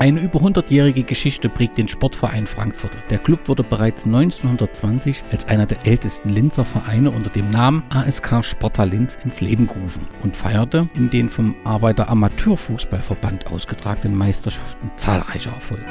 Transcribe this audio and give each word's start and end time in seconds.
Eine 0.00 0.20
über 0.20 0.40
100-jährige 0.40 1.02
Geschichte 1.02 1.50
prägt 1.50 1.76
den 1.76 1.86
Sportverein 1.86 2.46
Frankfurt. 2.46 2.92
Der 3.10 3.18
Club 3.18 3.46
wurde 3.48 3.62
bereits 3.62 4.06
1920 4.06 5.24
als 5.30 5.46
einer 5.46 5.66
der 5.66 5.86
ältesten 5.86 6.30
Linzer 6.30 6.64
Vereine 6.64 7.10
unter 7.10 7.28
dem 7.28 7.50
Namen 7.50 7.82
ASK 7.90 8.42
Sparta 8.42 8.84
Linz 8.84 9.18
ins 9.22 9.42
Leben 9.42 9.66
gerufen 9.66 10.08
und 10.22 10.34
feierte 10.34 10.88
in 10.94 11.10
den 11.10 11.28
vom 11.28 11.54
Arbeiter 11.64 12.08
Amateurfußballverband 12.08 13.48
ausgetragenen 13.48 14.16
Meisterschaften 14.16 14.90
zahlreiche 14.96 15.50
Erfolge. 15.50 15.84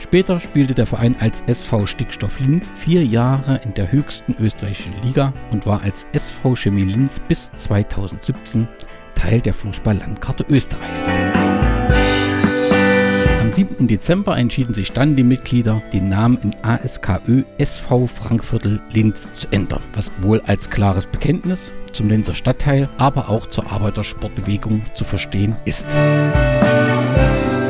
Später 0.00 0.38
spielte 0.38 0.74
der 0.74 0.86
Verein 0.86 1.16
als 1.18 1.42
SV 1.48 1.84
Stickstoff 1.84 2.38
Linz 2.38 2.70
vier 2.76 3.04
Jahre 3.04 3.60
in 3.64 3.74
der 3.74 3.90
höchsten 3.90 4.36
österreichischen 4.38 4.94
Liga 5.02 5.32
und 5.50 5.66
war 5.66 5.82
als 5.82 6.06
SV 6.12 6.54
Chemie 6.54 6.84
Linz 6.84 7.20
bis 7.26 7.50
2017 7.50 8.68
Teil 9.16 9.40
der 9.40 9.54
Fußballlandkarte 9.54 10.46
Österreichs. 10.48 11.08
Am 13.54 13.68
7. 13.68 13.86
Dezember 13.86 14.36
entschieden 14.36 14.74
sich 14.74 14.90
dann 14.90 15.14
die 15.14 15.22
Mitglieder, 15.22 15.80
den 15.92 16.08
Namen 16.08 16.38
in 16.42 16.56
ASKÖ 16.62 17.44
SV 17.58 18.08
Frankviertel 18.08 18.80
Linz 18.90 19.32
zu 19.32 19.46
ändern, 19.52 19.80
was 19.92 20.10
wohl 20.22 20.40
als 20.46 20.68
klares 20.68 21.06
Bekenntnis 21.06 21.72
zum 21.92 22.08
Linzer 22.08 22.34
Stadtteil, 22.34 22.88
aber 22.98 23.28
auch 23.28 23.46
zur 23.46 23.70
Arbeitersportbewegung 23.70 24.82
zu 24.94 25.04
verstehen 25.04 25.54
ist. 25.66 25.86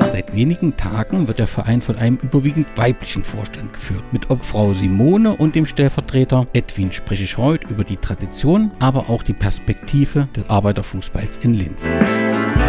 Seit 0.08 0.34
wenigen 0.34 0.74
Tagen 0.74 1.28
wird 1.28 1.38
der 1.38 1.46
Verein 1.46 1.82
von 1.82 1.96
einem 1.96 2.16
überwiegend 2.22 2.68
weiblichen 2.76 3.22
Vorstand 3.22 3.74
geführt. 3.74 4.04
Mit 4.10 4.30
Obfrau 4.30 4.72
Simone 4.72 5.36
und 5.36 5.54
dem 5.54 5.66
Stellvertreter 5.66 6.46
Edwin 6.54 6.92
spreche 6.92 7.24
ich 7.24 7.36
heute 7.36 7.68
über 7.68 7.84
die 7.84 7.98
Tradition, 7.98 8.70
aber 8.78 9.10
auch 9.10 9.22
die 9.22 9.34
Perspektive 9.34 10.28
des 10.34 10.48
Arbeiterfußballs 10.48 11.36
in 11.42 11.52
Linz. 11.52 11.92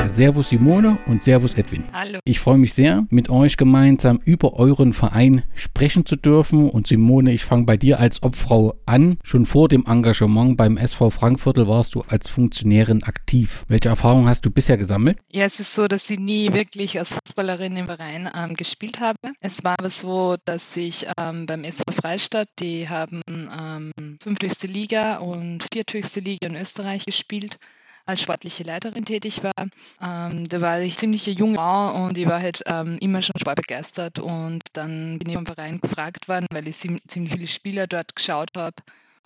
Servus 0.10 0.50
Simone 0.50 0.98
und 1.08 1.24
Servus 1.24 1.54
Edwin. 1.56 1.84
Hallo. 1.94 2.20
Ich 2.26 2.40
freue 2.40 2.58
mich 2.58 2.74
sehr, 2.74 3.06
mit 3.10 3.30
euch 3.30 3.58
gemeinsam 3.58 4.20
über 4.24 4.54
euren 4.54 4.94
Verein 4.94 5.44
sprechen 5.56 6.06
zu 6.06 6.16
dürfen. 6.16 6.70
Und 6.70 6.88
Simone, 6.88 7.32
ich 7.32 7.44
fange 7.44 7.66
bei 7.66 7.78
dir 7.78 8.00
als 8.00 8.24
Obfrau 8.24 8.76
an. 8.86 9.18
Schon 9.24 9.46
vor 9.46 9.68
dem 9.68 9.86
Engagement 9.86 10.58
beim 10.58 10.78
SV 10.78 11.10
Frankviertel 11.10 11.68
warst 11.68 11.96
du 11.96 12.02
als 12.02 12.30
Funktionärin 12.30 13.04
aktiv. 13.04 13.66
Welche 13.68 13.90
Erfahrungen 13.90 14.28
hast 14.28 14.46
du 14.46 14.52
bisher 14.52 14.78
gesammelt? 14.78 15.18
Ja, 15.32 15.46
es 15.46 15.60
ist 15.60 15.74
so, 15.74 15.88
dass 15.88 16.10
ich 16.10 16.20
nie 16.20 16.54
wirklich 16.54 17.00
als 17.00 17.14
Fußballerin 17.14 17.78
im 17.78 17.86
Verein 17.86 18.30
ähm, 18.36 18.56
gespielt 18.56 19.00
habe. 19.00 19.18
Es 19.40 19.64
war 19.64 19.76
aber 19.80 19.90
so, 19.90 20.36
dass 20.46 20.76
ich 20.78 21.06
ähm, 21.20 21.46
beim 21.46 21.64
SV 21.64 21.84
Freistadt, 21.92 22.50
die 22.60 22.90
haben 22.90 23.22
ähm, 23.28 23.92
fünfthöchste 24.22 24.68
Liga 24.68 25.18
und 25.18 25.64
vierthöchste 25.74 26.20
Liga 26.20 26.48
in 26.48 26.56
Österreich 26.56 27.06
gespielt 27.06 27.58
als 28.06 28.22
sportliche 28.22 28.64
Leiterin 28.64 29.06
tätig 29.06 29.44
war. 29.44 29.54
Ähm, 30.02 30.48
da 30.48 30.62
war 30.62 30.80
ich 30.80 30.98
ziemlich 30.98 31.26
junge 31.26 31.56
Frau 31.56 32.06
und 32.06 32.18
ich 32.18 32.28
war 32.28 32.42
halt 32.42 32.64
ähm, 32.66 32.98
immer 33.00 33.22
schon 33.22 33.40
sportbegeistert 33.40 34.20
und 34.20 34.64
dann 34.74 35.20
bin 35.20 35.30
ich 35.30 35.36
vom 35.36 35.46
Verein 35.46 35.80
gefragt 35.80 36.28
worden, 36.28 36.48
weil 36.52 36.68
ich 36.68 36.78
ziemlich 36.78 37.32
viele 37.32 37.48
Spieler 37.48 37.88
dort 37.88 38.16
geschaut 38.16 38.50
habe, 38.56 38.76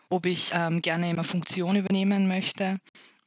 ob 0.09 0.25
ich 0.25 0.51
ähm, 0.53 0.81
gerne 0.81 1.09
immer 1.09 1.23
Funktion 1.23 1.75
übernehmen 1.75 2.27
möchte. 2.27 2.79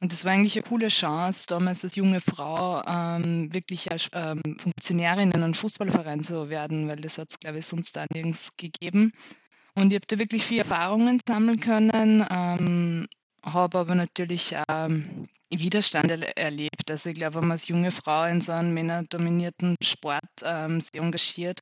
Und 0.03 0.11
das 0.11 0.25
war 0.25 0.33
eigentlich 0.33 0.57
eine 0.57 0.63
coole 0.63 0.89
Chance, 0.89 1.45
damals 1.47 1.85
als 1.85 1.95
junge 1.95 2.19
Frau 2.19 2.83
ähm, 2.85 3.53
wirklich 3.53 3.89
als 3.89 4.09
ähm, 4.11 4.41
Funktionärin 4.59 5.31
in 5.31 5.41
einem 5.41 5.53
Fußballverein 5.53 6.25
zu 6.25 6.49
werden, 6.49 6.89
weil 6.89 6.97
das 6.97 7.17
hat 7.17 7.29
es, 7.29 7.39
glaube 7.39 7.59
ich, 7.59 7.65
sonst 7.65 7.95
da 7.95 8.05
nirgends 8.13 8.49
gegeben. 8.57 9.13
Und 9.75 9.93
ich 9.93 9.95
habe 9.95 10.05
da 10.07 10.19
wirklich 10.19 10.43
viele 10.43 10.63
Erfahrungen 10.63 11.21
sammeln 11.25 11.61
können, 11.61 12.25
ähm, 12.29 13.07
habe 13.43 13.79
aber 13.79 13.95
natürlich 13.95 14.55
ähm, 14.69 15.27
Widerstand 15.49 16.11
erlebt. 16.37 16.89
Also 16.89 17.09
ich 17.09 17.15
glaube, 17.15 17.35
wenn 17.35 17.43
man 17.43 17.51
als 17.53 17.67
junge 17.67 17.91
Frau 17.91 18.25
in 18.25 18.41
so 18.41 18.51
einem 18.51 18.73
männerdominierten 18.73 19.75
Sport 19.83 20.21
ähm, 20.43 20.79
sich 20.79 20.95
engagiert, 20.95 21.61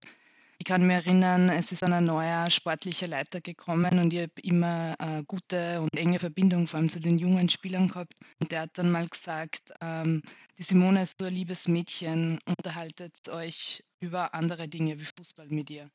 ich 0.61 0.65
kann 0.65 0.85
mich 0.85 0.95
erinnern, 0.95 1.49
es 1.49 1.71
ist 1.71 1.83
ein 1.83 2.05
neuer 2.05 2.47
sportlicher 2.51 3.07
Leiter 3.07 3.41
gekommen 3.41 3.97
und 3.97 4.13
ich 4.13 4.21
habe 4.21 4.41
immer 4.43 4.93
eine 4.99 5.23
gute 5.23 5.81
und 5.81 5.97
enge 5.97 6.19
Verbindung 6.19 6.67
vor 6.67 6.77
allem 6.77 6.87
zu 6.87 6.99
den 6.99 7.17
jungen 7.17 7.49
Spielern 7.49 7.87
gehabt. 7.87 8.13
Und 8.39 8.51
der 8.51 8.61
hat 8.61 8.77
dann 8.77 8.91
mal 8.91 9.07
gesagt, 9.07 9.73
ähm, 9.81 10.21
die 10.59 10.63
Simone 10.63 11.01
ist 11.01 11.15
so 11.19 11.25
ein 11.25 11.33
liebes 11.33 11.67
Mädchen, 11.67 12.37
unterhaltet 12.45 13.27
euch 13.29 13.83
über 14.01 14.35
andere 14.35 14.67
Dinge 14.67 14.99
wie 14.99 15.07
Fußball 15.17 15.47
mit 15.47 15.71
ihr. 15.71 15.89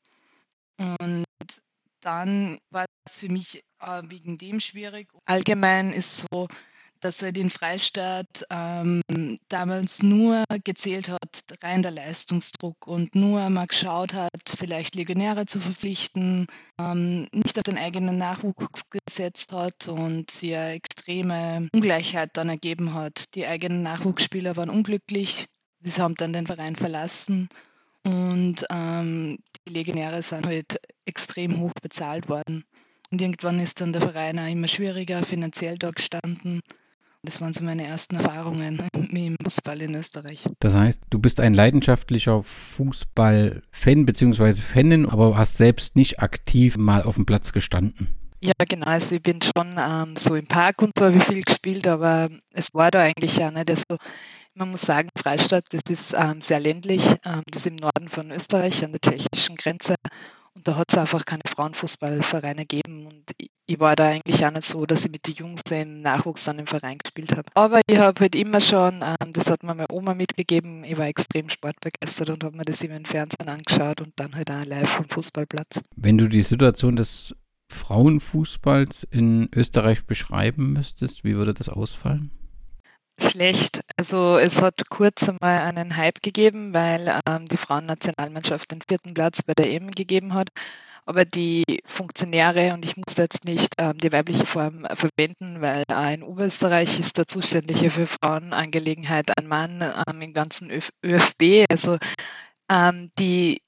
Und 0.77 1.23
dann 2.01 2.57
war 2.69 2.86
es 3.07 3.17
für 3.19 3.29
mich 3.29 3.63
äh, 3.79 4.01
wegen 4.05 4.37
dem 4.37 4.59
schwierig. 4.59 5.09
Allgemein 5.25 5.91
ist 5.91 6.27
so, 6.29 6.47
dass 6.99 7.21
er 7.21 7.31
den 7.31 7.49
Freistaat 7.49 8.45
ähm, 8.49 9.01
damals 9.49 10.01
nur 10.03 10.43
gezählt 10.63 11.09
hat, 11.09 11.41
rein 11.61 11.81
der 11.83 11.91
Leistungsdruck 11.91 12.87
und 12.87 13.15
nur 13.15 13.49
mal 13.49 13.67
geschaut 13.67 14.13
hat, 14.13 14.31
vielleicht 14.57 14.95
Legionäre 14.95 15.45
zu 15.45 15.59
verpflichten, 15.59 16.47
ähm, 16.79 17.27
nicht 17.31 17.57
auf 17.57 17.63
den 17.63 17.77
eigenen 17.77 18.17
Nachwuchs 18.17 18.83
gesetzt 18.89 19.53
hat 19.53 19.87
und 19.87 20.31
eine 20.41 20.71
extreme 20.71 21.69
Ungleichheit 21.73 22.31
dann 22.33 22.49
ergeben 22.49 22.93
hat. 22.93 23.35
Die 23.35 23.45
eigenen 23.45 23.83
Nachwuchsspieler 23.83 24.55
waren 24.55 24.69
unglücklich, 24.69 25.47
sie 25.79 26.01
haben 26.01 26.15
dann 26.15 26.33
den 26.33 26.47
Verein 26.47 26.75
verlassen 26.75 27.49
und 28.03 28.65
ähm, 28.71 29.37
die 29.67 29.73
Legionäre 29.73 30.23
sind 30.23 30.45
halt 30.45 30.79
extrem 31.05 31.59
hoch 31.59 31.73
bezahlt 31.81 32.29
worden. 32.29 32.63
Und 33.11 33.21
irgendwann 33.21 33.59
ist 33.59 33.79
dann 33.79 33.93
der 33.93 34.01
Verein 34.01 34.37
auch 34.39 34.47
immer 34.47 34.67
schwieriger 34.67 35.23
finanziell 35.23 35.77
da 35.77 35.91
gestanden. 35.91 36.61
Das 37.23 37.41
waren 37.41 37.51
so 37.51 37.63
meine 37.63 37.85
ersten 37.85 38.15
Erfahrungen 38.15 38.81
im 38.93 39.35
Fußball 39.43 39.81
in 39.81 39.95
Österreich. 39.95 40.45
Das 40.59 40.75
heißt, 40.75 41.03
du 41.09 41.19
bist 41.19 41.39
ein 41.39 41.53
leidenschaftlicher 41.53 42.43
Fußball-Fan 42.43 44.05
bzw. 44.05 44.61
Fanin, 44.61 45.07
aber 45.07 45.37
hast 45.37 45.57
selbst 45.57 45.95
nicht 45.95 46.19
aktiv 46.19 46.77
mal 46.77 47.01
auf 47.03 47.15
dem 47.15 47.25
Platz 47.25 47.53
gestanden. 47.53 48.15
Ja, 48.39 48.53
genau. 48.67 48.85
Also 48.85 49.15
ich 49.15 49.23
bin 49.23 49.39
schon 49.41 49.75
ähm, 49.77 50.15
so 50.15 50.35
im 50.35 50.45
Park 50.45 50.81
und 50.81 50.91
so 50.97 51.05
habe 51.05 51.17
ich 51.17 51.23
viel 51.23 51.41
gespielt, 51.41 51.87
aber 51.87 52.29
es 52.53 52.73
war 52.73 52.91
da 52.91 52.99
eigentlich 52.99 53.37
ja 53.37 53.49
nicht 53.51 53.69
so. 53.89 53.97
Man 54.53 54.71
muss 54.71 54.81
sagen, 54.81 55.09
Freistadt, 55.17 55.65
das 55.71 55.81
ist 55.89 56.15
ähm, 56.17 56.41
sehr 56.41 56.59
ländlich, 56.59 57.03
ähm, 57.25 57.41
das 57.51 57.61
ist 57.61 57.67
im 57.67 57.75
Norden 57.75 58.09
von 58.09 58.31
Österreich 58.31 58.83
an 58.83 58.91
der 58.91 59.01
tschechischen 59.01 59.55
Grenze 59.55 59.95
und 60.57 60.67
da 60.67 60.75
hat 60.75 60.91
es 60.91 60.97
einfach 60.97 61.23
keine 61.23 61.43
Frauenfußballvereine 61.47 62.65
gegeben. 62.65 63.05
Und 63.05 63.23
ich 63.67 63.79
war 63.79 63.95
da 63.95 64.09
eigentlich 64.09 64.43
auch 64.43 64.51
nicht 64.51 64.65
so, 64.65 64.87
dass 64.87 65.05
ich 65.05 65.11
mit 65.11 65.27
den 65.27 65.35
Jungs 65.35 65.61
im 65.69 66.01
Nachwuchs 66.01 66.45
dann 66.45 66.57
im 66.57 66.65
Verein 66.65 66.97
gespielt 66.97 67.31
habe. 67.33 67.43
Aber 67.53 67.81
ich 67.87 67.97
habe 67.97 68.19
halt 68.19 68.35
immer 68.35 68.59
schon, 68.59 69.03
ähm, 69.03 69.33
das 69.33 69.51
hat 69.51 69.61
mir 69.61 69.75
meine 69.75 69.91
Oma 69.91 70.15
mitgegeben, 70.15 70.83
ich 70.83 70.97
war 70.97 71.05
extrem 71.05 71.49
sportbegeistert 71.49 72.31
und 72.31 72.43
habe 72.43 72.57
mir 72.57 72.65
das 72.65 72.81
immer 72.81 72.95
im 72.95 73.05
Fernsehen 73.05 73.47
angeschaut 73.47 74.01
und 74.01 74.13
dann 74.15 74.35
halt 74.35 74.49
auch 74.49 74.65
live 74.65 74.89
vom 74.89 75.05
Fußballplatz. 75.05 75.81
Wenn 75.95 76.17
du 76.17 76.27
die 76.27 76.41
Situation 76.41 76.95
des 76.95 77.35
Frauenfußballs 77.71 79.07
in 79.11 79.49
Österreich 79.53 80.07
beschreiben 80.07 80.73
müsstest, 80.73 81.23
wie 81.23 81.35
würde 81.35 81.53
das 81.53 81.69
ausfallen? 81.69 82.31
Schlecht. 83.19 83.81
Also 83.97 84.37
es 84.37 84.61
hat 84.61 84.89
kurz 84.89 85.27
einmal 85.27 85.59
einen 85.59 85.97
Hype 85.97 86.21
gegeben, 86.21 86.73
weil 86.73 87.19
ähm, 87.27 87.47
die 87.47 87.57
Frauennationalmannschaft 87.57 88.71
den 88.71 88.81
vierten 88.81 89.13
Platz 89.13 89.43
bei 89.43 89.53
der 89.53 89.71
EM 89.71 89.91
gegeben 89.91 90.33
hat. 90.33 90.49
Aber 91.05 91.23
die 91.23 91.63
Funktionäre, 91.85 92.73
und 92.73 92.83
ich 92.83 92.97
muss 92.97 93.15
jetzt 93.17 93.45
nicht 93.45 93.75
ähm, 93.77 93.97
die 93.97 94.11
weibliche 94.11 94.45
Form 94.45 94.85
verwenden, 94.93 95.61
weil 95.61 95.83
äh, 95.89 96.13
in 96.13 96.23
Oberösterreich 96.23 96.99
ist 96.99 97.17
der 97.17 97.27
Zuständige 97.27 97.89
für 97.89 98.07
Frauenangelegenheit 98.07 99.31
ein 99.37 99.47
Mann 99.47 99.81
ähm, 99.81 100.21
im 100.21 100.33
ganzen 100.33 100.69
ÖFB. 100.69 101.65
Also 101.69 101.97
ähm, 102.69 103.09
die 103.17 103.61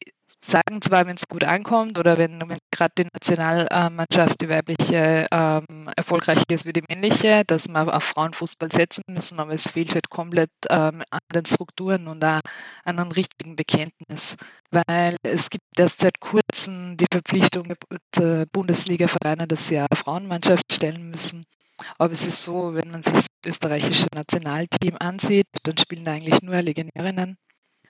sagen 0.44 0.82
zwar, 0.82 1.06
wenn 1.06 1.16
es 1.16 1.28
gut 1.28 1.44
ankommt 1.44 1.98
oder 1.98 2.18
wenn, 2.18 2.40
wenn 2.48 2.58
gerade 2.72 2.94
die 2.98 3.08
Nationalmannschaft, 3.14 4.42
die 4.42 4.50
weibliche, 4.50 5.28
ähm, 5.32 5.90
erfolgreich 5.96 6.44
ist 6.50 6.66
wie 6.66 6.74
die 6.74 6.84
männliche, 6.88 7.44
dass 7.46 7.68
wir 7.68 7.96
auf 7.96 8.04
Frauenfußball 8.04 8.72
setzen 8.72 9.04
müssen, 9.08 9.40
aber 9.40 9.54
es 9.54 9.70
fehlt 9.70 9.94
halt 9.94 10.10
komplett 10.10 10.52
ähm, 10.70 11.04
an 11.10 11.20
den 11.34 11.46
Strukturen 11.46 12.08
und 12.08 12.24
auch 12.24 12.40
an 12.84 13.00
einem 13.00 13.12
richtigen 13.12 13.56
Bekenntnis. 13.56 14.38
Weil 14.72 15.18
es 15.24 15.50
gibt 15.50 15.64
erst 15.78 16.02
seit 16.02 16.20
kurzem 16.20 16.96
die 16.98 17.08
Verpflichtung 17.12 17.74
der 18.16 18.46
Bundesliga-Vereine, 18.52 19.48
dass 19.48 19.68
sie 19.68 19.78
eine 19.78 19.88
Frauenmannschaft 19.94 20.74
stellen 20.74 21.10
müssen. 21.10 21.46
Aber 21.98 22.14
es 22.14 22.26
ist 22.26 22.44
so, 22.44 22.74
wenn 22.74 22.92
man 22.92 23.04
sich 23.04 23.14
das 23.14 23.28
österreichische 23.46 24.08
Nationalteam 24.14 24.98
ansieht, 25.00 25.48
dann 25.64 25.78
spielen 25.78 26.06
da 26.06 26.12
eigentlich 26.12 26.42
nur 26.42 26.62
Legionärinnen. 26.62 27.38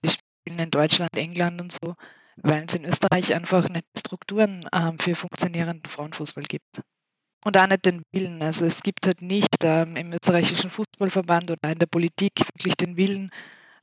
Die 0.04 0.10
spielen 0.10 0.60
in 0.60 0.72
Deutschland, 0.72 1.16
England 1.16 1.62
und 1.62 1.72
so 1.72 1.96
weil 2.44 2.66
es 2.68 2.76
in 2.76 2.86
Österreich 2.86 3.34
einfach 3.34 3.70
nicht 3.70 3.86
Strukturen 3.98 4.68
ähm, 4.74 5.00
für 5.00 5.16
funktionierenden 5.16 5.90
Frauenfußball 5.90 6.44
gibt. 6.44 6.82
Und 7.46 7.58
auch 7.58 7.68
nicht 7.68 7.86
den 7.86 8.02
Willen. 8.12 8.42
Also 8.42 8.66
es 8.66 8.84
gibt 8.84 9.06
halt 9.06 9.22
nicht 9.22 9.64
ähm, 9.64 9.96
im 9.96 10.12
österreichischen 10.12 10.70
Fußballverband 10.70 11.52
oder 11.52 11.72
in 11.72 11.80
der 11.80 11.86
Politik 11.86 12.34
wirklich 12.54 12.76
den 12.76 12.98
Willen, 12.98 13.32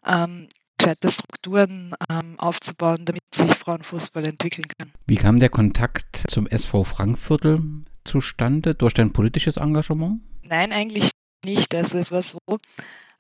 ähm, 0.05 0.49
gescheite 0.87 1.11
Strukturen 1.11 1.95
ähm, 2.09 2.39
aufzubauen, 2.39 3.05
damit 3.05 3.23
sich 3.35 3.53
Frauenfußball 3.55 4.25
entwickeln 4.25 4.69
kann. 4.79 4.93
Wie 5.07 5.17
kam 5.17 5.41
der 5.41 5.49
Kontakt 5.49 6.25
zum 6.29 6.47
SV 6.47 6.85
Frankviertel 6.85 7.85
zustande? 8.05 8.75
Durch 8.75 8.95
dein 8.95 9.13
politisches 9.13 9.57
Engagement? 9.57 10.21
Nein, 10.43 10.73
eigentlich 10.73 11.11
nicht. 11.45 11.75
Also 11.75 11.99
es 11.99 12.13
war 12.13 12.23
so, 12.23 12.39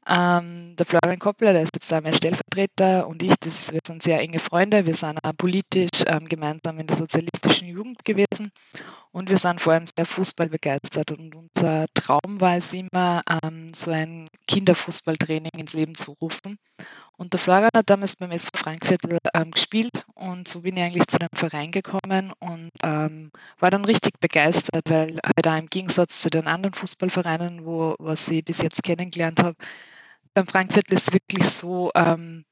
ähm, 0.08 0.76
der 0.76 0.86
Florian 0.86 1.18
Koppler, 1.18 1.52
der 1.52 1.62
ist 1.62 1.74
jetzt 1.74 1.90
da 1.90 2.00
mein 2.00 2.14
Stellvertreter 2.14 3.06
und 3.08 3.22
ich, 3.22 3.34
das, 3.40 3.72
wir 3.72 3.80
sind 3.84 4.02
sehr 4.02 4.20
enge 4.20 4.38
Freunde. 4.38 4.86
Wir 4.86 4.94
sind 4.94 5.18
auch 5.24 5.36
politisch 5.36 6.04
ähm, 6.06 6.26
gemeinsam 6.26 6.78
in 6.78 6.86
der 6.86 6.96
sozialistischen 6.96 7.68
Jugend 7.68 8.04
gewesen 8.04 8.52
und 9.10 9.30
wir 9.30 9.38
sind 9.38 9.60
vor 9.60 9.72
allem 9.72 9.86
sehr 9.86 10.06
fußballbegeistert. 10.06 11.10
Und 11.10 11.34
unser 11.34 11.86
Traum 11.94 12.40
war 12.40 12.56
es 12.56 12.72
immer, 12.72 13.22
ähm, 13.42 13.72
so 13.74 13.90
ein 13.90 14.28
Kinderfußballtraining 14.46 15.52
ins 15.56 15.72
Leben 15.72 15.94
zu 15.94 16.12
rufen. 16.12 16.58
Und 17.16 17.32
der 17.32 17.40
Florian 17.40 17.70
hat 17.74 17.88
damals 17.88 18.14
beim 18.16 18.30
SV 18.30 18.50
Frankviertel 18.54 19.18
ähm, 19.34 19.50
gespielt 19.50 20.04
und 20.14 20.46
so 20.46 20.60
bin 20.60 20.76
ich 20.76 20.82
eigentlich 20.82 21.06
zu 21.08 21.18
dem 21.18 21.28
Verein 21.32 21.70
gekommen 21.70 22.32
und 22.40 22.70
ähm, 22.82 23.30
war 23.58 23.70
dann 23.70 23.86
richtig 23.86 24.20
begeistert, 24.20 24.82
weil 24.88 25.18
halt 25.24 25.48
auch 25.48 25.58
im 25.58 25.68
Gegensatz 25.68 26.20
zu 26.20 26.28
den 26.28 26.46
anderen 26.46 26.74
Fußballvereinen, 26.74 27.64
wo 27.64 27.96
was 27.98 28.28
ich 28.28 28.44
bis 28.44 28.58
jetzt 28.58 28.82
kennengelernt 28.82 29.42
habe, 29.42 29.56
beim 30.36 30.46
Frankfurt 30.46 30.92
ist 30.92 31.08
es 31.08 31.14
wirklich 31.14 31.44
so, 31.48 31.90
ähm, 31.94 32.44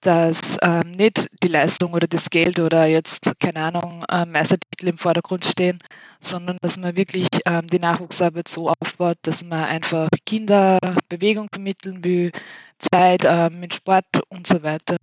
dass 0.00 0.56
ähm, 0.62 0.92
nicht 0.92 1.28
die 1.42 1.48
Leistung 1.48 1.92
oder 1.92 2.06
das 2.06 2.30
Geld 2.30 2.58
oder 2.58 2.86
jetzt, 2.86 3.30
keine 3.38 3.62
Ahnung, 3.62 4.04
ähm, 4.10 4.32
Meistertitel 4.32 4.88
im 4.88 4.96
Vordergrund 4.96 5.44
stehen, 5.44 5.80
sondern 6.18 6.56
dass 6.62 6.78
man 6.78 6.96
wirklich 6.96 7.28
ähm, 7.44 7.66
die 7.66 7.78
Nachwuchsarbeit 7.78 8.48
so 8.48 8.70
aufbaut, 8.70 9.18
dass 9.22 9.44
man 9.44 9.64
einfach 9.64 10.08
Kinder 10.24 10.78
Bewegung 11.10 11.48
vermitteln 11.52 12.02
will, 12.02 12.32
Zeit 12.78 13.24
ähm, 13.26 13.60
mit 13.60 13.74
Sport 13.74 14.06
und 14.28 14.46
so 14.46 14.62
weiter. 14.62 14.96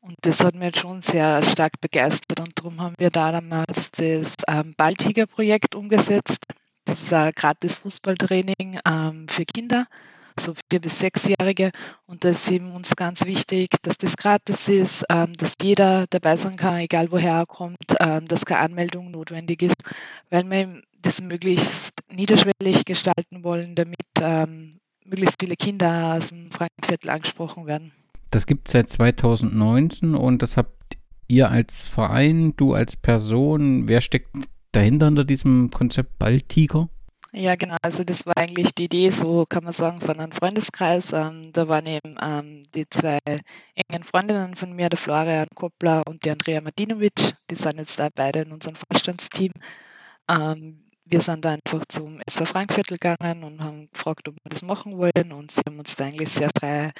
Und 0.00 0.14
das 0.20 0.40
hat 0.40 0.54
mich 0.54 0.76
schon 0.76 1.02
sehr 1.02 1.42
stark 1.42 1.80
begeistert 1.80 2.38
und 2.38 2.52
darum 2.56 2.80
haben 2.80 2.94
wir 2.98 3.10
da 3.10 3.32
damals 3.32 3.90
das 3.90 4.36
ähm, 4.48 4.74
Balltiger-Projekt 4.76 5.74
umgesetzt. 5.74 6.44
Das 6.84 7.02
ist 7.02 7.12
ein 7.12 7.32
gratis 7.32 7.74
Fußballtraining 7.76 8.78
ähm, 8.86 9.26
für 9.28 9.44
Kinder 9.44 9.86
so 10.38 10.54
vier- 10.70 10.80
bis 10.80 10.98
sechsjährige. 10.98 11.70
Und 12.06 12.24
da 12.24 12.30
ist 12.30 12.50
eben 12.50 12.72
uns 12.72 12.96
ganz 12.96 13.24
wichtig, 13.24 13.68
dass 13.82 13.98
das 13.98 14.16
gratis 14.16 14.68
ist, 14.68 15.04
ähm, 15.10 15.32
dass 15.34 15.54
jeder 15.62 16.06
dabei 16.10 16.36
sein 16.36 16.56
kann, 16.56 16.78
egal 16.78 17.10
woher 17.10 17.32
er 17.32 17.46
kommt, 17.46 17.76
ähm, 18.00 18.28
dass 18.28 18.44
keine 18.44 18.60
Anmeldung 18.60 19.10
notwendig 19.10 19.62
ist, 19.62 19.76
weil 20.30 20.48
wir 20.48 20.82
das 21.00 21.20
möglichst 21.22 21.94
niederschwellig 22.10 22.84
gestalten 22.84 23.42
wollen, 23.44 23.74
damit 23.74 23.96
ähm, 24.20 24.78
möglichst 25.04 25.36
viele 25.40 25.56
Kinder 25.56 26.14
aus 26.16 26.28
dem 26.28 26.50
Frankenviertel 26.50 27.10
angesprochen 27.10 27.66
werden. 27.66 27.92
Das 28.30 28.46
gibt 28.46 28.68
es 28.68 28.72
seit 28.72 28.88
2019 28.88 30.14
und 30.14 30.42
das 30.42 30.56
habt 30.56 30.96
ihr 31.28 31.50
als 31.50 31.84
Verein, 31.84 32.54
du 32.56 32.74
als 32.74 32.96
Person, 32.96 33.88
wer 33.88 34.00
steckt 34.00 34.30
dahinter 34.72 35.06
hinter 35.06 35.24
diesem 35.24 35.70
Konzept 35.70 36.18
Balltiger? 36.18 36.88
Ja, 37.34 37.56
genau. 37.56 37.76
Also 37.82 38.04
das 38.04 38.26
war 38.26 38.36
eigentlich 38.36 38.74
die 38.74 38.84
Idee, 38.84 39.10
so 39.10 39.46
kann 39.46 39.64
man 39.64 39.72
sagen, 39.72 40.00
von 40.02 40.20
einem 40.20 40.32
Freundeskreis. 40.32 41.12
Ähm, 41.14 41.50
da 41.52 41.66
waren 41.66 41.86
eben 41.86 42.16
ähm, 42.20 42.64
die 42.74 42.86
zwei 42.90 43.18
engen 43.74 44.04
Freundinnen 44.04 44.54
von 44.54 44.72
mir, 44.74 44.90
der 44.90 44.98
Florian 44.98 45.46
Koppler 45.54 46.02
und 46.06 46.24
die 46.24 46.30
Andrea 46.30 46.60
Martinovic. 46.60 47.34
Die 47.50 47.54
sind 47.54 47.78
jetzt 47.78 47.98
da 47.98 48.08
beide 48.14 48.40
in 48.40 48.52
unserem 48.52 48.76
Vorstandsteam. 48.76 49.52
Ähm, 50.30 50.84
wir 51.06 51.20
sind 51.22 51.44
da 51.44 51.52
einfach 51.52 51.84
zum 51.88 52.20
SV 52.26 52.44
Frankviertel 52.46 52.98
gegangen 52.98 53.44
und 53.44 53.62
haben 53.62 53.88
gefragt, 53.92 54.28
ob 54.28 54.34
wir 54.36 54.50
das 54.50 54.62
machen 54.62 54.98
wollen. 54.98 55.32
Und 55.32 55.50
sie 55.52 55.62
haben 55.66 55.78
uns 55.78 55.96
da 55.96 56.04
eigentlich 56.06 56.30
sehr 56.30 56.50
frei 56.58 56.92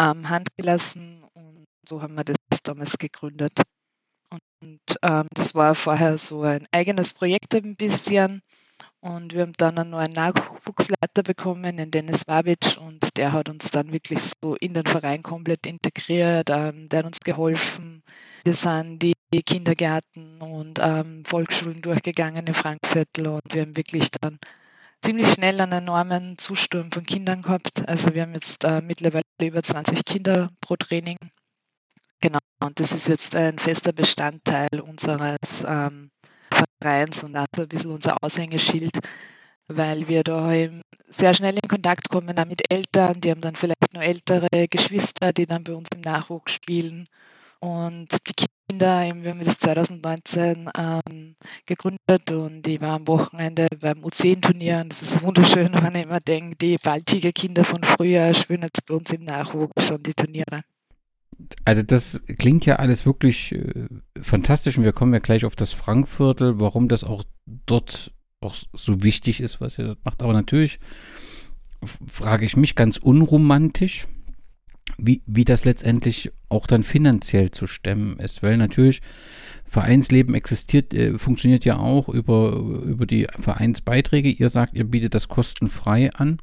ähm, 0.00 0.28
Hand 0.28 0.48
gelassen. 0.56 1.24
Und 1.34 1.66
so 1.88 2.02
haben 2.02 2.14
wir 2.16 2.24
das 2.24 2.36
damals 2.64 2.98
gegründet. 2.98 3.52
Und 4.62 4.80
ähm, 5.02 5.26
das 5.34 5.54
war 5.54 5.74
vorher 5.74 6.18
so 6.18 6.42
ein 6.42 6.66
eigenes 6.72 7.14
Projekt 7.14 7.54
ein 7.54 7.76
bisschen. 7.76 8.42
Und 9.00 9.32
wir 9.32 9.42
haben 9.42 9.52
dann 9.56 9.78
einen 9.78 9.90
neuen 9.90 10.12
Nachwuchsleiter 10.12 11.22
bekommen, 11.22 11.76
den 11.76 11.90
Dennis 11.90 12.24
Babic, 12.24 12.78
und 12.80 13.16
der 13.16 13.32
hat 13.32 13.48
uns 13.48 13.70
dann 13.70 13.92
wirklich 13.92 14.20
so 14.42 14.56
in 14.56 14.74
den 14.74 14.86
Verein 14.86 15.22
komplett 15.22 15.66
integriert, 15.66 16.50
ähm, 16.50 16.88
der 16.88 17.00
hat 17.00 17.06
uns 17.06 17.20
geholfen. 17.20 18.02
Wir 18.44 18.54
sind 18.54 19.02
die 19.02 19.42
Kindergärten 19.42 20.40
und 20.40 20.80
ähm, 20.82 21.24
Volksschulen 21.24 21.82
durchgegangen 21.82 22.46
in 22.46 22.54
Frankviertel 22.54 23.28
und 23.28 23.54
wir 23.54 23.62
haben 23.62 23.76
wirklich 23.76 24.10
dann 24.10 24.38
ziemlich 25.02 25.28
schnell 25.28 25.60
einen 25.60 25.72
enormen 25.72 26.38
Zusturm 26.38 26.90
von 26.90 27.04
Kindern 27.04 27.42
gehabt. 27.42 27.86
Also 27.88 28.14
wir 28.14 28.22
haben 28.22 28.34
jetzt 28.34 28.64
äh, 28.64 28.80
mittlerweile 28.80 29.22
über 29.40 29.62
20 29.62 30.04
Kinder 30.04 30.50
pro 30.60 30.76
Training. 30.76 31.18
Genau, 32.20 32.40
und 32.60 32.80
das 32.80 32.92
ist 32.92 33.06
jetzt 33.06 33.36
ein 33.36 33.58
fester 33.58 33.92
Bestandteil 33.92 34.80
unseres 34.80 35.64
ähm, 35.66 36.10
Vereins 36.80 37.22
und 37.24 37.36
auch 37.36 37.46
so 37.54 37.62
ein 37.62 37.68
bisschen 37.68 37.92
unser 37.92 38.22
Aushängeschild, 38.22 38.98
weil 39.68 40.08
wir 40.08 40.22
da 40.24 40.52
eben 40.52 40.82
sehr 41.08 41.34
schnell 41.34 41.54
in 41.54 41.68
Kontakt 41.68 42.08
kommen 42.08 42.34
mit 42.48 42.62
Eltern, 42.72 43.20
die 43.20 43.30
haben 43.30 43.40
dann 43.40 43.56
vielleicht 43.56 43.94
noch 43.94 44.02
ältere 44.02 44.48
Geschwister, 44.68 45.32
die 45.32 45.46
dann 45.46 45.64
bei 45.64 45.74
uns 45.74 45.88
im 45.94 46.00
Nachwuchs 46.00 46.52
spielen. 46.52 47.08
Und 47.60 48.08
die 48.28 48.46
Kinder, 48.68 49.10
wir 49.14 49.30
haben 49.30 49.42
das 49.42 49.58
2019 49.58 50.70
ähm, 50.76 51.34
gegründet 51.66 52.30
und 52.30 52.66
ich 52.66 52.80
war 52.80 52.94
am 52.94 53.08
Wochenende 53.08 53.66
beim 53.80 54.04
U10-Turnier 54.04 54.82
und 54.82 54.92
das 54.92 55.02
ist 55.02 55.22
wunderschön, 55.22 55.72
wenn 55.82 55.94
ich 55.96 56.04
immer 56.04 56.20
denke, 56.20 56.56
die 56.56 56.76
Baltiger 56.76 57.32
Kinder 57.32 57.64
von 57.64 57.82
früher 57.82 58.32
spielen 58.34 58.62
jetzt 58.62 58.86
bei 58.86 58.94
uns 58.94 59.10
im 59.10 59.24
Nachwuchs 59.24 59.86
schon 59.86 60.02
die 60.02 60.14
Turniere 60.14 60.62
also 61.64 61.82
das 61.82 62.22
klingt 62.38 62.66
ja 62.66 62.76
alles 62.76 63.06
wirklich 63.06 63.52
äh, 63.52 63.86
fantastisch 64.20 64.76
und 64.78 64.84
wir 64.84 64.92
kommen 64.92 65.12
ja 65.12 65.20
gleich 65.20 65.44
auf 65.44 65.56
das 65.56 65.72
Frankviertel, 65.72 66.60
warum 66.60 66.88
das 66.88 67.04
auch 67.04 67.24
dort 67.66 68.12
auch 68.40 68.56
so 68.72 69.02
wichtig 69.02 69.40
ist, 69.40 69.60
was 69.60 69.78
ihr 69.78 69.86
dort 69.86 70.04
macht. 70.04 70.22
Aber 70.22 70.32
natürlich 70.32 70.78
frage 72.06 72.44
ich 72.44 72.56
mich 72.56 72.74
ganz 72.74 72.96
unromantisch, 72.96 74.06
wie, 74.96 75.22
wie 75.26 75.44
das 75.44 75.64
letztendlich 75.64 76.32
auch 76.48 76.66
dann 76.66 76.82
finanziell 76.82 77.50
zu 77.50 77.66
stemmen 77.66 78.18
ist, 78.18 78.42
weil 78.42 78.56
natürlich 78.56 79.00
Vereinsleben 79.64 80.34
existiert, 80.34 80.94
äh, 80.94 81.18
funktioniert 81.18 81.64
ja 81.64 81.76
auch 81.76 82.08
über, 82.08 82.56
über 82.56 83.04
die 83.04 83.26
Vereinsbeiträge. 83.38 84.30
Ihr 84.30 84.48
sagt, 84.48 84.74
ihr 84.74 84.84
bietet 84.84 85.14
das 85.14 85.28
kostenfrei 85.28 86.10
an. 86.14 86.38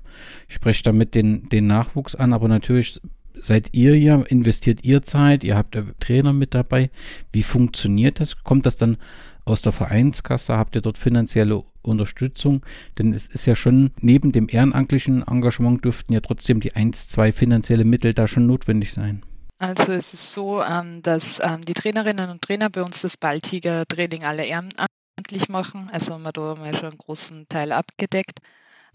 Ich 0.47 0.55
spreche 0.55 0.83
damit 0.83 1.15
den, 1.15 1.45
den 1.47 1.65
Nachwuchs 1.65 2.13
an, 2.13 2.33
aber 2.33 2.47
natürlich 2.47 3.01
seid 3.41 3.69
ihr 3.73 3.97
ja, 3.97 4.21
investiert 4.21 4.83
ihr 4.83 5.01
Zeit, 5.01 5.43
ihr 5.43 5.55
habt 5.55 5.77
Trainer 5.99 6.33
mit 6.33 6.53
dabei. 6.53 6.89
Wie 7.31 7.43
funktioniert 7.43 8.19
das? 8.19 8.43
Kommt 8.43 8.65
das 8.65 8.77
dann 8.77 8.97
aus 9.45 9.61
der 9.61 9.71
Vereinskasse? 9.71 10.57
Habt 10.57 10.75
ihr 10.75 10.81
dort 10.81 10.97
finanzielle 10.97 11.63
Unterstützung? 11.81 12.65
Denn 12.97 13.13
es 13.13 13.27
ist 13.27 13.45
ja 13.45 13.55
schon, 13.55 13.91
neben 14.01 14.31
dem 14.31 14.47
ehrenamtlichen 14.49 15.25
Engagement 15.27 15.85
dürften 15.85 16.13
ja 16.13 16.21
trotzdem 16.21 16.59
die 16.59 16.75
1, 16.75 17.09
2 17.09 17.31
finanzielle 17.31 17.85
Mittel 17.85 18.13
da 18.13 18.27
schon 18.27 18.47
notwendig 18.47 18.91
sein. 18.93 19.23
Also 19.57 19.93
es 19.93 20.13
ist 20.13 20.33
so, 20.33 20.61
ähm, 20.61 21.01
dass 21.01 21.39
ähm, 21.41 21.63
die 21.63 21.73
Trainerinnen 21.73 22.29
und 22.29 22.41
Trainer 22.41 22.69
bei 22.69 22.83
uns 22.83 23.01
das 23.01 23.15
Balltiger-Training 23.15 24.23
alle 24.23 24.45
ehrenamtlich 24.45 25.47
machen. 25.47 25.87
Also 25.91 26.13
haben 26.13 26.23
wir 26.23 26.33
da 26.33 26.55
mal 26.55 26.75
schon 26.75 26.89
einen 26.89 26.97
großen 26.97 27.47
Teil 27.47 27.71
abgedeckt. 27.71 28.39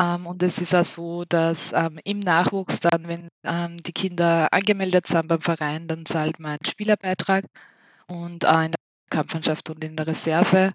Ähm, 0.00 0.26
und 0.26 0.42
es 0.42 0.58
ist 0.58 0.74
auch 0.74 0.84
so, 0.84 1.24
dass 1.26 1.72
ähm, 1.74 1.98
im 2.04 2.20
Nachwuchs 2.20 2.80
dann, 2.80 3.06
wenn 3.06 3.28
ähm, 3.44 3.76
die 3.82 3.92
Kinder 3.92 4.48
angemeldet 4.52 5.06
sind 5.06 5.28
beim 5.28 5.40
Verein, 5.42 5.88
dann 5.88 6.06
zahlt 6.06 6.40
man 6.40 6.52
einen 6.52 6.66
Spielerbeitrag 6.66 7.44
und 8.08 8.46
auch 8.46 8.62
in 8.62 8.72
der 8.72 8.80
Kampfmannschaft 9.10 9.68
und 9.70 9.84
in 9.84 9.96
der 9.96 10.06
Reserve. 10.06 10.72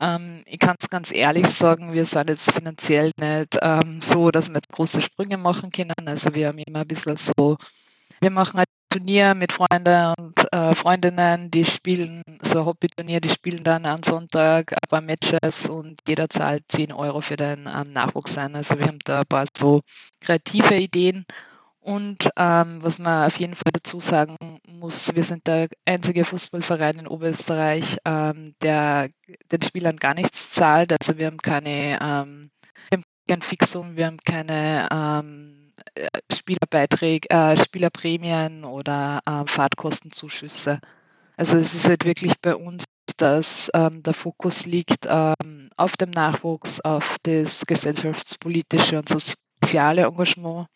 Ähm, 0.00 0.42
ich 0.46 0.58
kann 0.58 0.76
es 0.78 0.90
ganz 0.90 1.12
ehrlich 1.12 1.46
sagen, 1.48 1.94
wir 1.94 2.04
sind 2.06 2.28
jetzt 2.28 2.52
finanziell 2.52 3.12
nicht 3.18 3.56
ähm, 3.62 4.00
so, 4.02 4.30
dass 4.30 4.52
wir 4.52 4.60
große 4.70 5.00
Sprünge 5.00 5.38
machen 5.38 5.70
können. 5.70 5.94
Also 6.06 6.34
wir 6.34 6.48
haben 6.48 6.58
immer 6.58 6.80
ein 6.80 6.88
bisschen 6.88 7.16
so, 7.16 7.56
wir 8.20 8.30
machen 8.30 8.58
halt 8.58 8.68
Turnier 8.88 9.34
mit 9.34 9.52
Freunden 9.52 10.14
und 10.18 10.52
äh, 10.52 10.74
Freundinnen, 10.74 11.50
die 11.50 11.64
spielen 11.64 12.22
so 12.42 12.64
Hobbyturnier, 12.66 13.20
die 13.20 13.28
spielen 13.28 13.64
dann 13.64 13.84
am 13.86 14.02
Sonntag 14.02 14.72
ein 14.72 14.88
paar 14.88 15.00
Matches 15.00 15.68
und 15.68 15.98
jeder 16.06 16.28
zahlt 16.28 16.64
10 16.68 16.92
Euro 16.92 17.20
für 17.20 17.36
den 17.36 17.66
ähm, 17.66 17.92
Nachwuchs 17.92 18.38
ein. 18.38 18.54
Also 18.56 18.78
wir 18.78 18.86
haben 18.86 18.98
da 19.04 19.20
ein 19.20 19.26
paar 19.26 19.46
so 19.56 19.82
kreative 20.20 20.76
Ideen. 20.76 21.26
Und 21.80 22.30
ähm, 22.36 22.82
was 22.82 22.98
man 22.98 23.26
auf 23.26 23.38
jeden 23.38 23.54
Fall 23.54 23.70
dazu 23.72 24.00
sagen 24.00 24.36
muss, 24.66 25.14
wir 25.14 25.22
sind 25.22 25.46
der 25.46 25.68
einzige 25.84 26.24
Fußballverein 26.24 26.98
in 26.98 27.06
Oberösterreich, 27.06 27.98
ähm, 28.04 28.56
der 28.60 29.10
den 29.52 29.62
Spielern 29.62 29.96
gar 29.96 30.14
nichts 30.14 30.50
zahlt. 30.50 30.92
Also 30.92 31.16
wir 31.18 31.26
haben 31.26 31.38
keine 31.38 31.98
ähm, 32.02 32.50
wir 32.90 32.98
haben 32.98 33.04
kein 33.28 33.42
Fixum, 33.42 33.96
wir 33.96 34.06
haben 34.06 34.18
keine 34.24 34.88
ähm, 34.90 35.65
äh, 35.65 35.65
Spielerbeiträge, 36.32 37.30
äh, 37.30 37.56
Spielerprämien 37.56 38.64
oder 38.64 39.20
äh, 39.26 39.46
Fahrtkostenzuschüsse. 39.46 40.80
Also 41.36 41.58
es 41.58 41.74
ist 41.74 41.88
halt 41.88 42.04
wirklich 42.04 42.32
bei 42.40 42.54
uns, 42.54 42.84
dass 43.16 43.70
ähm, 43.74 44.02
der 44.02 44.14
Fokus 44.14 44.66
liegt 44.66 45.06
ähm, 45.08 45.70
auf 45.76 45.96
dem 45.96 46.10
Nachwuchs, 46.10 46.80
auf 46.80 47.16
das 47.22 47.66
gesellschaftspolitische 47.66 48.98
und 48.98 49.08
soziale 49.08 50.02
Engagement, 50.02 50.68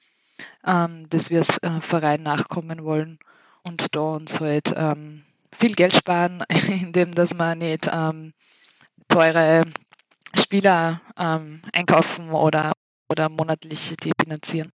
ähm, 0.66 1.06
das 1.08 1.30
wir 1.30 1.38
als 1.38 1.58
äh, 1.62 1.80
Verein 1.80 2.22
nachkommen 2.22 2.84
wollen 2.84 3.18
und 3.62 3.94
da 3.94 4.00
uns 4.00 4.40
halt 4.40 4.72
ähm, 4.76 5.24
viel 5.52 5.74
Geld 5.74 5.94
sparen, 5.94 6.44
indem 6.68 7.12
dass 7.12 7.34
man 7.34 7.58
nicht 7.58 7.88
ähm, 7.92 8.32
teure 9.08 9.64
Spieler 10.34 11.00
ähm, 11.18 11.62
einkaufen 11.72 12.30
oder, 12.30 12.72
oder 13.08 13.28
monatlich 13.28 13.94
die 14.02 14.12
finanzieren. 14.20 14.72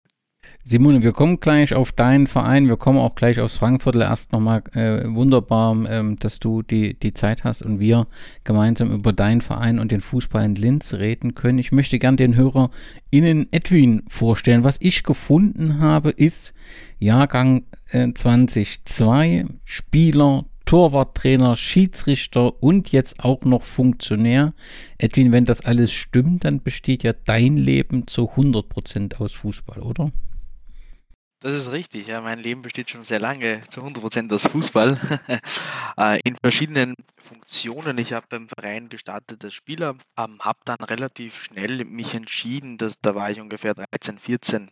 Simone, 0.69 1.03
wir 1.03 1.13
kommen 1.13 1.39
gleich 1.39 1.75
auf 1.75 1.93
deinen 1.93 2.27
Verein, 2.27 2.67
wir 2.67 2.77
kommen 2.77 2.99
auch 2.99 3.15
gleich 3.15 3.39
aufs 3.39 3.57
Frankfurter. 3.57 4.01
Erst 4.01 4.33
nochmal 4.33 4.65
äh, 4.75 5.05
wunderbar, 5.07 5.77
ähm, 5.89 6.17
dass 6.19 6.41
du 6.41 6.63
die, 6.63 6.99
die 6.99 7.15
Zeit 7.15 7.45
hast 7.45 7.63
und 7.63 7.79
wir 7.79 8.09
gemeinsam 8.43 8.91
über 8.91 9.13
deinen 9.13 9.43
Verein 9.43 9.79
und 9.79 9.93
den 9.93 10.01
Fußball 10.01 10.45
in 10.45 10.57
Linz 10.57 10.95
reden 10.95 11.37
können. 11.37 11.61
Ich 11.61 11.71
möchte 11.71 12.01
gern 12.01 12.17
den 12.17 12.35
HörerInnen 12.35 13.47
Edwin 13.53 14.03
vorstellen. 14.09 14.65
Was 14.65 14.81
ich 14.81 15.05
gefunden 15.05 15.79
habe, 15.79 16.11
ist 16.11 16.53
Jahrgang 16.99 17.63
äh, 17.91 18.13
2002, 18.13 19.45
Spieler, 19.65 20.47
Torwarttrainer, 20.65 21.55
Schiedsrichter 21.55 22.61
und 22.61 22.91
jetzt 22.91 23.23
auch 23.23 23.43
noch 23.43 23.63
Funktionär. 23.63 24.53
Edwin, 24.99 25.31
wenn 25.31 25.45
das 25.45 25.65
alles 25.65 25.93
stimmt, 25.93 26.45
dann 26.45 26.61
besteht 26.61 27.05
ja 27.05 27.13
dein 27.13 27.57
Leben 27.57 28.09
zu 28.09 28.33
100% 28.33 29.19
aus 29.21 29.33
Fußball, 29.33 29.81
oder? 29.81 30.11
Das 31.41 31.53
ist 31.53 31.71
richtig, 31.71 32.07
ja. 32.07 32.21
Mein 32.23 32.39
Leben 32.39 32.63
besteht 32.63 32.89
schon 32.91 33.05
sehr 33.05 33.21
lange 33.21 33.61
zu 33.69 33.83
100% 33.83 34.33
aus 34.33 34.47
Fußball. 34.47 34.99
Äh, 35.99 36.21
in 36.25 36.37
verschiedenen 36.37 36.95
Funktionen. 37.17 37.97
Ich 37.97 38.13
habe 38.13 38.27
beim 38.29 38.49
Verein 38.49 38.91
gestartet 38.91 39.43
als 39.43 39.55
Spieler, 39.55 39.97
ähm, 40.19 40.39
habe 40.41 40.59
dann 40.67 40.77
relativ 40.81 41.43
schnell 41.43 41.87
mich 41.87 42.15
entschieden, 42.15 42.77
dass, 42.77 43.01
da 43.01 43.15
war 43.15 43.31
ich 43.31 43.41
ungefähr 43.41 43.73
13, 43.73 44.19
14, 44.19 44.71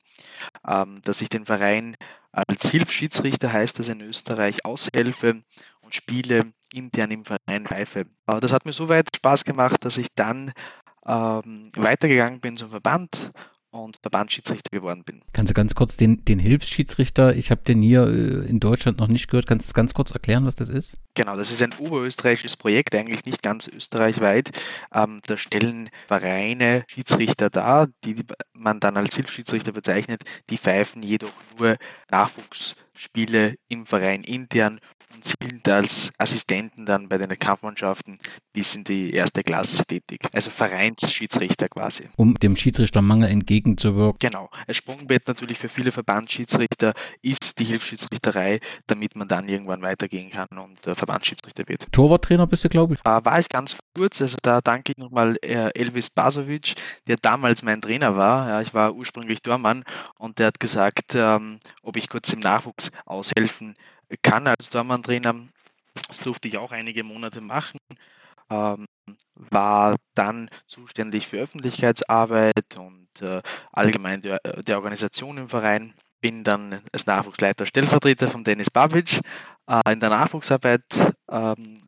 ähm, 0.68 1.00
dass 1.00 1.23
ich 1.23 1.30
den 1.30 1.47
Verein 1.47 1.97
als 2.30 2.68
Hilfsschiedsrichter, 2.68 3.50
heißt 3.50 3.78
das 3.78 3.88
in 3.88 4.02
Österreich, 4.02 4.66
aushelfe 4.66 5.42
und 5.80 5.94
spiele 5.94 6.52
intern 6.75 7.11
im 7.11 7.25
Verein 7.25 7.64
pfeife. 7.64 8.04
Aber 8.26 8.40
das 8.40 8.52
hat 8.52 8.66
mir 8.66 8.75
so 8.75 8.90
weit 8.90 9.09
Spaß 9.16 9.44
gemacht, 9.44 9.83
dass 9.87 9.97
ich 9.97 10.09
dann 10.14 10.52
ähm, 11.06 11.71
weitergegangen 11.75 12.40
bin 12.40 12.59
zum 12.59 12.68
Verband 12.68 13.30
und 13.75 13.99
Verbandsschiedsrichter 14.00 14.71
geworden 14.71 15.02
bin. 15.04 15.23
Kannst 15.33 15.50
du 15.50 15.54
ganz 15.54 15.75
kurz 15.75 15.97
den, 15.97 16.25
den 16.25 16.38
Hilfsschiedsrichter, 16.38 17.35
ich 17.35 17.50
habe 17.50 17.62
den 17.62 17.83
hier 17.83 18.07
äh, 18.07 18.49
in 18.49 18.61
Deutschland 18.61 18.99
noch 18.99 19.09
nicht 19.09 19.28
gehört, 19.28 19.47
kannst 19.47 19.69
du 19.69 19.75
ganz 19.75 19.95
kurz 19.95 20.12
erklären, 20.12 20.47
was 20.47 20.54
das 20.54 20.69
ist? 20.69 20.95
Genau, 21.14 21.35
das 21.35 21.50
ist 21.50 21.62
ein 21.62 21.75
oberösterreichisches 21.78 22.57
Projekt, 22.57 22.95
eigentlich 22.95 23.25
nicht 23.25 23.43
ganz 23.43 23.69
österreichweit. 23.69 24.50
Ähm, 24.95 25.21
da 25.26 25.37
stellen 25.37 25.90
Vereine 26.07 26.85
Schiedsrichter 26.87 27.50
dar, 27.50 27.88
die 28.04 28.16
man 28.52 28.81
dann 28.81 28.97
als 28.97 29.16
Hilfsschiedsrichter 29.16 29.73
bezeichnet, 29.73 30.23
die 30.50 30.59
pfeifen 30.59 31.02
jedoch 31.02 31.33
nur 31.59 31.76
Nachwuchsspiele 32.11 33.57
im 33.69 33.87
Verein 33.87 34.23
intern 34.23 34.78
und 35.14 35.25
sind 35.25 35.68
als 35.68 36.11
Assistenten 36.18 36.87
dann 36.87 37.09
bei 37.09 37.18
den 37.18 37.28
Kampfmannschaften 37.38 38.18
bis 38.52 38.75
in 38.75 38.85
die 38.85 39.12
erste 39.12 39.42
Klasse 39.42 39.85
tätig. 39.85 40.21
Also 40.33 40.50
Vereinsschiedsrichter 40.50 41.68
quasi. 41.68 42.09
Um 42.16 42.35
dem 42.35 42.56
Schiedsrichtermangel 42.56 43.28
entgegenzuwirken. 43.28 44.18
Genau. 44.18 44.50
Ein 44.66 44.75
Sprungbett 44.75 45.26
natürlich 45.28 45.59
für 45.59 45.68
viele 45.68 45.92
Verbandsschiedsrichter 45.92 46.94
ist 47.23 47.59
die 47.59 47.64
Hilfsschiedsrichterei, 47.64 48.61
damit 48.87 49.16
man 49.16 49.28
dann 49.28 49.49
irgendwann 49.49 49.83
weitergehen 49.83 50.30
kann 50.30 50.49
und 50.59 50.87
äh, 50.87 50.94
Verbandsschiedsrichter 50.94 51.68
wird. 51.68 51.87
Torwarttrainer 51.92 52.47
bist 52.47 52.64
du, 52.64 52.68
glaube 52.68 52.94
ich? 52.94 53.00
Äh, 53.00 53.25
war 53.25 53.40
ich 53.40 53.49
ganz 53.49 53.76
kurz. 53.97 54.21
Also 54.21 54.37
da 54.42 54.61
danke 54.61 54.92
ich 54.92 54.99
nochmal 54.99 55.37
äh, 55.42 55.71
Elvis 55.75 56.11
Basovic, 56.11 56.75
der 57.06 57.16
damals 57.21 57.62
mein 57.62 57.80
Trainer 57.80 58.16
war. 58.16 58.49
Ja, 58.49 58.61
ich 58.61 58.75
war 58.75 58.94
ursprünglich 58.94 59.42
Tormann 59.42 59.85
und 60.18 60.38
der 60.38 60.49
hat 60.49 60.61
gesagt, 60.61 61.14
ähm, 61.14 61.59
ob 61.83 61.97
ich 61.97 62.09
kurz 62.09 62.33
im 62.33 62.40
Nachwuchs 62.40 62.90
aushelfen 63.04 63.76
kann 64.23 64.47
als 64.47 64.71
Tormann-Trainer. 64.71 65.35
Das 66.09 66.19
durfte 66.19 66.49
ich 66.49 66.59
auch 66.59 66.73
einige 66.73 67.05
Monate 67.05 67.41
machen. 67.41 67.79
Ähm, 68.51 68.87
war 69.35 69.97
dann 70.15 70.51
zuständig 70.67 71.29
für 71.29 71.39
Öffentlichkeitsarbeit 71.39 72.77
und 72.77 73.09
äh, 73.21 73.43
allgemein 73.73 74.21
der, 74.21 74.39
der, 74.39 74.77
Organisation 74.77 75.39
im 75.39 75.49
Verein. 75.49 75.95
Bin 76.21 76.45
dann 76.45 76.81
als 76.93 77.07
Nachwuchsleiter 77.07 77.67
Stellvertreter 77.67 78.29
von 78.29 78.45
Dennis 78.45 78.71
Babic 78.71 79.21
äh, 79.67 79.93
in 79.93 80.01
der 80.01 80.11
Nachwuchsarbeit 80.11 81.15
ähm, 81.31 81.83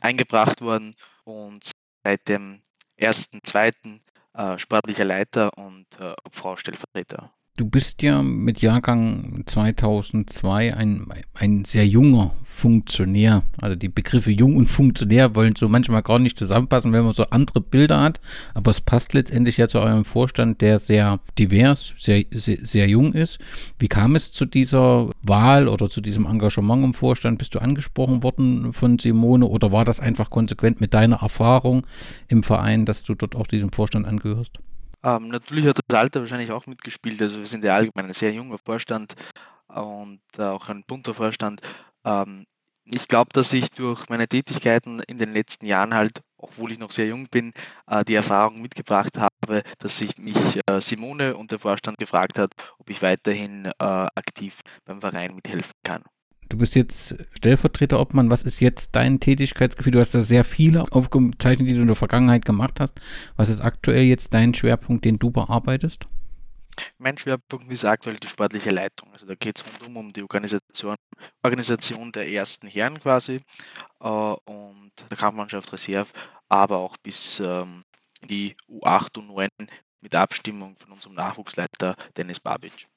eingebracht 0.00 0.60
worden 0.60 0.94
und 1.24 1.70
seit 2.04 2.28
dem 2.28 2.62
ersten, 2.96 3.40
zweiten 3.44 4.00
äh, 4.34 4.58
sportlicher 4.58 5.04
Leiter 5.04 5.50
und 5.56 5.86
äh, 6.00 6.14
Frau 6.30 6.56
Stellvertreter. 6.56 7.32
Du 7.58 7.66
bist 7.66 8.00
ja 8.00 8.22
mit 8.22 8.62
Jahrgang 8.62 9.42
2002 9.44 10.74
ein, 10.74 11.06
ein 11.34 11.66
sehr 11.66 11.86
junger 11.86 12.34
Funktionär. 12.44 13.42
Also 13.60 13.76
die 13.76 13.90
Begriffe 13.90 14.30
jung 14.30 14.56
und 14.56 14.68
Funktionär 14.68 15.34
wollen 15.34 15.54
so 15.54 15.68
manchmal 15.68 16.02
gar 16.02 16.18
nicht 16.18 16.38
zusammenpassen, 16.38 16.94
wenn 16.94 17.04
man 17.04 17.12
so 17.12 17.24
andere 17.24 17.60
Bilder 17.60 18.00
hat. 18.00 18.20
Aber 18.54 18.70
es 18.70 18.80
passt 18.80 19.12
letztendlich 19.12 19.58
ja 19.58 19.68
zu 19.68 19.80
eurem 19.80 20.06
Vorstand, 20.06 20.62
der 20.62 20.78
sehr 20.78 21.20
divers, 21.38 21.92
sehr, 21.98 22.24
sehr, 22.30 22.56
sehr 22.62 22.88
jung 22.88 23.12
ist. 23.12 23.38
Wie 23.78 23.88
kam 23.88 24.16
es 24.16 24.32
zu 24.32 24.46
dieser 24.46 25.10
Wahl 25.22 25.68
oder 25.68 25.90
zu 25.90 26.00
diesem 26.00 26.24
Engagement 26.24 26.82
im 26.82 26.94
Vorstand? 26.94 27.36
Bist 27.36 27.54
du 27.54 27.58
angesprochen 27.58 28.22
worden 28.22 28.72
von 28.72 28.98
Simone 28.98 29.44
oder 29.44 29.72
war 29.72 29.84
das 29.84 30.00
einfach 30.00 30.30
konsequent 30.30 30.80
mit 30.80 30.94
deiner 30.94 31.16
Erfahrung 31.16 31.86
im 32.28 32.44
Verein, 32.44 32.86
dass 32.86 33.04
du 33.04 33.14
dort 33.14 33.36
auch 33.36 33.46
diesem 33.46 33.72
Vorstand 33.72 34.06
angehörst? 34.06 34.58
Ähm, 35.04 35.28
natürlich 35.28 35.66
hat 35.66 35.78
das 35.86 35.98
Alter 35.98 36.20
wahrscheinlich 36.20 36.52
auch 36.52 36.66
mitgespielt. 36.66 37.20
Also 37.22 37.38
wir 37.38 37.46
sind 37.46 37.64
ja 37.64 37.74
allgemein 37.74 38.06
ein 38.10 38.14
sehr 38.14 38.32
junger 38.32 38.58
Vorstand 38.58 39.14
und 39.68 40.20
auch 40.38 40.68
ein 40.68 40.84
bunter 40.86 41.14
Vorstand. 41.14 41.60
Ähm, 42.04 42.44
ich 42.84 43.08
glaube, 43.08 43.30
dass 43.32 43.52
ich 43.52 43.70
durch 43.70 44.08
meine 44.08 44.28
Tätigkeiten 44.28 45.00
in 45.06 45.18
den 45.18 45.32
letzten 45.32 45.66
Jahren 45.66 45.94
halt, 45.94 46.20
obwohl 46.36 46.72
ich 46.72 46.78
noch 46.78 46.90
sehr 46.90 47.06
jung 47.06 47.28
bin, 47.30 47.52
äh, 47.86 48.04
die 48.04 48.14
Erfahrung 48.14 48.60
mitgebracht 48.60 49.18
habe, 49.18 49.62
dass 49.78 49.98
sich 49.98 50.18
mich 50.18 50.58
äh, 50.66 50.80
Simone 50.80 51.36
und 51.36 51.52
der 51.52 51.58
Vorstand 51.58 51.98
gefragt 51.98 52.38
hat, 52.38 52.52
ob 52.78 52.90
ich 52.90 53.02
weiterhin 53.02 53.66
äh, 53.66 53.72
aktiv 53.78 54.60
beim 54.84 55.00
Verein 55.00 55.34
mithelfen 55.34 55.74
kann. 55.84 56.02
Du 56.52 56.58
bist 56.58 56.74
jetzt 56.74 57.16
Stellvertreter 57.32 57.98
Obmann. 57.98 58.28
Was 58.28 58.42
ist 58.42 58.60
jetzt 58.60 58.94
dein 58.94 59.20
Tätigkeitsgefühl? 59.20 59.92
Du 59.92 60.00
hast 60.00 60.14
da 60.14 60.20
sehr 60.20 60.44
viele 60.44 60.82
aufgezeichnet, 60.92 61.66
die 61.66 61.72
du 61.72 61.80
in 61.80 61.86
der 61.86 61.96
Vergangenheit 61.96 62.44
gemacht 62.44 62.78
hast. 62.78 63.00
Was 63.36 63.48
ist 63.48 63.62
aktuell 63.62 64.02
jetzt 64.02 64.34
dein 64.34 64.52
Schwerpunkt, 64.52 65.06
den 65.06 65.18
du 65.18 65.30
bearbeitest? 65.30 66.06
Mein 66.98 67.16
Schwerpunkt 67.16 67.72
ist 67.72 67.86
aktuell 67.86 68.16
die 68.16 68.26
sportliche 68.26 68.68
Leitung. 68.68 69.10
Also 69.14 69.24
da 69.24 69.34
geht 69.34 69.60
es 69.60 69.64
rundum 69.64 69.96
um 69.96 70.12
die 70.12 70.20
Organisation, 70.20 70.94
Organisation 71.42 72.12
der 72.12 72.28
ersten 72.30 72.66
Herren 72.66 72.98
quasi 72.98 73.40
äh, 74.00 74.06
und 74.06 74.92
der 75.08 75.16
Kampfmannschaft 75.16 75.72
Reserve, 75.72 76.10
aber 76.50 76.80
auch 76.80 76.98
bis 76.98 77.40
ähm, 77.40 77.82
die 78.28 78.56
U8 78.68 79.20
und 79.20 79.30
U9 79.30 79.48
mit 80.02 80.14
Abstimmung 80.14 80.76
von 80.76 80.92
unserem 80.92 81.14
Nachwuchsleiter 81.14 81.96
Dennis 82.14 82.40
Babic. 82.40 82.88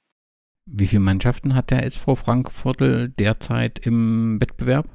Wie 0.66 0.88
viele 0.88 1.02
Mannschaften 1.02 1.54
hat 1.54 1.70
der 1.70 1.86
SV 1.86 2.16
Frankfurtel 2.16 3.10
derzeit 3.10 3.80
im 3.80 4.42
Wettbewerb? 4.42 4.88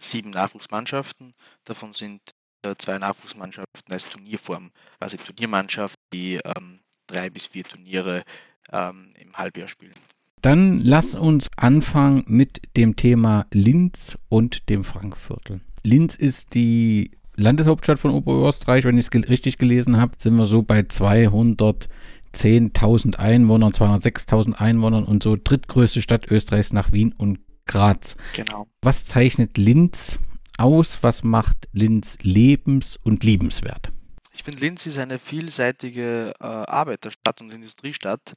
Sieben 0.00 0.30
Nachwuchsmannschaften. 0.30 1.34
Davon 1.64 1.92
sind 1.92 2.20
äh, 2.62 2.74
zwei 2.78 2.98
Nachwuchsmannschaften 2.98 3.92
als 3.92 4.08
Turnierform, 4.08 4.70
quasi 4.98 5.16
Turniermannschaft, 5.18 5.96
die 6.12 6.38
ähm, 6.44 6.80
drei 7.06 7.28
bis 7.28 7.46
vier 7.46 7.64
Turniere 7.64 8.24
ähm, 8.72 9.12
im 9.18 9.34
Halbjahr 9.34 9.68
spielen. 9.68 9.94
Dann 10.40 10.80
lass 10.80 11.14
uns 11.14 11.48
anfangen 11.56 12.24
mit 12.26 12.62
dem 12.76 12.96
Thema 12.96 13.46
Linz 13.52 14.16
und 14.28 14.68
dem 14.70 14.84
Frankviertel. 14.84 15.60
Linz 15.82 16.14
ist 16.14 16.54
die 16.54 17.10
Landeshauptstadt 17.38 17.98
von 17.98 18.12
Oberösterreich. 18.12 18.84
Wenn 18.84 18.98
ich 18.98 19.08
es 19.12 19.28
richtig 19.28 19.58
gelesen 19.58 19.96
habe, 19.96 20.14
sind 20.16 20.36
wir 20.36 20.44
so 20.44 20.62
bei 20.62 20.84
200 20.84 21.88
10.000 22.34 23.16
Einwohnern, 23.16 23.72
206.000 23.72 24.54
Einwohnern 24.54 25.04
und 25.04 25.22
so 25.22 25.36
drittgrößte 25.36 26.02
Stadt 26.02 26.30
Österreichs 26.30 26.72
nach 26.72 26.92
Wien 26.92 27.12
und 27.16 27.40
Graz. 27.66 28.16
Genau. 28.34 28.66
Was 28.82 29.04
zeichnet 29.04 29.58
Linz 29.58 30.18
aus? 30.56 31.02
Was 31.02 31.22
macht 31.22 31.68
Linz 31.72 32.18
lebens- 32.22 32.98
und 33.02 33.24
liebenswert? 33.24 33.92
Ich 34.32 34.42
finde, 34.42 34.60
Linz 34.60 34.86
ist 34.86 34.98
eine 34.98 35.18
vielseitige 35.18 36.32
äh, 36.38 36.44
Arbeiterstadt 36.44 37.40
und 37.40 37.52
Industriestadt. 37.52 38.34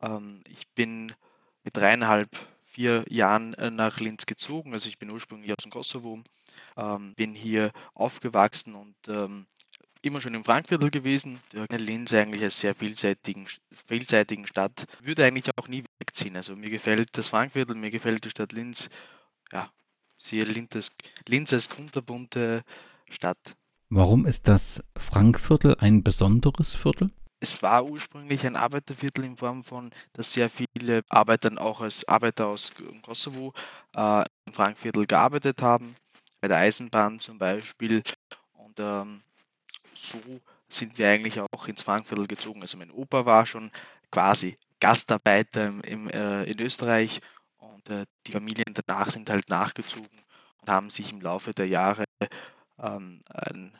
Ähm, 0.00 0.40
ich 0.48 0.68
bin 0.74 1.12
mit 1.64 1.76
dreieinhalb, 1.76 2.28
vier 2.64 3.04
Jahren 3.08 3.54
äh, 3.54 3.70
nach 3.70 4.00
Linz 4.00 4.26
gezogen. 4.26 4.72
Also 4.72 4.88
ich 4.88 4.98
bin 4.98 5.10
ursprünglich 5.10 5.50
aus 5.52 5.62
dem 5.62 5.70
Kosovo, 5.70 6.20
ähm, 6.76 7.14
bin 7.16 7.34
hier 7.34 7.72
aufgewachsen 7.94 8.74
und 8.74 8.94
ähm, 9.08 9.46
immer 10.02 10.20
schon 10.20 10.34
im 10.34 10.44
Frankviertel 10.44 10.90
gewesen. 10.90 11.40
Linz 11.70 12.12
eigentlich 12.12 12.42
als 12.42 12.60
sehr 12.60 12.74
vielseitigen, 12.74 13.46
vielseitigen 13.86 14.46
Stadt. 14.46 14.86
Würde 15.02 15.24
eigentlich 15.24 15.50
auch 15.56 15.68
nie 15.68 15.84
wegziehen. 15.98 16.36
Also 16.36 16.56
mir 16.56 16.70
gefällt 16.70 17.16
das 17.16 17.28
Frankviertel, 17.28 17.76
mir 17.76 17.90
gefällt 17.90 18.24
die 18.24 18.30
Stadt 18.30 18.52
Linz. 18.52 18.88
Ja, 19.52 19.70
siehe 20.16 20.44
Linz 20.44 20.74
als, 20.76 20.92
Linz 21.28 21.52
als 21.52 21.68
kunterbunte 21.68 22.62
Stadt. 23.08 23.56
Warum 23.88 24.24
ist 24.24 24.46
das 24.46 24.82
Frankviertel 24.96 25.76
ein 25.80 26.04
besonderes 26.04 26.74
Viertel? 26.74 27.08
Es 27.42 27.62
war 27.62 27.86
ursprünglich 27.86 28.46
ein 28.46 28.54
Arbeiterviertel 28.54 29.24
in 29.24 29.36
Form 29.36 29.64
von, 29.64 29.90
dass 30.12 30.34
sehr 30.34 30.50
viele 30.50 31.02
Arbeiter 31.08 31.50
auch 31.60 31.80
als 31.80 32.06
Arbeiter 32.06 32.46
aus 32.46 32.72
Kosovo 33.02 33.54
äh, 33.94 34.24
im 34.44 34.52
Frankviertel 34.52 35.06
gearbeitet 35.06 35.62
haben, 35.62 35.94
bei 36.42 36.48
der 36.48 36.58
Eisenbahn 36.58 37.18
zum 37.18 37.38
Beispiel. 37.38 38.02
Und 38.52 38.78
ähm, 38.78 39.22
so 40.00 40.18
sind 40.68 40.98
wir 40.98 41.08
eigentlich 41.08 41.40
auch 41.40 41.68
ins 41.68 41.82
Frankviertel 41.82 42.26
gezogen. 42.26 42.62
Also 42.62 42.76
mein 42.78 42.90
Opa 42.90 43.26
war 43.26 43.46
schon 43.46 43.70
quasi 44.10 44.56
Gastarbeiter 44.80 45.66
im, 45.66 45.80
im, 45.82 46.10
äh, 46.10 46.44
in 46.44 46.60
Österreich 46.60 47.20
und 47.58 47.88
äh, 47.90 48.06
die 48.26 48.32
Familien 48.32 48.74
danach 48.74 49.10
sind 49.10 49.30
halt 49.30 49.48
nachgezogen 49.48 50.08
und 50.60 50.68
haben 50.70 50.90
sich 50.90 51.12
im 51.12 51.20
Laufe 51.20 51.52
der 51.52 51.68
Jahre 51.68 52.04
ähm, 52.78 53.22
einen, 53.28 53.72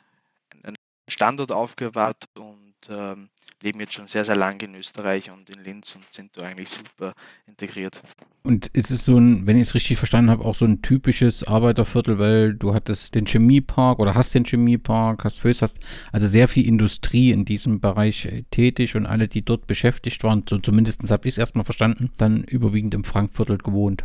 einen 0.62 0.76
Standort 1.08 1.52
aufgebaut 1.52 2.24
und 2.34 2.69
ähm, 2.88 3.28
leben 3.62 3.80
jetzt 3.80 3.92
schon 3.92 4.08
sehr, 4.08 4.24
sehr 4.24 4.36
lange 4.36 4.64
in 4.64 4.74
Österreich 4.74 5.30
und 5.30 5.50
in 5.50 5.62
Linz 5.62 5.94
und 5.94 6.04
sind 6.10 6.36
da 6.36 6.42
eigentlich 6.42 6.70
super 6.70 7.14
integriert. 7.46 8.02
Und 8.42 8.68
ist 8.68 8.90
es 8.90 9.04
so 9.04 9.18
ein, 9.18 9.46
wenn 9.46 9.56
ich 9.56 9.64
es 9.64 9.74
richtig 9.74 9.98
verstanden 9.98 10.30
habe, 10.30 10.44
auch 10.44 10.54
so 10.54 10.64
ein 10.64 10.80
typisches 10.80 11.44
Arbeiterviertel, 11.46 12.18
weil 12.18 12.54
du 12.54 12.74
hattest 12.74 13.14
den 13.14 13.26
Chemiepark 13.26 13.98
oder 13.98 14.14
hast 14.14 14.34
den 14.34 14.44
Chemiepark, 14.44 15.24
hast 15.24 15.40
Föß, 15.40 15.60
hast 15.62 15.80
also 16.10 16.26
sehr 16.26 16.48
viel 16.48 16.66
Industrie 16.66 17.32
in 17.32 17.44
diesem 17.44 17.80
Bereich 17.80 18.24
äh, 18.24 18.44
tätig 18.50 18.96
und 18.96 19.06
alle, 19.06 19.28
die 19.28 19.42
dort 19.42 19.66
beschäftigt 19.66 20.24
waren, 20.24 20.44
so 20.48 20.58
zumindest 20.58 21.08
habe 21.10 21.28
ich 21.28 21.34
es 21.34 21.38
erstmal 21.38 21.64
verstanden, 21.64 22.10
dann 22.16 22.44
überwiegend 22.44 22.94
im 22.94 23.04
Frankviertel 23.04 23.58
gewohnt. 23.58 24.04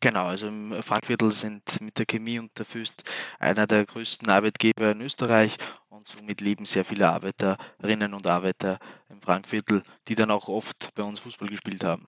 Genau, 0.00 0.26
also 0.26 0.46
im 0.46 0.80
Frankviertel 0.80 1.32
sind 1.32 1.80
mit 1.80 1.98
der 1.98 2.06
Chemie 2.06 2.38
und 2.38 2.56
der 2.56 2.64
Füst 2.64 3.02
einer 3.40 3.66
der 3.66 3.84
größten 3.84 4.30
Arbeitgeber 4.30 4.92
in 4.92 5.00
Österreich 5.00 5.56
und 5.88 6.06
somit 6.06 6.40
leben 6.40 6.66
sehr 6.66 6.84
viele 6.84 7.08
Arbeiterinnen 7.08 8.14
und 8.14 8.28
Arbeiter 8.28 8.78
im 9.08 9.20
Frankviertel, 9.20 9.82
die 10.06 10.14
dann 10.14 10.30
auch 10.30 10.46
oft 10.46 10.94
bei 10.94 11.02
uns 11.02 11.18
Fußball 11.18 11.48
gespielt 11.48 11.82
haben. 11.82 12.04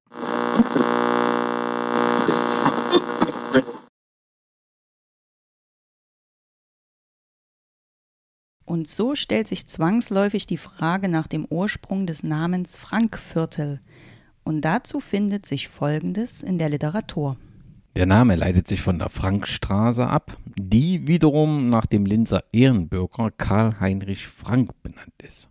Und 8.66 8.88
so 8.88 9.16
stellt 9.16 9.48
sich 9.48 9.66
zwangsläufig 9.66 10.46
die 10.46 10.58
Frage 10.58 11.08
nach 11.08 11.26
dem 11.26 11.44
Ursprung 11.44 12.06
des 12.06 12.22
Namens 12.22 12.76
Frankviertel. 12.76 13.80
Und 14.44 14.60
dazu 14.60 15.00
findet 15.00 15.44
sich 15.44 15.66
Folgendes 15.66 16.44
in 16.44 16.56
der 16.56 16.68
Literatur. 16.68 17.36
Der 17.96 18.06
Name 18.06 18.36
leitet 18.36 18.68
sich 18.68 18.82
von 18.82 19.00
der 19.00 19.08
Frankstraße 19.08 20.06
ab, 20.06 20.36
die 20.56 21.08
wiederum 21.08 21.70
nach 21.70 21.86
dem 21.86 22.06
Linzer 22.06 22.44
Ehrenbürger 22.52 23.32
Karl 23.32 23.80
Heinrich 23.80 24.28
Frank 24.28 24.70
benannt 24.82 25.20
ist. 25.22 25.48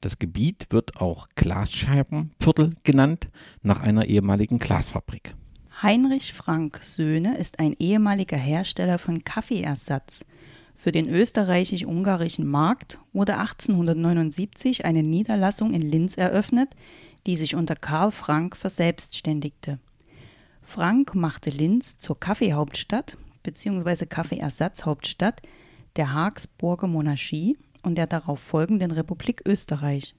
Das 0.00 0.20
Gebiet 0.20 0.68
wird 0.70 1.00
auch 1.00 1.28
Glasscheibenviertel 1.34 2.74
genannt, 2.84 3.28
nach 3.62 3.80
einer 3.80 4.04
ehemaligen 4.04 4.58
Glasfabrik. 4.58 5.34
Heinrich 5.82 6.32
Frank 6.32 6.78
Söhne 6.82 7.36
ist 7.36 7.58
ein 7.58 7.74
ehemaliger 7.78 8.36
Hersteller 8.36 8.98
von 8.98 9.24
Kaffeeersatz. 9.24 10.24
Für 10.74 10.92
den 10.92 11.08
österreichisch-ungarischen 11.08 12.46
Markt 12.46 13.00
wurde 13.12 13.38
1879 13.38 14.84
eine 14.84 15.02
Niederlassung 15.02 15.74
in 15.74 15.82
Linz 15.82 16.16
eröffnet, 16.16 16.68
die 17.26 17.36
sich 17.36 17.56
unter 17.56 17.74
Karl 17.74 18.12
Frank 18.12 18.56
verselbstständigte. 18.56 19.80
Frank 20.66 21.14
machte 21.14 21.48
Linz 21.50 21.96
zur 21.96 22.18
Kaffeehauptstadt 22.18 23.16
bzw. 23.44 24.04
Kaffeeersatzhauptstadt 24.04 25.40
der 25.94 26.12
Hagsburger 26.12 26.88
Monarchie 26.88 27.56
und 27.84 27.96
der 27.96 28.08
darauf 28.08 28.40
folgenden 28.40 28.90
Republik 28.90 29.42
Österreich. 29.46 30.16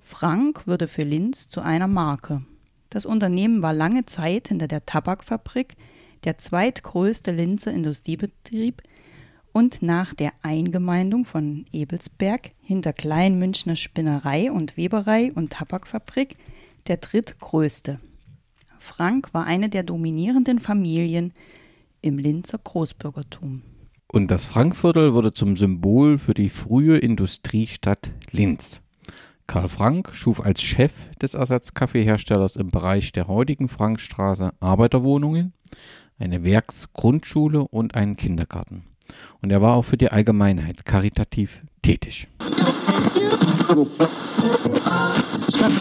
Frank 0.00 0.66
wurde 0.66 0.88
für 0.88 1.04
Linz 1.04 1.48
zu 1.48 1.60
einer 1.60 1.86
Marke. 1.86 2.42
Das 2.90 3.06
Unternehmen 3.06 3.62
war 3.62 3.72
lange 3.72 4.04
Zeit 4.04 4.48
hinter 4.48 4.66
der 4.66 4.84
Tabakfabrik, 4.84 5.76
der 6.24 6.36
zweitgrößte 6.36 7.30
Linzer 7.30 7.70
Industriebetrieb 7.72 8.82
und 9.52 9.80
nach 9.80 10.12
der 10.12 10.32
Eingemeindung 10.42 11.24
von 11.24 11.66
Ebelsberg 11.70 12.50
hinter 12.62 12.92
Kleinmünchner 12.92 13.76
Spinnerei 13.76 14.50
und 14.50 14.76
Weberei 14.76 15.32
und 15.32 15.52
Tabakfabrik 15.52 16.36
der 16.88 16.96
drittgrößte. 16.96 18.00
Frank 18.78 19.34
war 19.34 19.44
eine 19.44 19.68
der 19.68 19.82
dominierenden 19.82 20.58
Familien 20.58 21.32
im 22.00 22.18
Linzer 22.18 22.58
Großbürgertum. 22.58 23.62
Und 24.10 24.30
das 24.30 24.44
Frankviertel 24.44 25.12
wurde 25.12 25.32
zum 25.32 25.56
Symbol 25.56 26.18
für 26.18 26.34
die 26.34 26.48
frühe 26.48 26.98
Industriestadt 26.98 28.10
Linz. 28.30 28.80
Karl 29.46 29.68
Frank 29.68 30.10
schuf 30.14 30.40
als 30.40 30.62
Chef 30.62 30.92
des 31.22 31.34
Ersatzkaffeeherstellers 31.34 32.56
im 32.56 32.68
Bereich 32.68 33.12
der 33.12 33.28
heutigen 33.28 33.68
Frankstraße 33.68 34.52
Arbeiterwohnungen, 34.60 35.52
eine 36.18 36.44
Werksgrundschule 36.44 37.62
und 37.62 37.94
einen 37.94 38.16
Kindergarten. 38.16 38.84
Und 39.40 39.50
er 39.50 39.62
war 39.62 39.74
auch 39.74 39.84
für 39.84 39.96
die 39.96 40.10
Allgemeinheit 40.10 40.84
karitativ 40.84 41.62
tätig. 41.82 42.28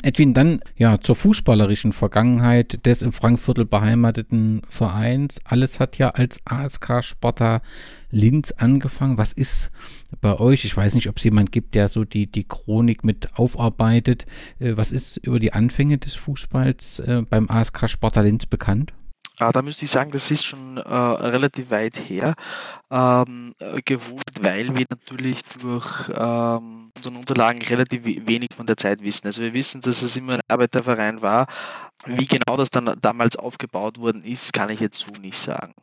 Edwin, 0.04 0.34
dann 0.34 0.62
ja 0.76 1.00
zur 1.00 1.16
fußballerischen 1.16 1.94
Vergangenheit 1.94 2.86
des 2.86 3.02
im 3.02 3.12
Frankviertel 3.14 3.66
beheimateten 3.66 4.62
Vereins. 4.70 5.40
Alles 5.44 5.80
hat 5.80 5.98
ja 5.98 6.10
als 6.10 6.42
ASK 6.46 7.04
Sparta 7.04 7.62
Linz 8.10 8.52
angefangen. 8.52 9.18
Was 9.18 9.34
ist 9.34 9.72
bei 10.22 10.40
euch? 10.40 10.66
Ich 10.66 10.76
weiß 10.76 10.96
nicht, 10.96 11.10
ob 11.10 11.18
es 11.18 11.24
jemand 11.24 11.52
gibt, 11.52 11.76
der 11.76 11.88
so 11.88 12.04
die, 12.06 12.28
die 12.28 12.46
Chronik 12.46 13.04
mit 13.04 13.36
aufarbeitet. 13.36 14.26
Äh, 14.60 14.78
was 14.78 14.92
ist 14.92 15.18
über 15.18 15.40
die 15.40 15.54
Anfänge 15.54 15.98
des 15.98 16.16
Fußballs 16.16 17.00
äh, 17.00 17.24
beim 17.30 17.50
ASK 17.50 17.90
Sparta 17.90 18.22
Linz 18.22 18.46
bekannt? 18.46 18.94
Ah, 19.40 19.52
da 19.52 19.62
müsste 19.62 19.86
ich 19.86 19.92
sagen, 19.92 20.10
das 20.10 20.32
ist 20.32 20.46
schon 20.46 20.78
äh, 20.78 20.82
relativ 20.82 21.70
weit 21.70 21.96
her 21.96 22.34
ähm, 22.90 23.54
äh, 23.60 23.80
geholt, 23.86 24.42
weil 24.42 24.76
wir 24.76 24.88
natürlich 24.90 25.44
durch 25.62 26.10
ähm, 26.10 26.92
unseren 26.96 27.18
Unterlagen 27.18 27.62
relativ 27.62 28.04
wenig 28.04 28.50
von 28.56 28.66
der 28.66 28.78
Zeit 28.78 29.04
wissen. 29.04 29.28
Also 29.28 29.44
wir 29.44 29.54
wissen, 29.54 29.82
dass 29.82 30.02
es 30.02 30.16
immer 30.16 30.34
ein 30.34 30.40
Arbeiterverein 30.48 31.22
war. 31.22 31.46
Wie 32.08 32.26
genau 32.26 32.58
das 32.58 32.72
dann 32.72 32.98
damals 33.00 33.36
aufgebaut 33.36 34.00
worden 34.00 34.24
ist, 34.24 34.54
kann 34.54 34.72
ich 34.72 34.80
jetzt 34.80 35.06
so 35.06 35.12
nicht 35.22 35.38
sagen. 35.38 35.74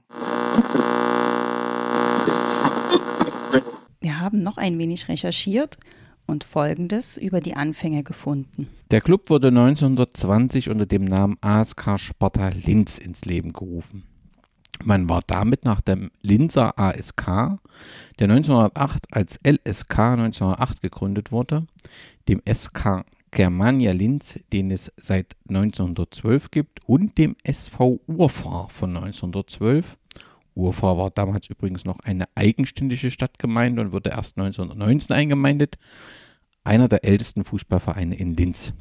Wir 4.01 4.21
haben 4.21 4.43
noch 4.43 4.57
ein 4.57 4.79
wenig 4.81 5.09
recherchiert 5.09 5.79
und 6.27 6.45
Folgendes 6.45 7.17
über 7.17 7.41
die 7.41 7.55
Anfänge 7.55 8.03
gefunden. 8.03 8.69
Der 8.91 9.01
Club 9.01 9.31
wurde 9.31 9.49
1920 9.49 10.71
unter 10.71 10.87
dem 10.87 11.05
Namen 11.05 11.37
ASK 11.41 11.99
Sparta 11.99 12.49
Linz 12.49 12.99
ins 12.99 13.25
Leben 13.25 13.53
gerufen. 13.53 14.05
Man 14.83 15.09
war 15.09 15.23
damit 15.27 15.65
nach 15.65 15.81
dem 15.81 16.11
Linzer 16.23 16.79
ASK, 16.79 17.27
der 18.19 18.31
1908 18.31 19.07
als 19.13 19.39
LSK 19.45 19.99
1908 19.99 20.83
gegründet 20.83 21.31
wurde, 21.31 21.67
dem 22.29 22.43
SK 22.53 23.05
Germania 23.31 23.93
Linz, 23.93 24.41
den 24.53 24.71
es 24.71 24.93
seit 24.97 25.37
1912 25.49 26.51
gibt, 26.51 26.89
und 26.89 27.19
dem 27.19 27.37
SV 27.43 28.01
Urfahr 28.07 28.69
von 28.69 28.91
1912. 28.91 29.97
Urfahr 30.55 30.99
war 30.99 31.11
damals 31.11 31.49
übrigens 31.49 31.85
noch 31.85 32.01
eine 32.01 32.25
eigenständige 32.35 33.11
Stadtgemeinde 33.11 33.83
und 33.83 33.93
wurde 33.93 34.11
erst 34.11 34.39
1919 34.39 35.15
eingemeindet, 35.15 35.77
einer 36.63 36.89
der 36.89 37.05
ältesten 37.05 37.45
Fußballvereine 37.45 38.15
in 38.17 38.37
Linz. 38.37 38.73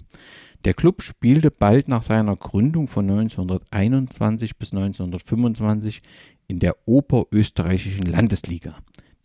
Der 0.65 0.73
Club 0.73 1.01
spielte 1.01 1.51
bald 1.51 1.89
nach 1.89 2.03
seiner 2.03 2.35
Gründung 2.35 2.87
von 2.87 3.09
1921 3.09 4.57
bis 4.57 4.71
1925 4.71 6.01
in 6.47 6.59
der 6.59 6.75
Oberösterreichischen 6.85 8.05
Landesliga, 8.05 8.75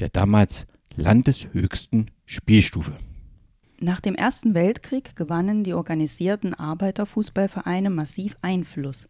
der 0.01 0.09
damals 0.09 0.67
landeshöchsten 0.97 2.11
Spielstufe. 2.27 2.93
Nach 3.81 4.01
dem 4.01 4.17
Ersten 4.17 4.55
Weltkrieg 4.55 5.15
gewannen 5.15 5.63
die 5.63 5.75
organisierten 5.75 6.55
Arbeiterfußballvereine 6.55 7.91
massiv 7.91 8.37
Einfluss. 8.43 9.09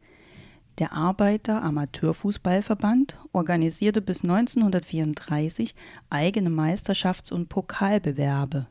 Der 0.79 0.93
Arbeiter-Amateurfußballverband 0.93 3.19
organisierte 3.33 4.01
bis 4.01 4.23
1934 4.23 5.75
eigene 6.09 6.51
Meisterschafts- 6.51 7.33
und 7.33 7.49
Pokalbewerbe. 7.49 8.69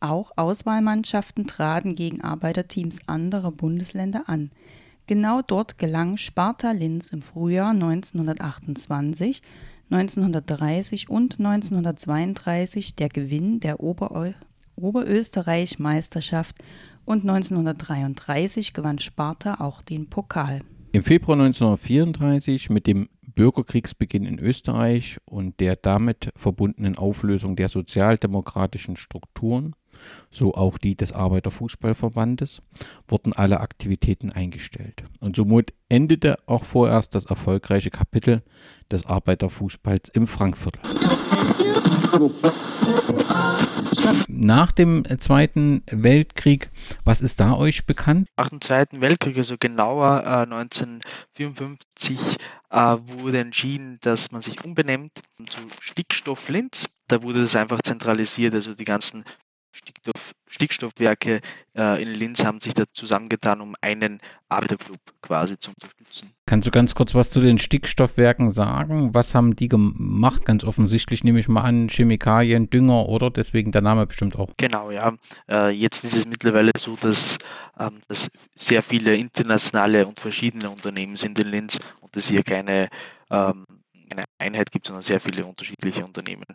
Auch 0.00 0.32
Auswahlmannschaften 0.36 1.46
traten 1.46 1.94
gegen 1.94 2.22
Arbeiterteams 2.22 3.06
anderer 3.06 3.52
Bundesländer 3.52 4.28
an. 4.28 4.50
Genau 5.06 5.40
dort 5.42 5.78
gelang 5.78 6.16
Sparta 6.16 6.72
Linz 6.72 7.10
im 7.10 7.22
Frühjahr 7.22 7.70
1928, 7.70 9.42
1930 9.90 11.10
und 11.10 11.38
1932 11.38 12.96
der 12.96 13.08
Gewinn 13.08 13.60
der 13.60 13.78
Obereu 13.80 14.32
Oberösterreich-Meisterschaft 14.76 16.56
und 17.04 17.28
1933 17.28 18.72
gewann 18.72 18.98
Sparta 18.98 19.60
auch 19.60 19.82
den 19.82 20.08
Pokal. 20.08 20.60
Im 20.92 21.02
Februar 21.02 21.38
1934 21.38 22.70
mit 22.70 22.86
dem 22.86 23.08
Bürgerkriegsbeginn 23.34 24.24
in 24.24 24.38
Österreich 24.38 25.18
und 25.24 25.60
der 25.60 25.76
damit 25.76 26.30
verbundenen 26.36 26.98
Auflösung 26.98 27.56
der 27.56 27.68
sozialdemokratischen 27.68 28.96
Strukturen 28.96 29.74
so 30.30 30.54
auch 30.54 30.78
die 30.78 30.96
des 30.96 31.12
Arbeiterfußballverbandes, 31.12 32.62
wurden 33.08 33.32
alle 33.32 33.60
Aktivitäten 33.60 34.30
eingestellt. 34.30 35.04
Und 35.20 35.36
somit 35.36 35.72
endete 35.88 36.36
auch 36.46 36.64
vorerst 36.64 37.14
das 37.14 37.26
erfolgreiche 37.26 37.90
Kapitel 37.90 38.42
des 38.90 39.06
Arbeiterfußballs 39.06 40.08
im 40.10 40.26
Frankfurter. 40.26 40.80
Nach 44.28 44.72
dem 44.72 45.04
Zweiten 45.20 45.82
Weltkrieg, 45.90 46.70
was 47.04 47.20
ist 47.20 47.40
da 47.40 47.54
euch 47.54 47.86
bekannt? 47.86 48.28
Nach 48.36 48.48
dem 48.48 48.60
Zweiten 48.60 49.00
Weltkrieg, 49.00 49.36
also 49.38 49.56
genauer 49.58 50.22
äh, 50.24 50.42
1954, 50.42 52.36
äh, 52.70 52.76
wurde 52.78 53.40
entschieden, 53.40 53.98
dass 54.02 54.30
man 54.32 54.42
sich 54.42 54.64
umbenennt 54.64 55.12
zu 55.48 55.60
Stickstoff 55.80 56.48
Linz. 56.48 56.88
Da 57.08 57.22
wurde 57.22 57.42
das 57.42 57.56
einfach 57.56 57.82
zentralisiert, 57.82 58.54
also 58.54 58.74
die 58.74 58.84
ganzen 58.84 59.24
Stickstoff, 59.72 60.29
Stickstoffwerke 60.50 61.40
äh, 61.76 62.02
in 62.02 62.12
Linz 62.12 62.44
haben 62.44 62.60
sich 62.60 62.74
da 62.74 62.84
zusammengetan, 62.92 63.60
um 63.60 63.74
einen 63.80 64.20
Arbeiterclub 64.48 64.98
quasi 65.22 65.58
zu 65.58 65.70
unterstützen. 65.70 66.32
Kannst 66.46 66.66
du 66.66 66.72
ganz 66.72 66.94
kurz 66.94 67.14
was 67.14 67.30
zu 67.30 67.40
den 67.40 67.58
Stickstoffwerken 67.58 68.50
sagen? 68.50 69.14
Was 69.14 69.34
haben 69.34 69.54
die 69.54 69.68
gemacht? 69.68 70.44
Ganz 70.44 70.64
offensichtlich 70.64 71.22
nehme 71.22 71.38
ich 71.38 71.48
mal 71.48 71.62
an, 71.62 71.88
Chemikalien, 71.88 72.68
Dünger 72.68 73.08
oder 73.08 73.30
deswegen 73.30 73.70
der 73.70 73.82
Name 73.82 74.06
bestimmt 74.06 74.36
auch. 74.36 74.50
Genau, 74.56 74.90
ja. 74.90 75.14
Äh, 75.48 75.70
jetzt 75.70 76.02
ist 76.04 76.16
es 76.16 76.26
mittlerweile 76.26 76.72
so, 76.76 76.96
dass, 76.96 77.38
ähm, 77.78 78.00
dass 78.08 78.28
sehr 78.56 78.82
viele 78.82 79.14
internationale 79.14 80.06
und 80.06 80.18
verschiedene 80.18 80.68
Unternehmen 80.68 81.16
sind 81.16 81.38
in 81.38 81.48
Linz 81.48 81.78
und 82.00 82.16
es 82.16 82.28
hier 82.28 82.42
keine 82.42 82.88
ähm, 83.30 83.64
eine 84.10 84.24
Einheit 84.38 84.72
gibt, 84.72 84.86
sondern 84.86 85.02
sehr 85.02 85.20
viele 85.20 85.44
unterschiedliche 85.44 86.04
Unternehmen 86.04 86.46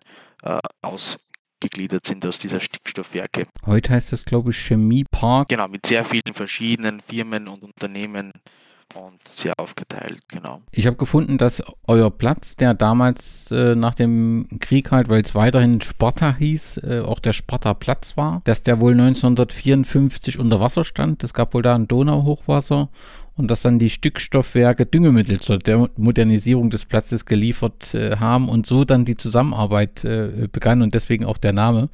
äh, 0.44 0.60
aus 0.82 1.18
gegliedert 1.60 2.06
sind 2.06 2.26
aus 2.26 2.40
dieser 2.40 2.60
Stickstoffwerke. 2.60 3.44
Heute 3.66 3.94
heißt 3.94 4.12
das, 4.12 4.26
glaube 4.26 4.52
ich, 4.52 4.58
Chemiepark. 4.58 5.50
Genau, 5.50 5.68
mit 5.68 5.86
sehr 5.86 6.06
vielen 6.06 6.34
verschiedenen 6.34 7.02
Firmen 7.02 7.48
und 7.48 7.64
Unternehmen 7.64 8.32
und 8.94 9.28
sehr 9.28 9.54
aufgeteilt, 9.58 10.20
genau. 10.28 10.62
Ich 10.72 10.88
habe 10.88 10.96
gefunden, 10.96 11.38
dass 11.38 11.64
euer 11.86 12.10
Platz, 12.12 12.56
der 12.56 12.74
damals 12.74 13.52
äh, 13.52 13.76
nach 13.76 13.96
dem 13.96 14.48
Krieg 14.60 14.92
halt, 14.92 15.10
weil 15.10 15.22
es 15.22 15.36
weiterhin 15.36 15.82
Sparta 15.82 16.36
hieß, 16.36 16.78
äh, 16.78 17.02
auch 17.02 17.20
der 17.20 17.34
Sparta 17.34 17.74
Platz 17.74 18.16
war, 18.16 18.42
dass 18.46 18.64
der 18.64 18.80
wohl 18.80 18.94
1954 18.94 20.40
unter 20.40 20.60
Wasser 20.60 20.86
stand. 20.86 21.24
Es 21.24 21.34
gab 21.34 21.54
wohl 21.54 21.62
da 21.62 21.76
ein 21.76 21.88
Donauhochwasser 21.88 22.90
und 23.38 23.52
dass 23.52 23.62
dann 23.62 23.80
die 23.80 23.90
Stückstoffwerke 23.90 24.86
Düngemittel 24.86 25.40
zur 25.40 25.60
Modernisierung 25.98 26.70
des 26.70 26.86
Platzes 26.86 27.26
geliefert 27.26 27.94
äh, 27.94 28.18
haben 28.18 28.50
und 28.50 28.66
so 28.66 28.86
dann 28.86 29.06
die 29.06 29.16
Zusammenarbeit 29.16 30.04
äh, 30.04 30.48
begann 30.52 30.82
und 30.82 30.94
deswegen 30.94 31.26
auch 31.26 31.38
der 31.38 31.54
Name. 31.54 31.90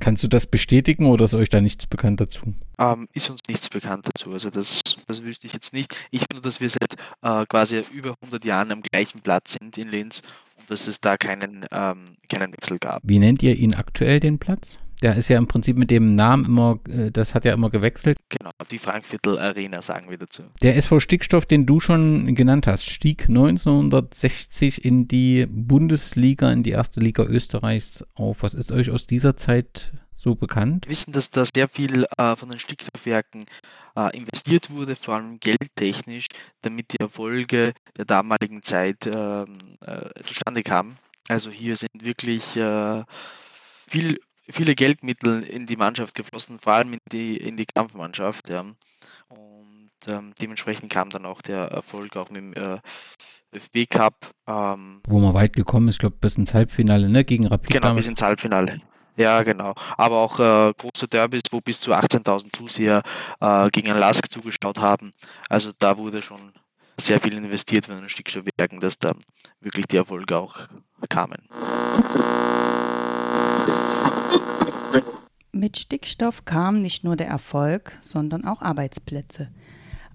Kannst 0.00 0.22
du 0.22 0.28
das 0.28 0.46
bestätigen 0.46 1.06
oder 1.06 1.24
ist 1.24 1.34
euch 1.34 1.48
da 1.48 1.60
nichts 1.60 1.86
bekannt 1.86 2.20
dazu? 2.20 2.54
Ähm, 2.78 3.08
ist 3.12 3.30
uns 3.30 3.40
nichts 3.48 3.68
bekannt 3.68 4.06
dazu. 4.06 4.32
Also 4.32 4.50
das, 4.50 4.82
das 5.06 5.22
wüsste 5.22 5.46
ich 5.46 5.52
jetzt 5.52 5.72
nicht. 5.72 5.96
Ich 6.10 6.24
finde, 6.30 6.42
dass 6.42 6.60
wir 6.60 6.68
seit 6.68 6.94
äh, 7.22 7.44
quasi 7.46 7.82
über 7.92 8.14
100 8.20 8.44
Jahren 8.44 8.72
am 8.72 8.82
gleichen 8.82 9.20
Platz 9.20 9.56
sind 9.58 9.78
in 9.78 9.88
Linz 9.88 10.22
und 10.58 10.70
dass 10.70 10.86
es 10.88 11.00
da 11.00 11.16
keinen, 11.16 11.64
ähm, 11.70 12.04
keinen 12.28 12.52
Wechsel 12.52 12.78
gab. 12.78 13.02
Wie 13.04 13.18
nennt 13.18 13.42
ihr 13.42 13.56
ihn 13.56 13.74
aktuell 13.74 14.20
den 14.20 14.38
Platz? 14.38 14.78
Der 15.02 15.16
ist 15.16 15.28
ja 15.28 15.36
im 15.36 15.48
Prinzip 15.48 15.76
mit 15.76 15.90
dem 15.90 16.14
Namen 16.14 16.46
immer, 16.46 16.78
äh, 16.88 17.10
das 17.10 17.34
hat 17.34 17.44
ja 17.44 17.52
immer 17.52 17.70
gewechselt. 17.70 18.16
Genau, 18.28 18.50
die 18.70 18.78
Frankviertel 18.78 19.38
Arena 19.38 19.82
sagen 19.82 20.08
wir 20.08 20.16
dazu. 20.16 20.44
Der 20.62 20.76
SV 20.76 21.00
Stickstoff, 21.00 21.44
den 21.44 21.66
du 21.66 21.80
schon 21.80 22.34
genannt 22.36 22.68
hast, 22.68 22.88
stieg 22.88 23.28
1960 23.28 24.84
in 24.84 25.08
die 25.08 25.46
Bundesliga, 25.50 26.52
in 26.52 26.62
die 26.62 26.70
erste 26.70 27.00
Liga 27.00 27.24
Österreichs 27.24 28.04
auf. 28.14 28.44
Was 28.44 28.54
ist 28.54 28.70
euch 28.70 28.90
aus 28.90 29.08
dieser 29.08 29.36
Zeit 29.36 29.92
so 30.14 30.36
bekannt? 30.36 30.86
Wir 30.86 30.92
wissen, 30.92 31.12
dass 31.12 31.30
da 31.30 31.44
sehr 31.44 31.66
viel 31.66 32.06
äh, 32.16 32.36
von 32.36 32.50
den 32.50 32.60
Stickstoffwerken 32.60 33.46
äh, 33.96 34.16
investiert 34.16 34.70
wurde, 34.70 34.94
vor 34.94 35.16
allem 35.16 35.40
geldtechnisch, 35.40 36.26
damit 36.60 36.92
die 36.92 37.00
Erfolge 37.00 37.72
der 37.96 38.04
damaligen 38.04 38.62
Zeit 38.62 39.06
ähm, 39.06 39.58
äh, 39.80 40.22
zustande 40.22 40.62
kamen. 40.62 40.96
Also 41.28 41.50
hier 41.50 41.74
sind 41.74 42.04
wirklich 42.04 42.56
äh, 42.56 43.02
viel 43.88 44.20
viele 44.48 44.74
Geldmittel 44.74 45.42
in 45.42 45.66
die 45.66 45.76
Mannschaft 45.76 46.14
geflossen, 46.14 46.58
vor 46.58 46.74
allem 46.74 46.94
in 46.94 46.98
die, 47.10 47.36
in 47.36 47.56
die 47.56 47.66
Kampfmannschaft. 47.66 48.48
Ja. 48.48 48.64
Und 49.28 49.90
ähm, 50.06 50.32
dementsprechend 50.40 50.92
kam 50.92 51.10
dann 51.10 51.26
auch 51.26 51.42
der 51.42 51.64
Erfolg 51.64 52.16
auch 52.16 52.30
mit 52.30 52.42
dem 52.42 52.54
äh, 52.54 52.78
FB 53.52 53.86
Cup. 53.86 54.30
Ähm, 54.46 55.00
Wo 55.06 55.20
man 55.20 55.34
weit 55.34 55.54
gekommen 55.54 55.88
ist, 55.88 55.96
ich 55.96 56.00
glaube 56.00 56.16
bis 56.20 56.36
ins 56.36 56.54
Halbfinale, 56.54 57.08
ne? 57.08 57.24
Gegen 57.24 57.46
Rapid. 57.46 57.70
Genau, 57.70 57.94
bis 57.94 58.06
ins 58.06 58.22
Halbfinale. 58.22 58.80
Ja, 59.16 59.42
genau. 59.42 59.74
Aber 59.98 60.16
auch 60.18 60.38
äh, 60.40 60.72
große 60.76 61.06
Derbys, 61.06 61.42
wo 61.50 61.60
bis 61.60 61.80
zu 61.80 61.92
18.000 61.92 62.56
Zuseher 62.56 63.02
äh, 63.40 63.68
gegen 63.70 63.90
ein 63.90 63.98
Lask 63.98 64.30
zugeschaut 64.30 64.78
haben. 64.78 65.10
Also 65.50 65.70
da 65.78 65.98
wurde 65.98 66.22
schon 66.22 66.52
sehr 66.98 67.20
viel 67.20 67.34
investiert 67.34 67.86
von 67.86 68.00
den 68.00 68.08
Stickstoffwerken, 68.08 68.80
dass 68.80 68.98
da 68.98 69.12
wirklich 69.60 69.86
die 69.86 69.96
Erfolge 69.96 70.36
auch 70.36 70.68
kamen. 71.08 71.42
Mit 75.54 75.76
Stickstoff 75.76 76.46
kam 76.46 76.80
nicht 76.80 77.04
nur 77.04 77.14
der 77.14 77.28
Erfolg, 77.28 77.98
sondern 78.00 78.46
auch 78.46 78.62
Arbeitsplätze. 78.62 79.50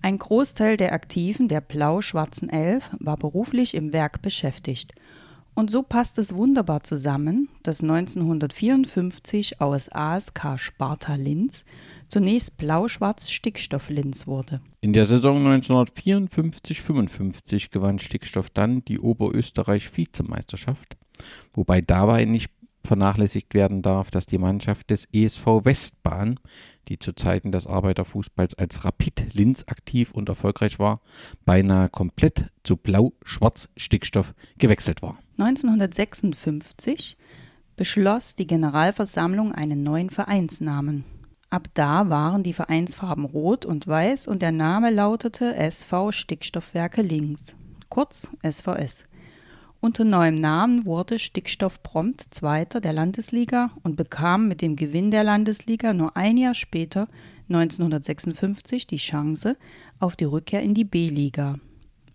Ein 0.01 0.17
Großteil 0.17 0.77
der 0.77 0.93
Aktiven 0.93 1.47
der 1.47 1.61
blau-schwarzen 1.61 2.49
Elf 2.49 2.89
war 2.99 3.17
beruflich 3.17 3.75
im 3.75 3.93
Werk 3.93 4.23
beschäftigt. 4.23 4.95
Und 5.53 5.69
so 5.69 5.83
passt 5.83 6.17
es 6.17 6.33
wunderbar 6.33 6.83
zusammen, 6.83 7.49
dass 7.61 7.83
1954 7.83 9.61
aus 9.61 9.91
ASK 9.91 10.57
Sparta 10.57 11.13
Linz 11.13 11.65
zunächst 12.07 12.57
blau-schwarz 12.57 13.29
Stickstoff 13.29 13.89
Linz 13.89 14.25
wurde. 14.25 14.59
In 14.81 14.93
der 14.93 15.05
Saison 15.05 15.45
1954-55 15.61 17.69
gewann 17.69 17.99
Stickstoff 17.99 18.49
dann 18.49 18.83
die 18.85 18.99
Oberösterreich-Vizemeisterschaft, 18.99 20.97
wobei 21.53 21.81
dabei 21.81 22.25
nicht 22.25 22.49
vernachlässigt 22.87 23.53
werden 23.53 23.81
darf, 23.81 24.09
dass 24.09 24.25
die 24.25 24.37
Mannschaft 24.39 24.89
des 24.89 25.07
ESV 25.13 25.45
Westbahn, 25.63 26.39
die 26.87 26.97
zu 26.97 27.13
Zeiten 27.13 27.51
des 27.51 27.67
Arbeiterfußballs 27.67 28.55
als 28.55 28.83
Rapid 28.83 29.33
Linz 29.33 29.65
aktiv 29.67 30.11
und 30.11 30.29
erfolgreich 30.29 30.79
war, 30.79 31.01
beinahe 31.45 31.89
komplett 31.89 32.45
zu 32.63 32.77
Blau-Schwarz-Stickstoff 32.77 34.33
gewechselt 34.57 35.01
war. 35.01 35.17
1956 35.37 37.17
beschloss 37.75 38.35
die 38.35 38.47
Generalversammlung 38.47 39.53
einen 39.53 39.83
neuen 39.83 40.09
Vereinsnamen. 40.09 41.03
Ab 41.49 41.67
da 41.75 42.09
waren 42.09 42.43
die 42.43 42.53
Vereinsfarben 42.53 43.23
rot 43.23 43.65
und 43.65 43.87
weiß 43.87 44.27
und 44.27 44.41
der 44.41 44.51
Name 44.51 44.91
lautete 44.91 45.55
SV 45.55 46.11
Stickstoffwerke 46.11 47.01
Linz, 47.01 47.55
kurz 47.87 48.31
SVS. 48.45 49.05
Unter 49.79 50.05
neuem 50.05 50.35
Namen 50.35 50.87
wurde 50.87 51.19
Stickstoff 51.19 51.83
prompt 51.83 52.33
Zweiter 52.33 52.81
der 52.81 52.93
Landesliga 52.93 53.69
und 53.83 53.95
bekam 53.95 54.47
mit 54.47 54.63
dem 54.63 54.75
Gewinn 54.75 55.11
der 55.11 55.23
Landesliga 55.23 55.93
nur 55.93 56.17
ein 56.17 56.37
Jahr 56.37 56.55
später, 56.55 57.07
1956, 57.49 58.87
die 58.87 58.97
Chance 58.97 59.55
auf 59.99 60.15
die 60.15 60.25
Rückkehr 60.25 60.63
in 60.63 60.73
die 60.73 60.83
B-Liga. 60.83 61.59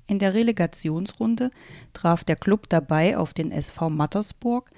In 0.08 0.18
der 0.18 0.34
Relegationsrunde 0.34 1.52
traf 1.92 2.24
der 2.24 2.34
Klub 2.36 2.68
dabei 2.68 3.16
auf 3.16 3.32
den 3.32 3.52
SV 3.52 3.90
Mattersburg, 3.90 4.72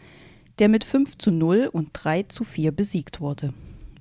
der 0.59 0.69
mit 0.69 0.85
5 0.85 1.17
zu 1.17 1.31
0 1.31 1.71
und 1.73 1.89
3 1.95 2.25
zu 2.25 2.45
4 2.45 2.71
besiegt 2.71 3.19
wurde. 3.21 3.55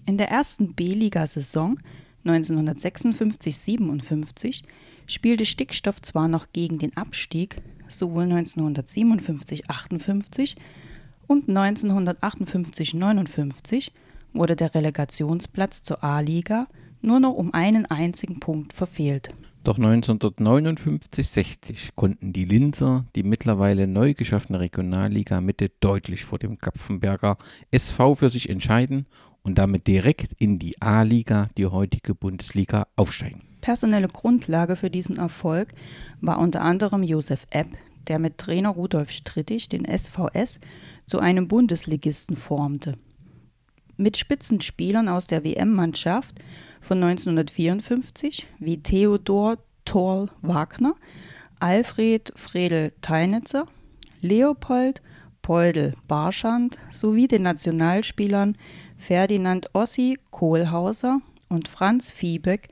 In 0.05 0.17
der 0.17 0.27
ersten 0.29 0.73
B-Liga-Saison 0.73 1.79
1956-57 2.25 4.63
spielte 5.07 5.45
Stickstoff 5.45 6.01
zwar 6.01 6.27
noch 6.27 6.47
gegen 6.51 6.77
den 6.77 6.97
Abstieg, 6.97 7.61
sowohl 7.97 8.25
1957-58 8.25 10.57
und 11.27 11.49
1958-59 11.49 13.91
wurde 14.33 14.55
der 14.55 14.75
Relegationsplatz 14.75 15.83
zur 15.83 16.03
A-Liga 16.03 16.65
nur 17.01 17.19
noch 17.19 17.33
um 17.33 17.53
einen 17.53 17.85
einzigen 17.85 18.39
Punkt 18.39 18.73
verfehlt. 18.73 19.29
Doch 19.63 19.77
1959-60 19.77 21.91
konnten 21.95 22.33
die 22.33 22.43
Linzer 22.43 23.05
die 23.15 23.23
mittlerweile 23.23 23.87
neu 23.87 24.13
geschaffene 24.13 24.59
Regionalliga 24.59 25.39
Mitte 25.39 25.71
deutlich 25.79 26.25
vor 26.25 26.37
dem 26.37 26.57
Kapfenberger 26.57 27.37
SV 27.71 28.15
für 28.15 28.29
sich 28.29 28.49
entscheiden 28.49 29.05
und 29.41 29.57
damit 29.57 29.87
direkt 29.87 30.33
in 30.33 30.59
die 30.59 30.81
A-Liga, 30.81 31.47
die 31.57 31.65
heutige 31.65 32.13
Bundesliga, 32.13 32.87
aufsteigen. 32.97 33.52
Personelle 33.63 34.09
Grundlage 34.09 34.75
für 34.75 34.89
diesen 34.89 35.15
Erfolg 35.15 35.69
war 36.19 36.37
unter 36.39 36.63
anderem 36.63 37.01
Josef 37.01 37.47
Epp, 37.49 37.69
der 38.09 38.19
mit 38.19 38.37
Trainer 38.37 38.71
Rudolf 38.71 39.09
Strittig 39.09 39.69
den 39.69 39.85
SVS 39.85 40.59
zu 41.07 41.19
einem 41.19 41.47
Bundesligisten 41.47 42.35
formte. 42.35 42.97
Mit 43.95 44.17
Spitzenspielern 44.17 45.07
aus 45.07 45.27
der 45.27 45.45
WM-Mannschaft 45.45 46.35
von 46.81 47.01
1954 47.01 48.47
wie 48.59 48.83
Theodor 48.83 49.59
Thorl 49.85 50.29
Wagner, 50.41 50.95
Alfred 51.61 52.33
Fredel 52.35 52.91
Teinitzer, 52.99 53.65
Leopold 54.19 55.01
Peudel 55.41 55.93
Barschand 56.09 56.79
sowie 56.91 57.29
den 57.29 57.43
Nationalspielern 57.43 58.57
Ferdinand 58.97 59.73
Ossi 59.73 60.17
Kohlhauser 60.31 61.21
und 61.47 61.69
Franz 61.69 62.11
Fiebeck, 62.11 62.67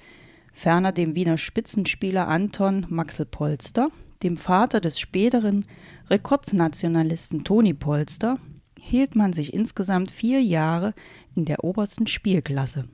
ferner 0.62 0.92
dem 0.92 1.16
Wiener 1.16 1.40
Spitzenspieler 1.40 2.28
Anton 2.28 2.86
Maxel 2.88 3.26
Polster, 3.26 3.90
dem 4.22 4.38
Vater 4.38 4.80
des 4.80 5.00
späteren 5.00 5.66
Rekordnationalisten 6.12 7.44
Toni 7.44 7.74
Polster, 7.74 8.38
hielt 8.80 9.16
man 9.16 9.34
sich 9.34 9.56
insgesamt 9.56 10.12
vier 10.12 10.40
Jahre 10.40 10.94
in 11.36 11.46
der 11.46 11.64
obersten 11.64 12.06
Spielklasse. 12.06 12.86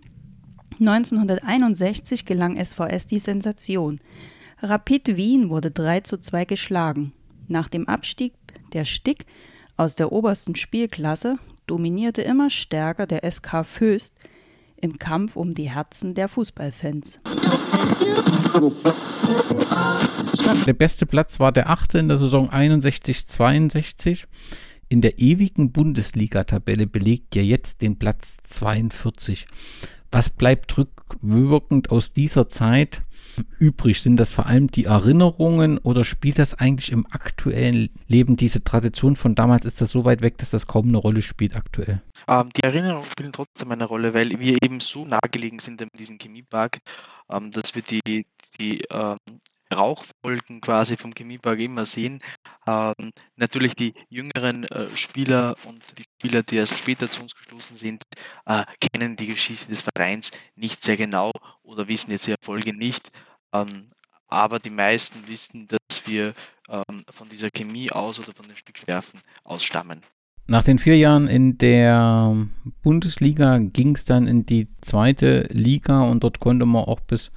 1961 0.80 2.26
gelang 2.26 2.56
SVS 2.64 3.06
die 3.06 3.20
Sensation. 3.20 4.00
Rapid 4.60 5.18
Wien 5.18 5.50
wurde 5.50 5.70
3 5.70 6.02
zu 6.02 6.22
2 6.22 6.46
geschlagen. 6.46 7.12
Nach 7.50 7.68
dem 7.68 7.86
Abstieg 7.90 8.34
der 8.72 8.86
Stick 8.86 9.26
aus 9.76 9.98
der 9.98 10.14
obersten 10.14 10.56
Spielklasse 10.56 11.38
dominierte 11.66 12.22
immer 12.22 12.50
stärker 12.50 13.08
der 13.08 13.30
SK 13.30 13.66
Föst 13.66 14.16
im 14.82 14.98
Kampf 14.98 15.36
um 15.36 15.54
die 15.54 15.70
Herzen 15.70 16.14
der 16.14 16.28
Fußballfans. 16.28 17.20
Der 20.66 20.74
beste 20.74 21.06
Platz 21.06 21.40
war 21.40 21.52
der 21.52 21.70
achte 21.70 22.00
in 22.00 22.08
der 22.08 22.18
Saison 22.18 22.50
61-62. 22.50 24.26
In 24.90 25.02
der 25.02 25.20
ewigen 25.20 25.72
Bundesliga-Tabelle 25.72 26.88
belegt 26.88 27.36
ja 27.36 27.42
jetzt 27.42 27.82
den 27.82 28.00
Platz 28.00 28.38
42. 28.38 29.48
Was 30.12 30.30
bleibt 30.30 30.78
rückwirkend 30.78 31.92
aus 31.92 32.14
dieser 32.14 32.48
Zeit 32.48 33.02
übrig? 33.60 34.02
Sind 34.02 34.18
das 34.18 34.32
vor 34.32 34.46
allem 34.46 34.70
die 34.72 34.86
Erinnerungen 34.86 35.78
oder 35.80 36.04
spielt 36.04 36.40
das 36.40 36.54
eigentlich 36.54 36.92
im 36.92 37.06
aktuellen 37.10 37.90
Leben 38.08 38.38
diese 38.38 38.64
Tradition 38.64 39.16
von 39.16 39.36
damals? 39.36 39.66
Ist 39.66 39.82
das 39.82 39.92
so 39.92 40.06
weit 40.06 40.22
weg, 40.22 40.38
dass 40.38 40.52
das 40.52 40.68
kaum 40.68 40.88
eine 40.88 40.98
Rolle 40.98 41.22
spielt 41.22 41.56
aktuell? 41.56 42.02
Ähm, 42.28 42.50
die 42.56 42.64
Erinnerungen 42.64 43.10
spielen 43.10 43.32
trotzdem 43.32 43.72
eine 43.72 43.86
Rolle, 43.86 44.14
weil 44.14 44.40
wir 44.40 44.58
eben 44.64 44.80
so 44.80 45.06
nahegelegen 45.06 45.60
sind 45.60 45.82
in 45.82 45.90
diesem 45.98 46.18
Chemiepark, 46.18 46.80
ähm, 47.30 47.52
dass 47.52 47.76
wir 47.76 47.82
die, 47.82 48.26
die 48.60 48.82
ähm, 48.90 49.18
Rauchwolken 49.74 50.62
quasi 50.62 50.98
vom 50.98 51.14
Chemiepark 51.14 51.60
immer 51.60 51.86
sehen. 51.86 52.20
Ähm, 52.68 53.12
natürlich 53.36 53.76
die 53.76 53.94
jüngeren 54.10 54.64
äh, 54.66 54.90
Spieler 54.96 55.56
und 55.66 55.82
die 55.98 56.04
Spieler, 56.20 56.44
die 56.44 56.58
erst 56.58 56.78
später 56.78 57.10
zu 57.10 57.22
uns 57.22 57.36
gestoßen 57.36 57.78
sind, 57.78 58.04
äh, 58.46 58.66
kennen 58.80 59.16
die 59.16 59.28
Geschichte 59.28 59.70
des 59.70 59.84
Vereins 59.84 60.32
nicht 60.56 60.84
sehr 60.84 60.98
genau 60.98 61.32
oder 61.64 61.88
wissen 61.88 62.12
jetzt 62.12 62.28
die 62.28 62.36
Erfolge 62.40 62.76
nicht. 62.76 63.12
Ähm, 63.54 63.92
aber 64.28 64.60
die 64.60 64.70
meisten 64.70 65.28
wissen, 65.28 65.68
dass 65.68 66.06
wir 66.06 66.34
ähm, 66.70 67.04
von 67.10 67.30
dieser 67.30 67.50
Chemie 67.50 67.92
aus 67.92 68.20
oder 68.20 68.34
von 68.34 68.48
den 68.48 68.58
Stückwerfen 68.58 69.22
ausstammen. 69.44 70.02
Nach 70.50 70.64
den 70.64 70.80
vier 70.80 70.98
Jahren 70.98 71.28
in 71.28 71.58
der 71.58 72.48
Bundesliga 72.82 73.58
ging 73.58 73.96
es 73.96 74.06
dann 74.06 74.28
in 74.28 74.46
die 74.46 74.70
zweite 74.80 75.42
Liga 75.52 76.04
und 76.04 76.24
dort 76.24 76.40
konnte 76.40 76.66
man 76.66 76.86
auch 76.86 77.02
bis 77.02 77.32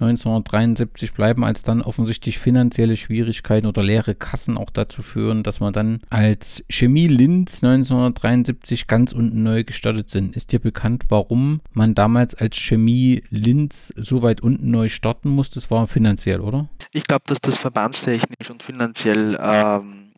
1973 0.00 1.14
bleiben, 1.14 1.42
als 1.42 1.62
dann 1.62 1.80
offensichtlich 1.80 2.38
finanzielle 2.38 2.96
Schwierigkeiten 2.96 3.66
oder 3.66 3.82
leere 3.82 4.14
Kassen 4.14 4.58
auch 4.58 4.68
dazu 4.68 5.02
führen, 5.02 5.42
dass 5.42 5.60
man 5.60 5.72
dann 5.72 6.00
als 6.10 6.62
Chemie 6.68 7.06
Linz 7.06 7.64
1973 7.64 8.86
ganz 8.86 9.12
unten 9.12 9.42
neu 9.42 9.64
gestartet 9.64 10.10
sind. 10.10 10.36
Ist 10.36 10.52
dir 10.52 10.58
bekannt, 10.58 11.04
warum 11.08 11.62
man 11.72 11.94
damals 11.94 12.34
als 12.34 12.56
Chemie 12.58 13.22
Linz 13.30 13.92
so 13.96 14.20
weit 14.20 14.42
unten 14.42 14.70
neu 14.70 14.88
starten 14.88 15.30
musste? 15.30 15.54
Das 15.54 15.70
war 15.70 15.86
finanziell, 15.86 16.40
oder? 16.40 16.68
Ich 16.92 17.04
glaube, 17.04 17.24
dass 17.26 17.40
das 17.40 17.58
verbandstechnisch 17.58 18.50
und 18.50 18.62
finanziell 18.62 19.38
ähm, 19.40 20.10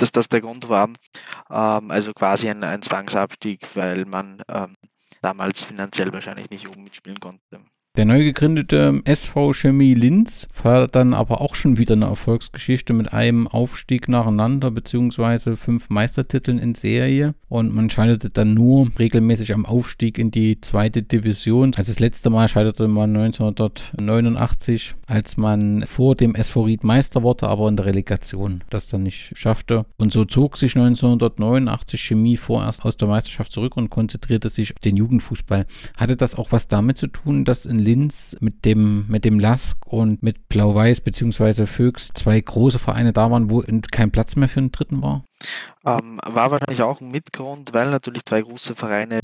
dass 0.00 0.12
das 0.12 0.28
der 0.28 0.40
Grund 0.40 0.68
war. 0.68 0.88
Ähm, 1.50 1.90
also 1.90 2.12
quasi 2.12 2.48
ein, 2.48 2.64
ein 2.64 2.82
Zwangsabstieg, 2.82 3.66
weil 3.74 4.04
man 4.06 4.42
ähm, 4.48 4.74
damals 5.22 5.64
finanziell 5.64 6.12
wahrscheinlich 6.12 6.50
nicht 6.50 6.68
oben 6.68 6.84
mitspielen 6.84 7.20
konnte. 7.20 7.58
Der 8.00 8.06
neu 8.06 8.24
gegründete 8.24 9.02
SV 9.04 9.52
Chemie 9.52 9.92
Linz 9.92 10.48
feiert 10.54 10.94
dann 10.94 11.12
aber 11.12 11.42
auch 11.42 11.54
schon 11.54 11.76
wieder 11.76 11.92
eine 11.92 12.06
Erfolgsgeschichte 12.06 12.94
mit 12.94 13.12
einem 13.12 13.46
Aufstieg 13.46 14.08
nacheinander 14.08 14.70
beziehungsweise 14.70 15.58
fünf 15.58 15.90
Meistertiteln 15.90 16.58
in 16.58 16.74
Serie 16.74 17.34
und 17.50 17.74
man 17.74 17.90
scheiterte 17.90 18.30
dann 18.30 18.54
nur 18.54 18.90
regelmäßig 18.98 19.52
am 19.52 19.66
Aufstieg 19.66 20.18
in 20.18 20.30
die 20.30 20.62
zweite 20.62 21.02
Division. 21.02 21.74
Also 21.76 21.90
das 21.90 22.00
letzte 22.00 22.30
Mal 22.30 22.48
scheiterte 22.48 22.88
man 22.88 23.14
1989, 23.14 24.94
als 25.06 25.36
man 25.36 25.84
vor 25.86 26.14
dem 26.14 26.34
SV 26.34 26.62
Ried 26.62 26.84
Meister 26.84 27.22
wurde, 27.22 27.48
aber 27.48 27.68
in 27.68 27.76
der 27.76 27.84
Relegation 27.84 28.64
das 28.70 28.88
dann 28.88 29.02
nicht 29.02 29.32
schaffte. 29.36 29.84
Und 29.98 30.10
so 30.10 30.24
zog 30.24 30.56
sich 30.56 30.74
1989 30.74 32.00
Chemie 32.00 32.38
vorerst 32.38 32.82
aus 32.82 32.96
der 32.96 33.08
Meisterschaft 33.08 33.52
zurück 33.52 33.76
und 33.76 33.90
konzentrierte 33.90 34.48
sich 34.48 34.72
auf 34.72 34.80
den 34.80 34.96
Jugendfußball. 34.96 35.66
Hatte 35.98 36.16
das 36.16 36.36
auch 36.36 36.52
was 36.52 36.66
damit 36.66 36.96
zu 36.96 37.08
tun, 37.08 37.44
dass 37.44 37.66
in 37.66 37.78
Linz 37.78 37.89
mit 38.40 38.64
dem, 38.64 39.06
mit 39.08 39.24
dem 39.24 39.38
Lask 39.40 39.86
und 39.86 40.22
mit 40.22 40.48
Blau-Weiß 40.48 41.00
bzw. 41.00 41.66
Föx 41.66 42.08
zwei 42.14 42.40
große 42.40 42.78
Vereine 42.78 43.12
da 43.12 43.30
waren, 43.30 43.50
wo 43.50 43.62
kein 43.90 44.10
Platz 44.10 44.36
mehr 44.36 44.48
für 44.48 44.60
einen 44.60 44.72
dritten 44.72 45.02
war? 45.02 45.24
Ähm, 45.84 46.20
war 46.24 46.50
wahrscheinlich 46.50 46.82
auch 46.82 47.00
ein 47.00 47.10
Mitgrund, 47.10 47.72
weil 47.72 47.90
natürlich 47.90 48.24
zwei 48.24 48.42
große 48.42 48.74
Vereine 48.74 49.20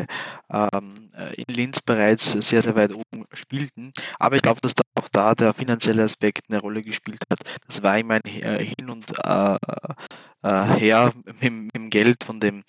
ähm, 0.50 1.10
in 1.36 1.54
Linz 1.54 1.80
bereits 1.80 2.30
sehr, 2.32 2.62
sehr 2.62 2.76
weit 2.76 2.92
oben 2.92 3.26
spielten. 3.32 3.92
Aber 4.18 4.36
ich 4.36 4.42
glaube, 4.42 4.60
dass 4.60 4.74
da 4.74 4.82
auch 4.94 5.08
da 5.08 5.34
der 5.34 5.52
finanzielle 5.52 6.04
Aspekt 6.04 6.44
eine 6.48 6.60
Rolle 6.60 6.82
gespielt 6.82 7.22
hat. 7.30 7.40
Das 7.66 7.82
war 7.82 7.98
immer 7.98 8.14
ein 8.14 8.30
Hin 8.30 8.90
und 8.90 9.12
äh, 9.22 9.56
äh, 10.46 10.78
her 10.78 11.12
mit, 11.40 11.52
mit, 11.52 11.74
dem 11.74 11.90
Geld 11.90 12.24
von 12.24 12.40
dem, 12.40 12.62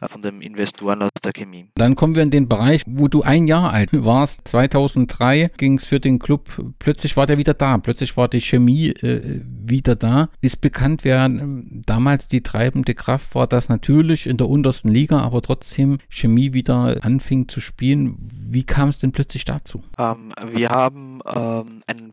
äh, 0.00 0.08
von 0.08 0.22
dem 0.22 0.40
Investoren 0.40 1.02
aus 1.02 1.10
der 1.24 1.32
Chemie. 1.32 1.68
Dann 1.74 1.96
kommen 1.96 2.14
wir 2.14 2.22
in 2.22 2.30
den 2.30 2.48
Bereich, 2.48 2.82
wo 2.86 3.08
du 3.08 3.22
ein 3.22 3.46
Jahr 3.46 3.72
alt 3.72 3.90
warst. 3.92 4.46
2003 4.48 5.50
ging 5.56 5.78
es 5.78 5.86
für 5.86 6.00
den 6.00 6.18
Club, 6.18 6.74
plötzlich 6.78 7.16
war 7.16 7.26
der 7.26 7.38
wieder 7.38 7.54
da. 7.54 7.78
Plötzlich 7.78 8.16
war 8.16 8.28
die 8.28 8.40
Chemie 8.40 8.90
äh, 8.90 9.40
wieder 9.44 9.96
da. 9.96 10.28
Ist 10.40 10.60
bekannt, 10.60 11.04
wer 11.04 11.24
ähm, 11.24 11.82
damals 11.86 12.28
die 12.28 12.42
treibende 12.42 12.93
Kraft 12.94 13.34
war, 13.34 13.46
dass 13.46 13.68
natürlich 13.68 14.26
in 14.26 14.36
der 14.36 14.48
untersten 14.48 14.90
Liga, 14.90 15.20
aber 15.20 15.42
trotzdem 15.42 15.98
Chemie 16.08 16.52
wieder 16.52 16.96
anfing 17.02 17.48
zu 17.48 17.60
spielen. 17.60 18.16
Wie 18.18 18.64
kam 18.64 18.88
es 18.88 18.98
denn 18.98 19.12
plötzlich 19.12 19.44
dazu? 19.44 19.82
Ähm, 19.98 20.32
wir 20.52 20.70
haben 20.70 21.20
ähm, 21.26 21.82
einen 21.86 22.12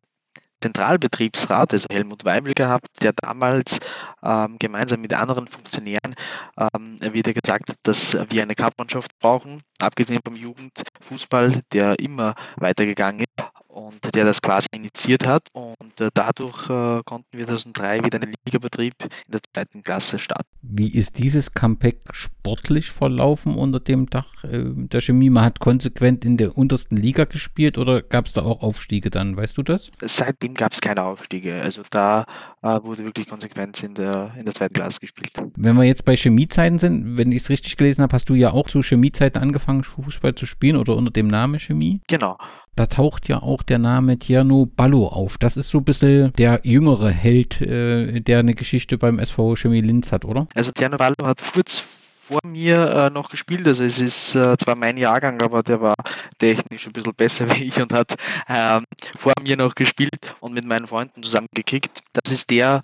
Zentralbetriebsrat, 0.61 1.73
also 1.73 1.87
Helmut 1.91 2.23
Weibel 2.23 2.53
gehabt, 2.53 2.87
der 3.01 3.13
damals 3.13 3.79
ähm, 4.23 4.57
gemeinsam 4.59 5.01
mit 5.01 5.13
anderen 5.13 5.47
Funktionären 5.47 6.15
ähm, 6.57 6.99
wieder 7.13 7.33
gesagt 7.33 7.69
hat, 7.69 7.77
dass 7.83 8.15
wir 8.29 8.43
eine 8.43 8.55
Cup-Mannschaft 8.55 9.17
brauchen, 9.19 9.61
abgesehen 9.79 10.21
vom 10.23 10.35
Jugendfußball, 10.35 11.61
der 11.73 11.99
immer 11.99 12.35
weitergegangen 12.57 13.21
ist 13.21 13.51
und 13.71 14.15
der 14.15 14.25
das 14.25 14.41
quasi 14.41 14.67
initiiert 14.73 15.25
hat. 15.25 15.47
Und 15.53 15.99
äh, 15.99 16.09
dadurch 16.13 16.69
äh, 16.69 17.01
konnten 17.05 17.37
wir 17.37 17.47
2003 17.47 18.03
wieder 18.03 18.21
einen 18.21 18.33
Ligabetrieb 18.45 18.93
in 19.01 19.31
der 19.31 19.41
zweiten 19.53 19.81
Klasse 19.81 20.19
starten. 20.19 20.47
Wie 20.61 20.93
ist 20.93 21.17
dieses 21.17 21.53
Comeback 21.53 21.99
sportlich 22.11 22.91
verlaufen 22.91 23.55
unter 23.55 23.79
dem 23.79 24.09
Dach 24.09 24.43
äh, 24.43 24.65
der 24.75 25.01
Chemie? 25.01 25.29
Man 25.29 25.45
hat 25.45 25.59
konsequent 25.59 26.25
in 26.25 26.37
der 26.37 26.57
untersten 26.57 26.97
Liga 26.97 27.25
gespielt 27.25 27.77
oder 27.77 28.01
gab 28.01 28.27
es 28.27 28.33
da 28.33 28.43
auch 28.43 28.61
Aufstiege 28.61 29.09
dann? 29.09 29.37
Weißt 29.37 29.57
du 29.57 29.63
das? 29.63 29.91
Seitdem 30.01 30.53
gab 30.53 30.73
es 30.73 30.81
keine 30.81 31.03
Aufstiege. 31.03 31.61
Also 31.61 31.83
da 31.89 32.25
äh, 32.61 32.79
wurde 32.83 33.05
wirklich 33.05 33.27
konsequent 33.27 33.81
in 33.83 33.95
der, 33.95 34.33
in 34.37 34.45
der 34.45 34.53
zweiten 34.53 34.73
Klasse 34.73 34.99
gespielt. 34.99 35.31
Wenn 35.55 35.75
wir 35.75 35.83
jetzt 35.83 36.05
bei 36.05 36.15
Chemiezeiten 36.15 36.79
sind, 36.79 37.17
wenn 37.17 37.31
ich 37.31 37.41
es 37.41 37.49
richtig 37.49 37.77
gelesen 37.77 38.03
habe, 38.03 38.13
hast 38.13 38.29
du 38.29 38.35
ja 38.35 38.51
auch 38.51 38.67
zu 38.67 38.81
Chemiezeiten 38.81 39.41
angefangen, 39.41 39.83
Fußball 39.83 40.35
zu 40.35 40.45
spielen 40.45 40.75
oder 40.75 40.95
unter 40.95 41.11
dem 41.11 41.27
Namen 41.27 41.59
Chemie? 41.59 42.01
Genau. 42.07 42.37
Da 42.75 42.85
taucht 42.85 43.27
ja 43.27 43.41
auch 43.41 43.63
der 43.63 43.79
Name 43.79 44.17
Tierno 44.17 44.65
Ballo 44.65 45.07
auf. 45.07 45.37
Das 45.37 45.57
ist 45.57 45.69
so 45.69 45.79
ein 45.79 45.83
bisschen 45.83 46.31
der 46.33 46.61
jüngere 46.63 47.09
Held, 47.09 47.61
äh, 47.61 48.21
der 48.21 48.39
eine 48.39 48.53
Geschichte 48.53 48.97
beim 48.97 49.19
SV 49.19 49.55
Chemie 49.55 49.81
Linz 49.81 50.11
hat, 50.11 50.23
oder? 50.23 50.47
Also 50.55 50.71
Tierno 50.71 50.97
Ballo 50.97 51.15
hat 51.25 51.43
kurz 51.53 51.83
vor 52.31 52.39
mir 52.45 52.89
äh, 52.93 53.09
noch 53.09 53.29
gespielt. 53.29 53.67
Also 53.67 53.83
es 53.83 53.99
ist 53.99 54.35
äh, 54.35 54.55
zwar 54.57 54.75
mein 54.75 54.95
Jahrgang, 54.95 55.41
aber 55.41 55.63
der 55.63 55.81
war 55.81 55.95
technisch 56.39 56.87
ein 56.87 56.93
bisschen 56.93 57.13
besser 57.13 57.49
wie 57.55 57.65
ich 57.65 57.81
und 57.81 57.91
hat 57.91 58.15
ähm, 58.47 58.85
vor 59.17 59.33
mir 59.43 59.57
noch 59.57 59.75
gespielt 59.75 60.35
und 60.39 60.53
mit 60.53 60.65
meinen 60.65 60.87
Freunden 60.87 61.23
zusammen 61.23 61.47
gekickt. 61.53 61.99
Das 62.13 62.31
ist 62.31 62.49
der 62.49 62.81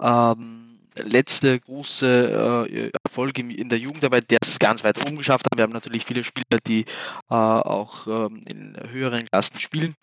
ähm, 0.00 0.65
letzte 1.02 1.58
große 1.60 2.66
äh, 2.68 2.90
Erfolg 3.04 3.38
in 3.38 3.68
der 3.68 3.78
Jugendarbeit, 3.78 4.30
der 4.30 4.38
es 4.42 4.58
ganz 4.58 4.84
weit 4.84 4.98
oben 5.06 5.16
geschafft 5.16 5.46
hat. 5.46 5.56
Wir 5.56 5.64
haben 5.64 5.72
natürlich 5.72 6.04
viele 6.04 6.24
Spieler, 6.24 6.58
die 6.66 6.82
äh, 7.30 7.34
auch 7.34 8.06
ähm, 8.06 8.42
in 8.48 8.76
höheren 8.90 9.26
Klassen 9.26 9.58
spielen. 9.60 9.94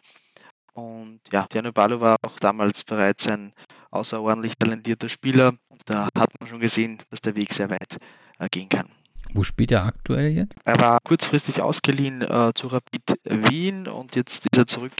Und 0.73 1.19
ja, 1.31 1.45
Diano 1.51 1.71
Balo 1.71 2.01
war 2.01 2.17
auch 2.23 2.39
damals 2.39 2.83
bereits 2.83 3.27
ein 3.27 3.53
außerordentlich 3.91 4.55
talentierter 4.57 5.09
Spieler. 5.09 5.53
Da 5.85 6.09
hat 6.17 6.31
man 6.39 6.49
schon 6.49 6.59
gesehen, 6.59 6.97
dass 7.09 7.21
der 7.21 7.35
Weg 7.35 7.53
sehr 7.53 7.69
weit 7.69 7.97
äh, 8.39 8.47
gehen 8.49 8.69
kann. 8.69 8.89
Wo 9.33 9.43
spielt 9.43 9.71
er 9.71 9.85
aktuell 9.85 10.29
jetzt? 10.29 10.55
Er 10.65 10.79
war 10.79 10.99
kurzfristig 11.03 11.61
ausgeliehen 11.61 12.21
äh, 12.21 12.51
zu 12.53 12.67
Rapid 12.67 13.19
Wien 13.25 13.87
und 13.87 14.15
jetzt 14.15 14.45
ist 14.45 14.57
er 14.57 14.67
zurück 14.67 14.91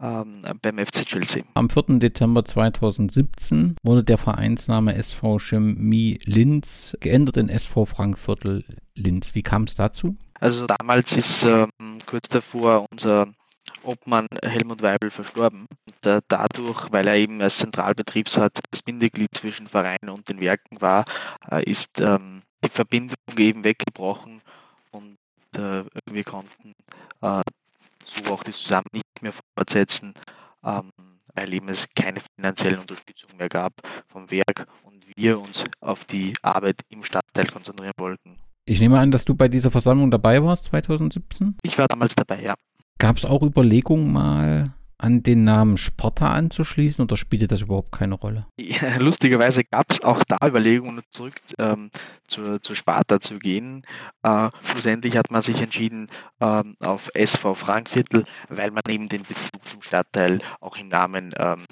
ähm, 0.00 0.42
beim 0.62 0.78
FC 0.78 1.06
Chelsea. 1.06 1.42
Am 1.54 1.70
4. 1.70 1.98
Dezember 1.98 2.44
2017 2.44 3.76
wurde 3.82 4.04
der 4.04 4.18
Vereinsname 4.18 4.94
SV 4.94 5.38
Chemie 5.38 6.20
Linz 6.24 6.96
geändert 7.00 7.36
in 7.36 7.48
SV 7.48 7.86
Frankviertel 7.86 8.64
Linz. 8.94 9.34
Wie 9.34 9.42
kam 9.42 9.64
es 9.64 9.74
dazu? 9.74 10.16
Also 10.40 10.66
damals 10.66 11.16
ist 11.16 11.44
ähm, 11.44 11.70
kurz 12.06 12.28
davor 12.28 12.86
unser 12.90 13.26
Obmann 13.82 14.26
Helmut 14.42 14.82
Weibel 14.82 15.10
verstorben. 15.10 15.66
Und, 15.86 16.06
äh, 16.06 16.20
dadurch, 16.28 16.92
weil 16.92 17.06
er 17.06 17.16
eben 17.16 17.40
als 17.40 17.58
Zentralbetriebsrat 17.58 18.58
das 18.70 18.82
Bindeglied 18.82 19.34
zwischen 19.34 19.68
Verein 19.68 20.08
und 20.10 20.28
den 20.28 20.40
Werken 20.40 20.80
war, 20.80 21.04
äh, 21.50 21.62
ist 21.64 22.00
ähm, 22.00 22.42
die 22.64 22.68
Verbindung 22.68 23.16
eben 23.36 23.64
weggebrochen 23.64 24.40
und 24.90 25.16
äh, 25.56 25.84
wir 26.10 26.24
konnten 26.24 26.72
äh, 27.22 27.42
so 28.04 28.32
auch 28.32 28.42
die 28.42 28.52
Zusammenarbeit 28.52 28.94
nicht 28.94 29.22
mehr 29.22 29.32
fortsetzen, 29.56 30.14
ähm, 30.64 30.90
weil 31.34 31.54
eben 31.54 31.68
es 31.68 31.86
keine 31.94 32.20
finanzielle 32.36 32.80
Unterstützung 32.80 33.30
mehr 33.36 33.48
gab 33.48 33.72
vom 34.08 34.30
Werk 34.30 34.66
und 34.84 35.06
wir 35.16 35.38
uns 35.38 35.64
auf 35.80 36.04
die 36.04 36.34
Arbeit 36.42 36.80
im 36.88 37.04
Stadtteil 37.04 37.46
konzentrieren 37.46 37.92
wollten. 37.98 38.36
Ich 38.64 38.80
nehme 38.80 38.98
an, 38.98 39.10
dass 39.10 39.24
du 39.24 39.34
bei 39.34 39.48
dieser 39.48 39.70
Versammlung 39.70 40.10
dabei 40.10 40.42
warst 40.42 40.64
2017? 40.66 41.56
Ich 41.62 41.78
war 41.78 41.88
damals 41.88 42.14
dabei, 42.14 42.42
ja. 42.42 42.54
Gab 42.98 43.16
es 43.16 43.24
auch 43.24 43.42
Überlegungen 43.42 44.12
mal, 44.12 44.74
an 44.98 45.22
den 45.22 45.44
Namen 45.44 45.78
Sparta 45.78 46.32
anzuschließen 46.32 47.04
oder 47.04 47.16
spielte 47.16 47.46
das 47.46 47.62
überhaupt 47.62 47.92
keine 47.92 48.14
Rolle? 48.16 48.46
Ja, 48.58 48.96
lustigerweise 48.98 49.64
gab 49.64 49.90
es 49.90 50.02
auch 50.02 50.24
da 50.24 50.38
Überlegungen, 50.46 51.00
zurück 51.10 51.34
ähm, 51.58 51.90
zu, 52.26 52.60
zu 52.60 52.74
Sparta 52.74 53.20
zu 53.20 53.38
gehen. 53.38 53.86
Äh, 54.22 54.50
schlussendlich 54.64 55.16
hat 55.16 55.30
man 55.30 55.42
sich 55.42 55.62
entschieden 55.62 56.08
ähm, 56.40 56.74
auf 56.80 57.10
SV 57.14 57.54
Frankviertel, 57.54 58.24
weil 58.48 58.72
man 58.72 58.82
eben 58.88 59.08
den 59.08 59.22
Bezug 59.22 59.64
zum 59.70 59.82
Stadtteil 59.82 60.40
auch 60.60 60.76
im 60.76 60.88
Namen 60.88 61.32
ähm, 61.36 61.64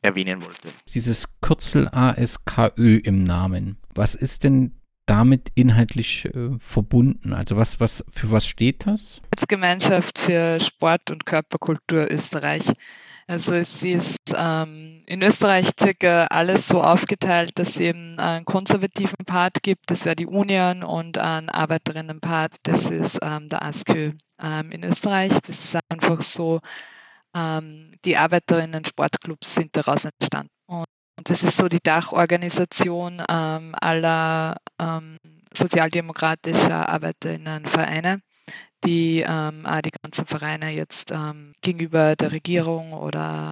erwähnen 0.00 0.42
wollte. 0.42 0.68
Dieses 0.94 1.40
Kürzel 1.40 1.88
ASKÖ 1.88 2.98
im 2.98 3.24
Namen, 3.24 3.78
was 3.94 4.14
ist 4.14 4.44
denn 4.44 4.79
damit 5.10 5.50
inhaltlich 5.56 6.26
äh, 6.26 6.50
verbunden? 6.60 7.34
Also 7.34 7.56
was, 7.56 7.80
was, 7.80 8.04
für 8.10 8.30
was 8.30 8.46
steht 8.46 8.86
das? 8.86 9.20
Gemeinschaft 9.48 10.18
für 10.18 10.60
Sport 10.60 11.10
und 11.10 11.26
Körperkultur 11.26 12.06
Österreich. 12.10 12.64
Also 13.26 13.54
es 13.54 13.82
ist 13.82 14.18
ähm, 14.36 15.02
in 15.06 15.22
Österreich 15.22 15.70
circa 15.78 16.26
alles 16.26 16.68
so 16.68 16.82
aufgeteilt, 16.82 17.52
dass 17.56 17.70
es 17.70 17.80
eben 17.80 18.18
einen 18.18 18.44
konservativen 18.44 19.24
Part 19.24 19.62
gibt, 19.62 19.90
das 19.90 20.04
wäre 20.04 20.16
die 20.16 20.26
Union, 20.26 20.82
und 20.82 21.18
einen 21.18 21.48
Arbeiterinnenpart, 21.48 22.56
das 22.64 22.86
ist 22.86 23.18
ähm, 23.22 23.48
der 23.48 23.62
ASKÖ 23.62 24.12
ähm, 24.42 24.72
in 24.72 24.84
Österreich. 24.84 25.32
Das 25.46 25.64
ist 25.64 25.78
einfach 25.88 26.22
so, 26.22 26.60
ähm, 27.36 27.94
die 28.04 28.16
Arbeiterinnen-Sportclubs 28.16 29.54
sind 29.54 29.76
daraus 29.76 30.04
entstanden. 30.04 30.50
Und 30.66 30.86
und 31.20 31.28
das 31.28 31.42
ist 31.42 31.58
so 31.58 31.68
die 31.68 31.82
Dachorganisation 31.82 33.22
ähm, 33.28 33.74
aller 33.78 34.56
ähm, 34.78 35.18
sozialdemokratischer 35.54 36.88
Arbeiterinnenvereine, 36.88 38.22
die 38.86 39.22
ähm, 39.28 39.66
auch 39.66 39.82
die 39.82 39.90
ganzen 40.02 40.24
Vereine 40.24 40.70
jetzt 40.70 41.10
ähm, 41.10 41.52
gegenüber 41.60 42.16
der 42.16 42.32
Regierung 42.32 42.94
oder 42.94 43.50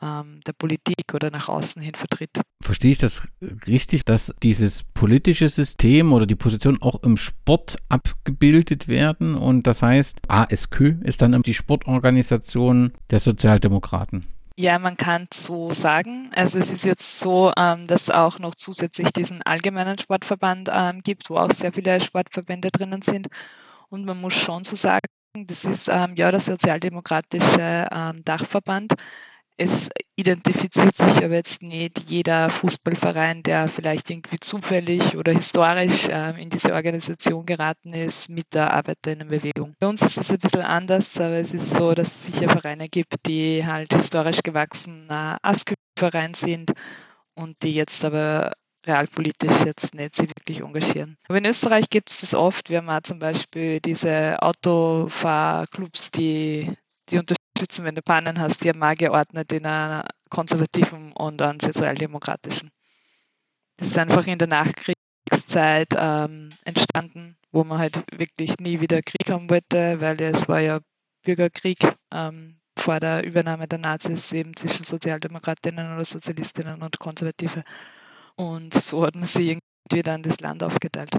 ähm, 0.00 0.40
der 0.46 0.54
Politik 0.54 1.12
oder 1.12 1.30
nach 1.30 1.50
außen 1.50 1.82
hin 1.82 1.94
vertritt. 1.94 2.40
Verstehe 2.62 2.92
ich 2.92 2.98
das 2.98 3.28
richtig, 3.66 4.06
dass 4.06 4.34
dieses 4.42 4.84
politische 4.94 5.50
System 5.50 6.14
oder 6.14 6.24
die 6.24 6.36
Position 6.36 6.80
auch 6.80 7.02
im 7.02 7.18
Sport 7.18 7.76
abgebildet 7.90 8.88
werden 8.88 9.34
und 9.34 9.66
das 9.66 9.82
heißt, 9.82 10.20
ASK 10.26 10.96
ist 11.02 11.20
dann 11.20 11.42
die 11.42 11.52
Sportorganisation 11.52 12.94
der 13.10 13.18
Sozialdemokraten? 13.18 14.24
Ja, 14.60 14.78
man 14.78 14.98
kann 14.98 15.26
so 15.32 15.70
sagen. 15.70 16.30
Also 16.34 16.58
es 16.58 16.68
ist 16.70 16.84
jetzt 16.84 17.18
so, 17.18 17.50
ähm, 17.56 17.86
dass 17.86 18.10
auch 18.10 18.38
noch 18.38 18.54
zusätzlich 18.54 19.10
diesen 19.10 19.40
allgemeinen 19.42 19.96
Sportverband 19.98 20.68
ähm, 20.70 21.00
gibt, 21.02 21.30
wo 21.30 21.38
auch 21.38 21.50
sehr 21.50 21.72
viele 21.72 21.98
Sportverbände 21.98 22.70
drinnen 22.70 23.00
sind. 23.00 23.28
Und 23.88 24.04
man 24.04 24.20
muss 24.20 24.34
schon 24.34 24.64
so 24.64 24.76
sagen, 24.76 25.08
das 25.34 25.64
ist 25.64 25.88
ähm, 25.88 26.14
ja 26.16 26.30
der 26.30 26.40
sozialdemokratische 26.40 27.88
ähm, 27.90 28.22
Dachverband 28.24 28.94
es 29.60 29.90
identifiziert 30.16 30.96
sich 30.96 31.22
aber 31.22 31.34
jetzt 31.34 31.60
nicht 31.60 31.98
jeder 32.08 32.48
Fußballverein, 32.48 33.42
der 33.42 33.68
vielleicht 33.68 34.08
irgendwie 34.08 34.40
zufällig 34.40 35.18
oder 35.18 35.32
historisch 35.32 36.08
ähm, 36.10 36.36
in 36.36 36.48
diese 36.48 36.72
Organisation 36.72 37.44
geraten 37.44 37.92
ist, 37.92 38.30
mit 38.30 38.54
der 38.54 38.72
Arbeiterinnenbewegung. 38.72 39.74
Bei 39.78 39.86
uns 39.86 40.00
ist 40.00 40.16
es 40.16 40.30
ein 40.30 40.38
bisschen 40.38 40.62
anders, 40.62 41.20
aber 41.20 41.34
es 41.34 41.52
ist 41.52 41.72
so, 41.72 41.92
dass 41.92 42.08
es 42.08 42.26
sicher 42.26 42.48
Vereine 42.48 42.88
gibt, 42.88 43.14
die 43.26 43.66
halt 43.66 43.92
historisch 43.92 44.42
gewachsen 44.42 45.06
äh, 45.10 45.36
Askü-Verein 45.42 46.32
sind 46.32 46.72
und 47.34 47.62
die 47.62 47.74
jetzt 47.74 48.02
aber 48.02 48.52
realpolitisch 48.86 49.66
jetzt 49.66 49.94
nicht 49.94 50.16
sich 50.16 50.30
wirklich 50.30 50.60
engagieren. 50.60 51.18
Aber 51.28 51.36
in 51.36 51.44
Österreich 51.44 51.90
gibt 51.90 52.08
es 52.08 52.20
das 52.20 52.34
oft. 52.34 52.70
Wir 52.70 52.78
haben 52.78 52.88
auch 52.88 53.02
zum 53.02 53.18
Beispiel 53.18 53.78
diese 53.80 54.40
Autofahrclubs, 54.40 56.12
die 56.12 56.74
die 57.10 57.18
unterstützen, 57.60 57.84
wenn 57.84 57.94
du 57.94 58.02
Pannen 58.02 58.40
hast, 58.40 58.64
die 58.64 58.70
haben 58.70 58.78
mal 58.78 58.96
geordnet 58.96 59.52
in 59.52 59.66
einer 59.66 60.06
konservativen 60.30 61.12
und 61.12 61.42
einer 61.42 61.58
sozialdemokratischen. 61.60 62.70
Das 63.76 63.88
ist 63.88 63.98
einfach 63.98 64.26
in 64.26 64.38
der 64.38 64.48
Nachkriegszeit 64.48 65.88
ähm, 65.96 66.50
entstanden, 66.64 67.36
wo 67.52 67.64
man 67.64 67.78
halt 67.78 68.02
wirklich 68.12 68.58
nie 68.60 68.80
wieder 68.80 69.02
Krieg 69.02 69.30
haben 69.30 69.50
wollte, 69.50 70.00
weil 70.00 70.20
es 70.22 70.48
war 70.48 70.60
ja 70.60 70.80
Bürgerkrieg 71.22 71.78
ähm, 72.12 72.60
vor 72.78 72.98
der 72.98 73.24
Übernahme 73.24 73.68
der 73.68 73.78
Nazis 73.78 74.32
eben 74.32 74.56
zwischen 74.56 74.84
Sozialdemokratinnen 74.84 75.94
oder 75.94 76.04
Sozialistinnen 76.04 76.80
und 76.80 76.98
Konservative. 76.98 77.62
Und 78.36 78.72
so 78.72 79.04
hat 79.04 79.16
man 79.16 79.26
sich 79.26 79.48
irgendwie 79.48 80.02
dann 80.02 80.22
das 80.22 80.40
Land 80.40 80.62
aufgeteilt. 80.62 81.14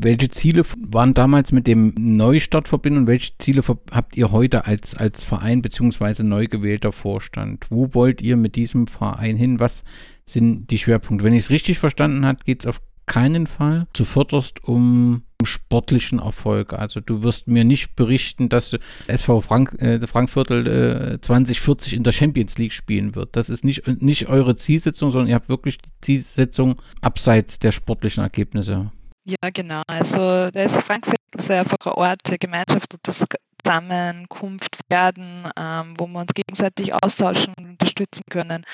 Welche 0.00 0.28
Ziele 0.28 0.62
waren 0.78 1.12
damals 1.12 1.50
mit 1.50 1.66
dem 1.66 1.92
Neustart 1.98 2.68
verbunden 2.68 2.98
und 3.00 3.06
welche 3.08 3.32
Ziele 3.38 3.62
habt 3.90 4.16
ihr 4.16 4.30
heute 4.30 4.64
als, 4.64 4.94
als 4.94 5.24
Verein 5.24 5.60
bzw. 5.60 6.22
neu 6.22 6.46
gewählter 6.46 6.92
Vorstand? 6.92 7.66
Wo 7.68 7.94
wollt 7.94 8.22
ihr 8.22 8.36
mit 8.36 8.54
diesem 8.54 8.86
Verein 8.86 9.36
hin? 9.36 9.58
Was 9.58 9.82
sind 10.24 10.70
die 10.70 10.78
Schwerpunkte? 10.78 11.24
Wenn 11.24 11.32
ich 11.32 11.44
es 11.44 11.50
richtig 11.50 11.80
verstanden 11.80 12.24
habe, 12.24 12.44
geht 12.44 12.60
es 12.60 12.66
auf 12.68 12.80
keinen 13.06 13.48
Fall 13.48 13.88
zuvörderst 13.92 14.62
um 14.62 15.24
sportlichen 15.42 16.20
Erfolg. 16.20 16.74
Also 16.74 17.00
du 17.00 17.24
wirst 17.24 17.48
mir 17.48 17.64
nicht 17.64 17.96
berichten, 17.96 18.48
dass 18.48 18.78
SV 19.08 19.40
Frank, 19.40 19.82
äh, 19.82 20.06
Frankviertel 20.06 21.14
äh, 21.14 21.20
2040 21.20 21.94
in 21.94 22.04
der 22.04 22.12
Champions 22.12 22.56
League 22.56 22.72
spielen 22.72 23.16
wird. 23.16 23.34
Das 23.34 23.50
ist 23.50 23.64
nicht, 23.64 23.84
nicht 24.00 24.28
eure 24.28 24.54
Zielsetzung, 24.54 25.10
sondern 25.10 25.28
ihr 25.28 25.34
habt 25.34 25.48
wirklich 25.48 25.78
die 25.78 25.90
Zielsetzung 26.02 26.76
abseits 27.00 27.58
der 27.58 27.72
sportlichen 27.72 28.22
Ergebnisse. 28.22 28.92
Ja, 29.24 29.50
genau. 29.52 29.82
Also 29.86 30.50
der 30.50 30.64
ist 30.64 30.82
Frankfurt 30.82 31.16
ist 31.36 31.50
einfach 31.50 31.76
ein 31.86 31.92
Ort 31.92 32.30
der 32.30 32.38
Gemeinschaft 32.38 32.94
und 32.94 33.06
das 33.06 33.24
Zusammenkunft 33.64 34.78
werden, 34.88 35.48
ähm, 35.56 35.94
wo 35.98 36.06
wir 36.06 36.20
uns 36.20 36.32
gegenseitig 36.34 36.94
austauschen 36.94 37.52
und 37.58 37.66
unterstützen 37.70 38.22
können. 38.30 38.64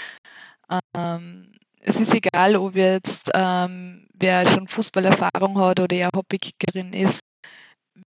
Ähm, 0.96 1.52
es 1.80 2.00
ist 2.00 2.14
egal, 2.14 2.56
ob 2.56 2.76
jetzt 2.76 3.30
ähm, 3.34 4.06
wer 4.14 4.46
schon 4.46 4.68
Fußballerfahrung 4.68 5.58
hat 5.58 5.80
oder 5.80 5.94
eher 5.96 6.10
Hobbykickerin 6.14 6.92
ist. 6.92 7.20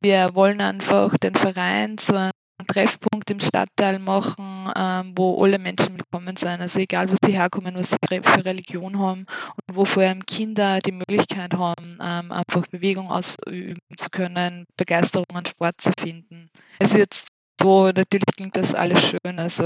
Wir 0.00 0.34
wollen 0.34 0.60
einfach 0.60 1.16
den 1.18 1.34
Verein 1.34 1.98
zu 1.98 2.30
Treffpunkt 2.68 3.30
im 3.30 3.40
Stadtteil 3.40 3.98
machen, 3.98 4.70
ähm, 4.76 5.12
wo 5.16 5.42
alle 5.42 5.58
Menschen 5.58 5.98
willkommen 5.98 6.36
sind. 6.36 6.60
Also 6.60 6.78
egal, 6.78 7.10
wo 7.10 7.16
sie 7.24 7.32
herkommen, 7.32 7.74
was 7.74 7.90
sie 7.90 7.96
für 8.22 8.44
Religion 8.44 8.98
haben 8.98 9.26
und 9.66 9.76
wo 9.76 9.84
vor 9.84 10.02
allem 10.02 10.24
Kinder 10.24 10.80
die 10.80 10.92
Möglichkeit 10.92 11.54
haben, 11.54 11.98
ähm, 12.00 12.30
einfach 12.30 12.66
Bewegung 12.68 13.10
ausüben 13.10 13.80
zu 13.96 14.10
können, 14.10 14.66
Begeisterung 14.76 15.26
an 15.34 15.46
Sport 15.46 15.80
zu 15.80 15.90
finden. 15.98 16.50
Es 16.78 16.90
ist 16.90 16.98
jetzt 16.98 17.28
so, 17.60 17.86
natürlich 17.86 18.26
klingt 18.36 18.56
das 18.56 18.74
alles 18.74 19.08
schön. 19.08 19.38
Also 19.38 19.64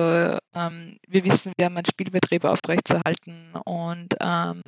ähm, 0.55 0.97
wir 1.07 1.25
wissen, 1.25 1.53
wir 1.59 1.67
haben 1.67 1.77
einen 1.77 1.85
Spielbetrieb 1.85 2.45
aufrechtzuerhalten 2.45 3.55
und 3.65 4.15
ähm, 4.21 4.63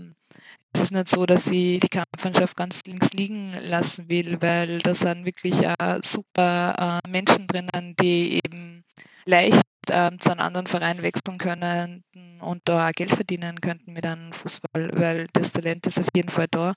es 0.75 0.83
ist 0.83 0.91
nicht 0.93 1.09
so, 1.09 1.25
dass 1.25 1.47
ich 1.47 1.81
die 1.81 1.89
Kampfmannschaft 1.89 2.57
ganz 2.57 2.81
links 2.87 3.11
liegen 3.12 3.55
lassen 3.61 4.09
will, 4.09 4.41
weil 4.41 4.79
da 4.79 4.95
sind 4.95 5.25
wirklich 5.25 5.62
äh, 5.62 5.99
super 6.03 7.01
äh, 7.05 7.09
Menschen 7.09 7.47
drinnen, 7.47 7.95
die 8.01 8.41
eben 8.45 8.85
leicht 9.25 9.62
ähm, 9.91 10.18
zu 10.18 10.31
einem 10.31 10.41
anderen 10.41 10.66
Verein 10.66 11.03
wechseln 11.03 11.39
können 11.39 12.03
und 12.41 12.62
da 12.64 12.89
auch 12.89 12.93
Geld 12.93 13.11
verdienen 13.11 13.61
könnten 13.61 13.93
mit 13.93 14.05
einem 14.05 14.33
Fußball, 14.33 14.91
weil 14.95 15.29
das 15.33 15.53
Talent 15.53 15.87
ist 15.87 15.99
auf 15.99 16.09
jeden 16.14 16.29
Fall 16.31 16.47
da. 16.51 16.75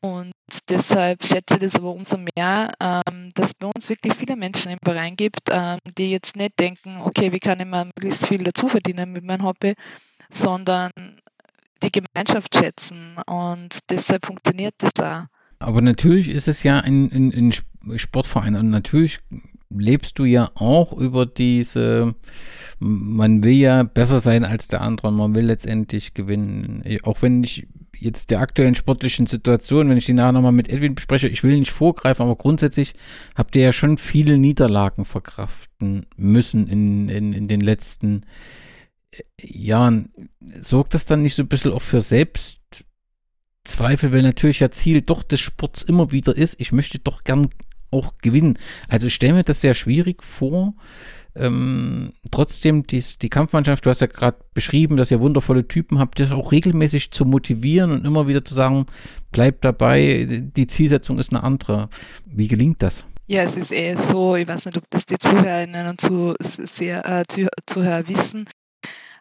Und 0.00 0.32
deshalb 0.68 1.24
schätze 1.24 1.54
ich 1.54 1.60
das 1.60 1.76
aber 1.76 1.92
umso 1.92 2.18
mehr, 2.18 2.72
ähm, 2.80 3.30
dass 3.34 3.48
es 3.48 3.54
bei 3.54 3.68
uns 3.74 3.88
wirklich 3.88 4.14
viele 4.14 4.36
Menschen 4.36 4.72
im 4.72 4.78
Verein 4.84 5.16
gibt, 5.16 5.48
ähm, 5.50 5.78
die 5.96 6.10
jetzt 6.10 6.36
nicht 6.36 6.58
denken, 6.58 7.00
okay, 7.00 7.32
wie 7.32 7.40
kann 7.40 7.60
ich 7.60 7.66
mal 7.66 7.86
möglichst 7.86 8.26
viel 8.26 8.44
dazu 8.44 8.68
verdienen 8.68 9.12
mit 9.12 9.24
meinem 9.24 9.44
Hobby, 9.44 9.74
sondern 10.30 10.90
die 11.82 11.92
Gemeinschaft 11.92 12.54
schätzen 12.54 13.16
und 13.26 13.78
deshalb 13.90 14.26
funktioniert 14.26 14.74
das 14.78 14.92
auch. 15.00 15.26
Aber 15.58 15.80
natürlich 15.80 16.28
ist 16.28 16.48
es 16.48 16.62
ja 16.62 16.80
ein, 16.80 17.10
ein, 17.12 17.54
ein 17.84 17.98
Sportverein 17.98 18.56
und 18.56 18.70
natürlich 18.70 19.20
lebst 19.70 20.18
du 20.18 20.24
ja 20.24 20.50
auch 20.54 20.92
über 20.92 21.26
diese, 21.26 22.12
man 22.78 23.42
will 23.42 23.54
ja 23.54 23.82
besser 23.82 24.18
sein 24.18 24.44
als 24.44 24.68
der 24.68 24.80
andere 24.80 25.08
und 25.08 25.16
man 25.16 25.34
will 25.34 25.46
letztendlich 25.46 26.14
gewinnen. 26.14 26.84
Auch 27.02 27.22
wenn 27.22 27.42
ich 27.42 27.66
jetzt 27.98 28.30
der 28.30 28.40
aktuellen 28.40 28.74
sportlichen 28.74 29.26
Situation, 29.26 29.88
wenn 29.88 29.96
ich 29.96 30.04
die 30.04 30.12
nachher 30.12 30.32
nochmal 30.32 30.52
mit 30.52 30.68
Edwin 30.68 30.94
bespreche, 30.94 31.28
ich 31.28 31.42
will 31.42 31.58
nicht 31.58 31.72
vorgreifen, 31.72 32.22
aber 32.22 32.36
grundsätzlich 32.36 32.94
habt 33.34 33.56
ihr 33.56 33.62
ja 33.62 33.72
schon 33.72 33.96
viele 33.96 34.36
Niederlagen 34.38 35.06
verkraften 35.06 36.06
müssen 36.16 36.68
in, 36.68 37.08
in, 37.08 37.32
in 37.32 37.48
den 37.48 37.62
letzten 37.62 38.22
äh, 38.22 38.26
Jahren. 39.40 40.10
Sorgt 40.62 40.94
das 40.94 41.06
dann 41.06 41.22
nicht 41.22 41.34
so 41.34 41.42
ein 41.42 41.48
bisschen 41.48 41.72
auch 41.72 41.82
für 41.82 42.00
Selbstzweifel, 42.00 44.12
weil 44.12 44.22
natürlich 44.22 44.60
ja 44.60 44.70
Ziel 44.70 45.02
doch 45.02 45.22
des 45.22 45.40
Sports 45.40 45.82
immer 45.82 46.12
wieder 46.12 46.36
ist, 46.36 46.60
ich 46.60 46.72
möchte 46.72 46.98
doch 46.98 47.24
gern 47.24 47.48
auch 47.90 48.18
gewinnen. 48.18 48.58
Also 48.88 49.06
ich 49.06 49.14
stelle 49.14 49.34
mir 49.34 49.44
das 49.44 49.60
sehr 49.60 49.74
schwierig 49.74 50.22
vor. 50.22 50.74
Ähm, 51.34 52.12
trotzdem, 52.30 52.86
dies, 52.86 53.18
die 53.18 53.28
Kampfmannschaft, 53.28 53.84
du 53.84 53.90
hast 53.90 54.00
ja 54.00 54.06
gerade 54.06 54.38
beschrieben, 54.54 54.96
dass 54.96 55.10
ihr 55.10 55.20
wundervolle 55.20 55.68
Typen 55.68 55.98
habt, 55.98 56.18
das 56.18 56.30
auch 56.30 56.50
regelmäßig 56.50 57.10
zu 57.10 57.26
motivieren 57.26 57.90
und 57.90 58.06
immer 58.06 58.26
wieder 58.26 58.42
zu 58.42 58.54
sagen, 58.54 58.86
bleibt 59.32 59.64
dabei, 59.64 60.50
die 60.56 60.66
Zielsetzung 60.66 61.18
ist 61.18 61.32
eine 61.32 61.44
andere. 61.44 61.90
Wie 62.24 62.48
gelingt 62.48 62.82
das? 62.82 63.04
Ja, 63.26 63.42
es 63.42 63.56
ist 63.56 63.72
eher 63.72 64.00
so, 64.00 64.36
ich 64.36 64.48
weiß 64.48 64.66
nicht, 64.66 64.78
ob 64.78 64.88
das 64.88 65.04
die 65.04 65.18
Zuhörerinnen 65.18 65.88
und 65.88 66.02
äh, 66.04 67.24
Zuhörer 67.66 68.08
wissen, 68.08 68.48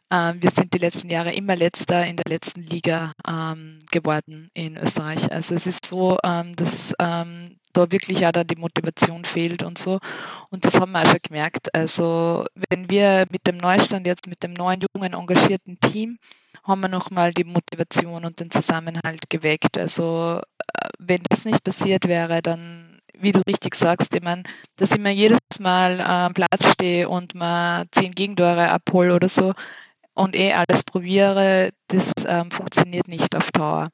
wir 0.10 0.52
sind 0.52 0.74
die 0.74 0.78
letzten 0.78 1.10
Jahre 1.10 1.34
immer 1.34 1.56
letzter 1.56 2.06
in 2.06 2.16
der 2.16 2.30
letzten 2.30 2.62
Liga 2.62 3.12
ähm, 3.28 3.80
geworden 3.92 4.50
in 4.54 4.78
Österreich. 4.78 5.32
Also 5.32 5.56
es 5.56 5.68
ist 5.68 5.86
so, 5.86 6.18
ähm, 6.24 6.56
dass 6.56 6.94
ähm, 7.00 7.58
da 7.74 7.92
wirklich 7.92 8.26
auch 8.26 8.32
da 8.32 8.44
die 8.44 8.56
Motivation 8.56 9.26
fehlt 9.26 9.64
und 9.64 9.78
so. 9.78 10.00
Und 10.50 10.66
das 10.66 10.80
haben 10.80 10.94
wir 10.94 11.02
auch 11.02 11.08
schon 11.08 11.20
gemerkt. 11.22 11.74
Also 11.74 12.46
wenn 12.70 12.90
wir 12.90 13.26
mit 13.30 13.46
dem 13.48 13.58
Neustand 13.58 14.08
jetzt, 14.08 14.28
mit 14.28 14.44
dem 14.44 14.54
neuen, 14.54 14.82
jungen, 14.94 15.14
engagierten 15.14 15.80
Team, 15.80 16.18
haben 16.64 16.82
wir 16.82 16.88
nochmal 16.88 17.32
die 17.34 17.44
Motivation 17.44 18.26
und 18.26 18.40
den 18.40 18.50
Zusammenhalt 18.50 19.30
geweckt. 19.30 19.78
Also 19.78 20.40
äh, 20.40 20.90
wenn 21.00 21.22
das 21.30 21.46
nicht 21.46 21.64
passiert 21.64 22.08
wäre, 22.08 22.42
dann 22.42 22.96
wie 23.18 23.32
du 23.32 23.42
richtig 23.48 23.76
sagst, 23.76 24.14
ich 24.14 24.22
meine, 24.22 24.44
dass 24.76 24.92
ich 24.92 25.00
mir 25.00 25.14
jedes 25.14 25.40
Mal 25.60 26.02
am 26.02 26.34
Platz 26.34 26.72
stehe 26.74 27.08
und 27.08 27.34
mal 27.34 27.86
zehn 27.92 28.12
Gegentore 28.12 28.70
abhole 28.70 29.16
oder 29.16 29.30
so, 29.30 29.54
und 30.16 30.36
eh 30.36 30.54
alles 30.54 30.84
probiere, 30.84 31.72
das 31.88 32.12
ähm, 32.26 32.50
funktioniert 32.50 33.08
nicht 33.08 33.36
auf 33.36 33.52
Dauer. 33.52 33.90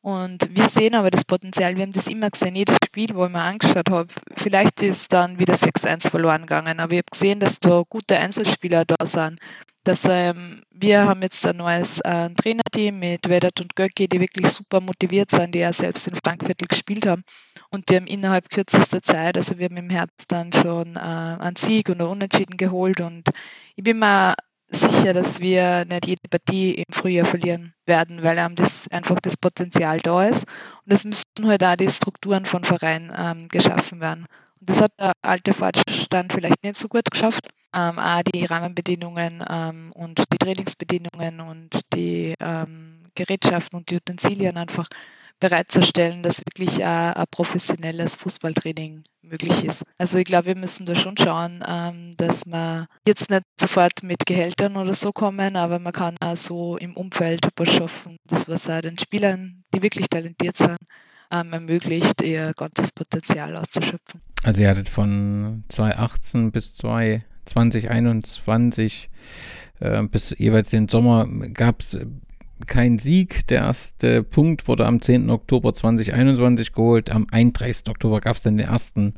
Und 0.00 0.48
wir 0.56 0.68
sehen 0.70 0.94
aber 0.94 1.10
das 1.10 1.24
Potenzial, 1.24 1.76
wir 1.76 1.82
haben 1.82 1.92
das 1.92 2.08
immer 2.08 2.30
gesehen, 2.30 2.56
jedes 2.56 2.78
Spiel, 2.84 3.14
wo 3.14 3.26
ich 3.26 3.32
mir 3.32 3.42
angeschaut 3.42 3.90
habe, 3.90 4.08
vielleicht 4.36 4.82
ist 4.82 5.12
dann 5.12 5.38
wieder 5.38 5.54
6-1 5.54 6.08
verloren 6.08 6.42
gegangen, 6.42 6.80
aber 6.80 6.92
ich 6.92 6.98
habe 6.98 7.10
gesehen, 7.10 7.40
dass 7.40 7.60
da 7.60 7.82
gute 7.88 8.16
Einzelspieler 8.18 8.84
da 8.86 9.04
sind. 9.04 9.38
Dass, 9.84 10.04
ähm, 10.06 10.62
wir 10.70 11.04
haben 11.04 11.22
jetzt 11.22 11.46
ein 11.46 11.58
neues 11.58 12.00
äh, 12.00 12.30
Trainerteam 12.30 12.98
mit 12.98 13.28
Vedat 13.28 13.60
und 13.60 13.74
Göcki, 13.74 14.08
die 14.08 14.20
wirklich 14.20 14.48
super 14.48 14.80
motiviert 14.80 15.30
sind, 15.30 15.54
die 15.54 15.60
ja 15.60 15.72
selbst 15.72 16.06
in 16.08 16.14
Frankfurt 16.14 16.68
gespielt 16.68 17.06
haben. 17.06 17.22
Und 17.70 17.88
die 17.88 17.96
haben 17.96 18.06
innerhalb 18.06 18.50
kürzester 18.50 19.02
Zeit, 19.02 19.36
also 19.36 19.58
wir 19.58 19.66
haben 19.66 19.76
im 19.76 19.90
Herbst 19.90 20.30
dann 20.30 20.52
schon 20.52 20.96
äh, 20.96 21.00
einen 21.00 21.56
Sieg 21.56 21.88
und 21.88 22.00
einen 22.00 22.10
Unentschieden 22.10 22.56
geholt. 22.56 23.00
Und 23.00 23.28
ich 23.76 23.84
bin 23.84 23.98
mir 23.98 24.34
sicher, 24.70 25.12
dass 25.12 25.40
wir 25.40 25.84
nicht 25.84 26.06
jede 26.06 26.28
Partie 26.28 26.74
im 26.74 26.92
Frühjahr 26.92 27.26
verlieren 27.26 27.74
werden, 27.86 28.22
weil 28.22 28.38
ähm, 28.38 28.54
das 28.54 28.88
einfach 28.88 29.20
das 29.20 29.36
Potenzial 29.36 29.98
da 30.00 30.24
ist. 30.24 30.44
Und 30.84 30.92
es 30.92 31.04
müssen 31.04 31.46
halt 31.46 31.64
auch 31.64 31.76
die 31.76 31.88
Strukturen 31.88 32.46
von 32.46 32.64
Vereinen 32.64 33.12
ähm, 33.16 33.48
geschaffen 33.48 34.00
werden. 34.00 34.26
Und 34.60 34.70
das 34.70 34.80
hat 34.80 34.92
der 34.98 35.12
alte 35.22 35.54
Vorstand 35.54 36.32
vielleicht 36.32 36.62
nicht 36.64 36.76
so 36.76 36.88
gut 36.88 37.10
geschafft. 37.10 37.48
Ähm, 37.74 37.98
auch 37.98 38.22
die 38.22 38.44
Rahmenbedingungen 38.44 39.44
ähm, 39.48 39.92
und 39.94 40.18
die 40.32 40.38
Trainingsbedingungen 40.38 41.40
und 41.40 41.80
die 41.94 42.34
ähm, 42.40 43.04
Gerätschaften 43.14 43.78
und 43.78 43.90
die 43.90 43.96
Utensilien 43.96 44.56
einfach 44.56 44.88
bereitzustellen, 45.40 46.22
dass 46.22 46.40
wirklich 46.40 46.84
ein, 46.84 47.14
ein 47.14 47.24
professionelles 47.30 48.16
Fußballtraining 48.16 49.04
möglich 49.22 49.64
ist. 49.64 49.84
Also 49.98 50.18
ich 50.18 50.24
glaube, 50.24 50.46
wir 50.46 50.56
müssen 50.56 50.86
da 50.86 50.94
schon 50.94 51.16
schauen, 51.16 51.64
ähm, 51.66 52.14
dass 52.16 52.46
wir 52.46 52.86
jetzt 53.06 53.30
nicht 53.30 53.44
sofort 53.60 54.02
mit 54.02 54.26
Gehältern 54.26 54.76
oder 54.76 54.94
so 54.94 55.12
kommen, 55.12 55.56
aber 55.56 55.78
man 55.78 55.92
kann 55.92 56.16
auch 56.20 56.36
so 56.36 56.76
im 56.76 56.96
Umfeld 56.96 57.46
was 57.56 57.72
schaffen, 57.72 58.16
das 58.26 58.48
was 58.48 58.68
auch 58.68 58.80
den 58.80 58.98
Spielern, 58.98 59.62
die 59.74 59.82
wirklich 59.82 60.08
talentiert 60.08 60.56
sind, 60.56 60.78
ähm, 61.30 61.52
ermöglicht, 61.52 62.22
ihr 62.22 62.52
ganzes 62.56 62.90
Potenzial 62.92 63.54
auszuschöpfen. 63.56 64.22
Also 64.42 64.62
ihr 64.62 64.70
hattet 64.70 64.88
von 64.88 65.64
2018 65.68 66.50
bis 66.52 66.74
2021 66.74 69.10
äh, 69.80 70.02
bis 70.04 70.34
jeweils 70.38 70.70
den 70.70 70.88
Sommer 70.88 71.26
gab 71.52 71.80
es 71.80 71.98
kein 72.66 72.98
Sieg. 72.98 73.46
Der 73.48 73.58
erste 73.58 74.22
Punkt 74.22 74.68
wurde 74.68 74.86
am 74.86 75.00
10. 75.00 75.30
Oktober 75.30 75.72
2021 75.72 76.72
geholt. 76.72 77.10
Am 77.10 77.26
31. 77.30 77.88
Oktober 77.88 78.20
gab 78.20 78.36
es 78.36 78.42
dann 78.42 78.58
den 78.58 78.68
ersten 78.68 79.14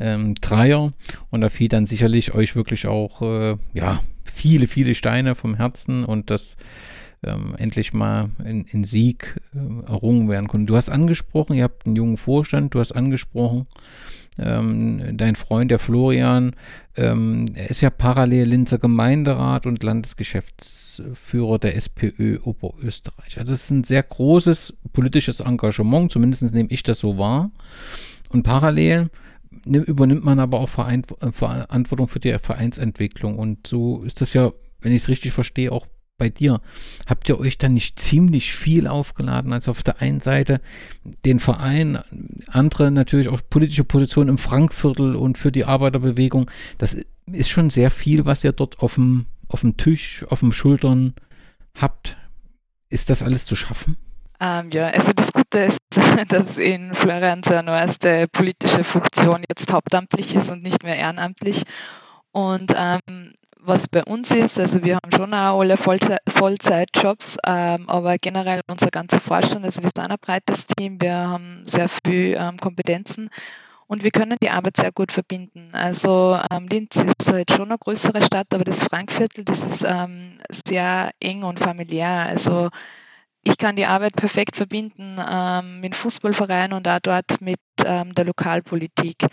ähm, 0.00 0.34
Dreier. 0.34 0.92
Und 1.30 1.40
da 1.40 1.48
fiel 1.48 1.68
dann 1.68 1.86
sicherlich 1.86 2.34
euch 2.34 2.56
wirklich 2.56 2.86
auch 2.86 3.22
äh, 3.22 3.56
ja, 3.74 4.00
viele, 4.24 4.66
viele 4.66 4.94
Steine 4.94 5.34
vom 5.34 5.54
Herzen 5.54 6.04
und 6.04 6.30
das 6.30 6.56
ähm, 7.24 7.54
endlich 7.58 7.92
mal 7.92 8.30
in, 8.44 8.84
Sieg 8.84 9.40
äh, 9.54 9.90
errungen 9.90 10.28
werden 10.28 10.48
konnte. 10.48 10.66
Du 10.66 10.76
hast 10.76 10.90
angesprochen, 10.90 11.56
ihr 11.56 11.64
habt 11.64 11.86
einen 11.86 11.96
jungen 11.96 12.16
Vorstand, 12.16 12.74
du 12.74 12.80
hast 12.80 12.92
angesprochen, 12.92 13.66
ähm, 14.38 15.16
dein 15.16 15.34
Freund, 15.34 15.70
der 15.70 15.80
Florian, 15.80 16.54
ähm, 16.96 17.46
er 17.54 17.70
ist 17.70 17.80
ja 17.80 17.90
parallel 17.90 18.48
Linzer 18.48 18.78
Gemeinderat 18.78 19.66
und 19.66 19.82
Landesgeschäftsführer 19.82 21.58
der 21.58 21.74
SPÖ 21.76 22.38
Oberösterreich. 22.44 23.38
Also 23.38 23.52
es 23.52 23.64
ist 23.64 23.70
ein 23.70 23.84
sehr 23.84 24.02
großes 24.02 24.76
politisches 24.92 25.40
Engagement, 25.40 26.12
zumindest 26.12 26.54
nehme 26.54 26.70
ich 26.70 26.84
das 26.84 27.00
so 27.00 27.18
wahr. 27.18 27.50
Und 28.30 28.44
parallel 28.44 29.10
übernimmt 29.64 30.24
man 30.24 30.38
aber 30.38 30.60
auch 30.60 30.68
Verantwortung 30.68 32.08
für 32.08 32.20
die 32.20 32.38
Vereinsentwicklung. 32.38 33.38
Und 33.38 33.66
so 33.66 34.02
ist 34.02 34.20
das 34.20 34.34
ja, 34.34 34.52
wenn 34.80 34.92
ich 34.92 35.02
es 35.02 35.08
richtig 35.08 35.32
verstehe, 35.32 35.72
auch 35.72 35.86
bei 36.18 36.28
dir. 36.28 36.60
Habt 37.06 37.28
ihr 37.28 37.38
euch 37.38 37.56
dann 37.56 37.74
nicht 37.74 37.98
ziemlich 37.98 38.52
viel 38.52 38.86
aufgeladen, 38.86 39.52
als 39.52 39.68
auf 39.68 39.82
der 39.82 40.02
einen 40.02 40.20
Seite 40.20 40.60
den 41.24 41.40
Verein, 41.40 41.98
andere 42.48 42.90
natürlich 42.90 43.28
auch 43.28 43.40
politische 43.48 43.84
Positionen 43.84 44.30
im 44.30 44.38
Frankviertel 44.38 45.16
und 45.16 45.38
für 45.38 45.52
die 45.52 45.64
Arbeiterbewegung. 45.64 46.50
Das 46.76 46.96
ist 47.26 47.48
schon 47.48 47.70
sehr 47.70 47.90
viel, 47.90 48.26
was 48.26 48.44
ihr 48.44 48.52
dort 48.52 48.80
auf 48.80 48.96
dem, 48.96 49.26
auf 49.48 49.62
dem 49.62 49.76
Tisch, 49.76 50.26
auf 50.28 50.40
dem 50.40 50.52
Schultern 50.52 51.14
habt. 51.74 52.16
Ist 52.90 53.10
das 53.10 53.22
alles 53.22 53.46
zu 53.46 53.56
schaffen? 53.56 53.96
Ähm, 54.40 54.70
ja, 54.72 54.88
also 54.88 55.12
das 55.12 55.32
Gute 55.32 55.58
ist, 55.58 55.78
dass 56.28 56.58
in 56.58 56.94
Florenz 56.94 57.48
seine 57.48 57.70
erste 57.72 58.28
politische 58.28 58.84
Funktion 58.84 59.42
jetzt 59.48 59.72
hauptamtlich 59.72 60.34
ist 60.34 60.50
und 60.50 60.62
nicht 60.62 60.84
mehr 60.84 60.96
ehrenamtlich. 60.96 61.64
Und 62.30 62.72
ähm, 62.76 63.32
was 63.68 63.86
bei 63.86 64.02
uns 64.04 64.30
ist, 64.30 64.58
also 64.58 64.82
wir 64.82 64.96
haben 64.96 65.12
schon 65.12 65.32
auch 65.34 65.60
alle 65.60 65.76
Vollzeit, 65.76 66.20
Vollzeitjobs, 66.26 67.36
ähm, 67.46 67.88
aber 67.88 68.16
generell 68.16 68.62
unser 68.66 68.88
ganzer 68.88 69.20
Vorstand, 69.20 69.64
also 69.64 69.82
wir 69.82 69.90
sind 69.94 70.10
ein 70.10 70.16
breites 70.20 70.66
Team, 70.66 71.00
wir 71.00 71.14
haben 71.14 71.62
sehr 71.64 71.88
viel 71.88 72.36
ähm, 72.38 72.56
Kompetenzen 72.56 73.30
und 73.86 74.02
wir 74.02 74.10
können 74.10 74.36
die 74.42 74.50
Arbeit 74.50 74.76
sehr 74.76 74.92
gut 74.92 75.12
verbinden. 75.12 75.70
Also 75.72 76.38
ähm, 76.50 76.68
Linz 76.68 76.96
ist 76.96 77.32
halt 77.32 77.50
schon 77.50 77.68
eine 77.68 77.78
größere 77.78 78.22
Stadt, 78.22 78.52
aber 78.52 78.64
das 78.64 78.82
Frankviertel, 78.82 79.44
das 79.44 79.60
ist 79.60 79.84
ähm, 79.86 80.38
sehr 80.50 81.10
eng 81.20 81.42
und 81.42 81.58
familiär. 81.60 82.26
Also 82.26 82.70
ich 83.42 83.56
kann 83.56 83.76
die 83.76 83.86
Arbeit 83.86 84.16
perfekt 84.16 84.56
verbinden 84.56 85.18
ähm, 85.26 85.80
mit 85.80 85.94
Fußballvereinen 85.94 86.74
und 86.74 86.86
auch 86.88 86.98
dort 87.02 87.40
mit 87.40 87.60
ähm, 87.84 88.14
der 88.14 88.26
Lokalpolitik 88.26 89.26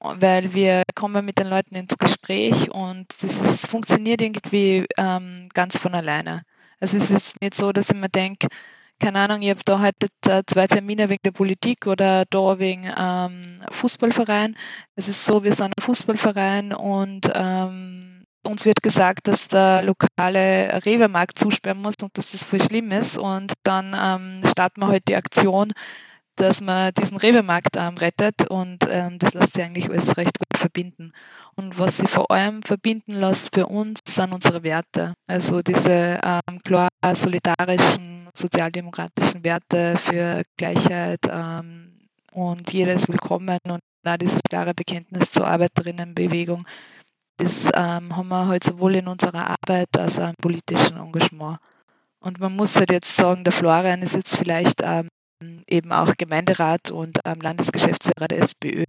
weil 0.00 0.54
wir 0.54 0.82
kommen 0.94 1.24
mit 1.24 1.38
den 1.38 1.48
Leuten 1.48 1.74
ins 1.76 1.96
Gespräch 1.98 2.70
und 2.70 3.06
es 3.22 3.66
funktioniert 3.66 4.22
irgendwie 4.22 4.86
ähm, 4.96 5.48
ganz 5.52 5.78
von 5.78 5.94
alleine. 5.94 6.42
Also 6.80 6.96
es 6.96 7.04
ist 7.04 7.10
jetzt 7.10 7.40
nicht 7.42 7.54
so, 7.54 7.72
dass 7.72 7.90
ich 7.90 7.96
mir 7.96 8.08
denke, 8.08 8.48
keine 8.98 9.20
Ahnung, 9.20 9.42
ich 9.42 9.50
habe 9.50 9.60
da 9.64 9.80
heute 9.80 10.08
zwei 10.46 10.66
Termine 10.66 11.08
wegen 11.08 11.22
der 11.24 11.32
Politik 11.32 11.86
oder 11.86 12.24
da 12.26 12.58
wegen 12.58 12.90
ähm, 12.96 13.62
Fußballverein. 13.70 14.56
Es 14.94 15.08
ist 15.08 15.24
so, 15.24 15.42
wir 15.42 15.54
sind 15.54 15.72
ein 15.78 15.82
Fußballverein 15.82 16.74
und 16.74 17.30
ähm, 17.34 18.24
uns 18.44 18.64
wird 18.66 18.82
gesagt, 18.82 19.26
dass 19.26 19.48
der 19.48 19.82
lokale 19.82 20.82
Rewe-Markt 20.84 21.38
zusperren 21.38 21.80
muss 21.80 21.94
und 22.02 22.16
dass 22.16 22.32
das 22.32 22.44
voll 22.44 22.62
schlimm 22.62 22.90
ist. 22.92 23.16
Und 23.16 23.54
dann 23.62 23.96
ähm, 23.98 24.42
starten 24.48 24.80
wir 24.80 24.88
heute 24.88 25.04
die 25.08 25.16
Aktion, 25.16 25.72
dass 26.40 26.62
man 26.62 26.92
diesen 26.92 27.18
Rewe-Markt 27.18 27.76
ähm, 27.76 27.98
rettet 27.98 28.48
und 28.48 28.78
ähm, 28.88 29.18
das 29.18 29.34
lässt 29.34 29.54
sich 29.54 29.64
eigentlich 29.64 29.90
alles 29.90 30.16
recht 30.16 30.38
gut 30.38 30.58
verbinden. 30.58 31.12
Und 31.54 31.78
was 31.78 31.98
sie 31.98 32.06
vor 32.06 32.30
allem 32.30 32.62
verbinden 32.62 33.12
lässt 33.12 33.54
für 33.54 33.66
uns, 33.66 34.00
sind 34.06 34.32
unsere 34.32 34.62
Werte. 34.62 35.12
Also 35.26 35.60
diese 35.60 36.18
ähm, 36.22 36.62
klar 36.64 36.88
solidarischen, 37.14 38.28
sozialdemokratischen 38.34 39.44
Werte 39.44 39.98
für 39.98 40.42
Gleichheit 40.56 41.20
ähm, 41.28 42.08
und 42.32 42.72
jeder 42.72 42.94
ist 42.94 43.08
willkommen 43.08 43.58
und 43.68 43.80
da 44.02 44.16
dieses 44.16 44.40
klare 44.48 44.72
Bekenntnis 44.72 45.32
zur 45.32 45.46
Arbeiterinnenbewegung. 45.46 46.66
Das 47.36 47.66
ähm, 47.74 48.16
haben 48.16 48.28
wir 48.28 48.46
halt 48.46 48.64
sowohl 48.64 48.96
in 48.96 49.08
unserer 49.08 49.46
Arbeit 49.46 49.88
als 49.98 50.18
auch 50.18 50.30
im 50.30 50.36
politischen 50.40 50.96
Engagement. 50.96 51.58
Und 52.22 52.40
man 52.40 52.54
muss 52.54 52.76
halt 52.76 52.90
jetzt 52.90 53.14
sagen, 53.14 53.44
der 53.44 53.52
Florian 53.52 54.02
ist 54.02 54.14
jetzt 54.14 54.36
vielleicht 54.36 54.80
ähm, 54.82 55.08
eben 55.66 55.92
auch 55.92 56.14
Gemeinderat 56.16 56.90
und 56.90 57.18
ähm, 57.24 57.40
Landesgeschäftsführer 57.40 58.28
der 58.28 58.40
SPÖ. 58.40 58.84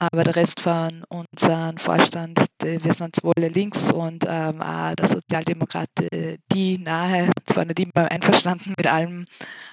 Aber 0.00 0.22
der 0.22 0.36
Rest 0.36 0.60
von 0.60 1.02
unserem 1.08 1.76
Vorstand, 1.76 2.38
wir 2.62 2.94
sind 2.94 3.16
zwar 3.16 3.32
alle 3.36 3.48
links 3.48 3.90
und 3.90 4.24
ähm, 4.28 4.62
auch 4.62 4.94
der 4.94 5.08
Sozialdemokrat, 5.08 5.88
die 6.52 6.78
nahe, 6.78 7.32
zwar 7.46 7.64
nicht 7.64 7.80
immer 7.80 8.08
einverstanden 8.08 8.74
mit 8.76 8.86
allem, 8.86 9.26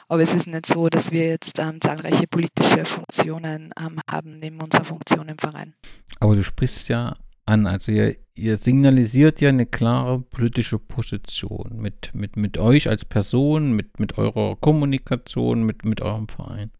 aber 0.08 0.22
es 0.22 0.34
ist 0.34 0.48
nicht 0.48 0.66
so, 0.66 0.90
dass 0.90 1.12
wir 1.12 1.28
jetzt 1.28 1.60
ähm, 1.60 1.82
zahlreiche 1.82 2.28
politische 2.28 2.86
Funktionen 2.86 3.72
ähm, 3.80 4.00
haben 4.10 4.40
neben 4.40 4.62
unserer 4.62 4.84
Funktion 4.84 5.30
im 5.30 5.38
Verein. 5.38 5.74
Aber 6.20 6.36
du 6.36 6.44
sprichst 6.44 6.90
ja 6.90 7.16
an. 7.46 7.68
Also 7.68 7.92
ihr, 7.92 8.16
ihr 8.36 8.58
signalisiert 8.58 9.42
ja 9.42 9.50
eine 9.50 9.66
klare 9.66 10.20
politische 10.20 10.80
Position 10.80 11.78
mit, 11.78 12.12
mit, 12.14 12.38
mit 12.38 12.58
euch 12.58 12.90
als 12.90 13.06
Person, 13.06 13.76
mit, 13.76 14.00
mit 14.00 14.18
eurer 14.18 14.56
Kommunikation, 14.58 15.64
mit, 15.64 15.86
mit 15.86 16.02
eurem 16.02 16.28
Verein. 16.28 16.72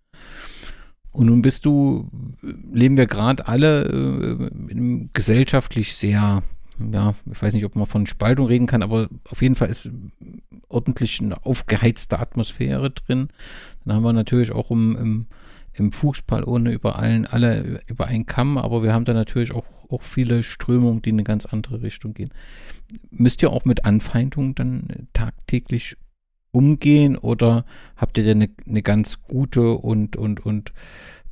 Und 1.12 1.28
nun 1.28 1.42
bist 1.42 1.66
du, 1.66 2.10
leben 2.42 2.98
wir 2.98 3.08
gerade 3.08 3.48
alle 3.48 3.84
äh, 3.86 5.08
gesellschaftlich 5.14 5.96
sehr, 5.96 6.44
ja, 6.92 7.16
ich 7.32 7.42
weiß 7.42 7.54
nicht, 7.54 7.64
ob 7.64 7.78
man 7.78 7.86
von 7.86 8.06
Spaltung 8.06 8.48
reden 8.48 8.68
kann, 8.68 8.84
aber 8.84 9.08
auf 9.30 9.42
jeden 9.42 9.56
Fall 9.56 9.70
ist 9.70 9.90
ordentlich 10.68 11.22
eine 11.22 11.46
aufgeheizte 11.46 12.20
Atmosphäre 12.20 12.92
drin. 12.92 13.30
Dann 13.86 13.96
haben 13.96 14.04
wir 14.04 14.12
natürlich 14.12 14.52
auch 14.52 14.72
um, 14.72 14.98
im, 14.98 15.28
im 15.72 15.94
Fußball 15.94 16.44
ohne 16.44 16.74
über 16.74 16.98
allen, 16.98 17.26
alle 17.26 17.82
über 17.88 18.08
einen 18.08 18.26
Kamm, 18.26 18.58
aber 18.58 18.84
wir 18.84 18.92
haben 18.92 19.06
da 19.06 19.14
natürlich 19.14 19.54
auch 19.54 19.64
auch 19.90 20.04
viele 20.04 20.44
Strömungen, 20.44 21.02
die 21.02 21.10
in 21.10 21.16
eine 21.16 21.24
ganz 21.24 21.46
andere 21.46 21.82
Richtung 21.82 22.14
gehen. 22.14 22.34
Müsst 23.12 23.42
ihr 23.42 23.52
auch 23.52 23.66
mit 23.66 23.86
Anfeindungen 23.86 24.56
dann 24.56 25.08
tagtäglich 25.14 25.98
umgehen 26.52 27.18
oder 27.18 27.66
habt 27.98 28.18
ihr 28.18 28.24
denn 28.24 28.42
eine, 28.42 28.50
eine 28.68 28.82
ganz 28.82 29.22
gute 29.24 29.72
und, 29.74 30.16
und, 30.16 30.46
und 30.46 30.74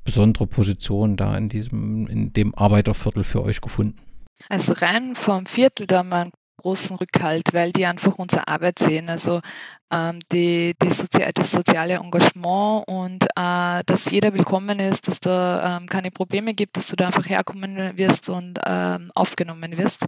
besondere 0.03 0.47
Position 0.47 1.15
da 1.15 1.35
in 1.37 1.49
diesem, 1.49 2.07
in 2.07 2.33
dem 2.33 2.53
Arbeiterviertel 2.55 3.23
für 3.23 3.43
euch 3.43 3.61
gefunden? 3.61 3.99
Also 4.49 4.73
rein 4.73 5.15
vom 5.15 5.45
Viertel, 5.45 5.87
da 5.87 6.03
man 6.03 6.31
großen 6.63 6.97
Rückhalt, 6.97 7.53
weil 7.53 7.71
die 7.71 7.85
einfach 7.85 8.17
unsere 8.17 8.47
Arbeit 8.47 8.79
sehen. 8.79 9.09
Also 9.09 9.41
ähm, 9.91 10.19
die, 10.31 10.73
die 10.81 10.89
Sozi 10.89 11.23
das 11.33 11.51
soziale 11.51 11.95
Engagement 11.95 12.87
und 12.87 13.23
äh, 13.35 13.83
dass 13.85 14.09
jeder 14.09 14.33
willkommen 14.33 14.79
ist, 14.79 15.07
dass 15.07 15.19
da 15.19 15.77
ähm, 15.77 15.87
keine 15.87 16.09
Probleme 16.09 16.53
gibt, 16.53 16.77
dass 16.77 16.87
du 16.87 16.95
da 16.95 17.07
einfach 17.07 17.27
herkommen 17.29 17.97
wirst 17.97 18.29
und 18.29 18.59
ähm, 18.65 19.11
aufgenommen 19.13 19.77
wirst. 19.77 20.05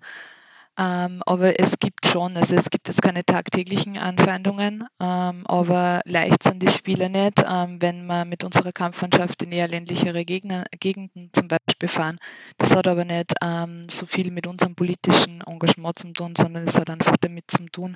Ähm, 0.78 1.24
aber 1.26 1.58
es 1.60 1.80
gibt 1.80 2.06
schon, 2.06 2.36
also 2.36 2.56
es 2.56 2.70
gibt 2.70 2.90
jetzt 2.90 3.02
keine 3.02 3.24
tagtäglichen 3.24 3.98
Anfeindungen, 3.98 4.86
ähm, 5.00 5.48
aber 5.48 6.02
leicht 6.06 6.44
sind 6.44 6.62
die 6.62 6.68
Spiele 6.68 7.10
nicht, 7.10 7.44
ähm, 7.48 7.82
wenn 7.82 8.06
wir 8.08 8.26
mit 8.26 8.44
unserer 8.44 8.74
Kampfmannschaft 8.74 9.42
in 9.44 9.54
eher 9.54 9.70
ländlichere 9.70 10.26
Gegner, 10.26 10.66
Gegenden 10.78 11.30
zum 11.32 11.48
Beispiel 11.48 11.88
fahren. 11.88 12.20
Das 12.58 12.76
hat 12.76 12.88
aber 12.88 13.06
nicht 13.06 13.34
ähm, 13.42 13.88
so 13.90 14.06
viel 14.06 14.32
mit 14.32 14.48
unserem 14.48 14.76
politischen 14.76 15.42
Engagement 15.48 15.98
zu 15.98 16.12
tun, 16.12 16.34
sondern 16.38 16.68
es 16.68 16.78
hat 16.78 16.90
einfach 16.90 17.16
damit 17.22 17.46
zu 17.50 17.66
tun, 17.70 17.96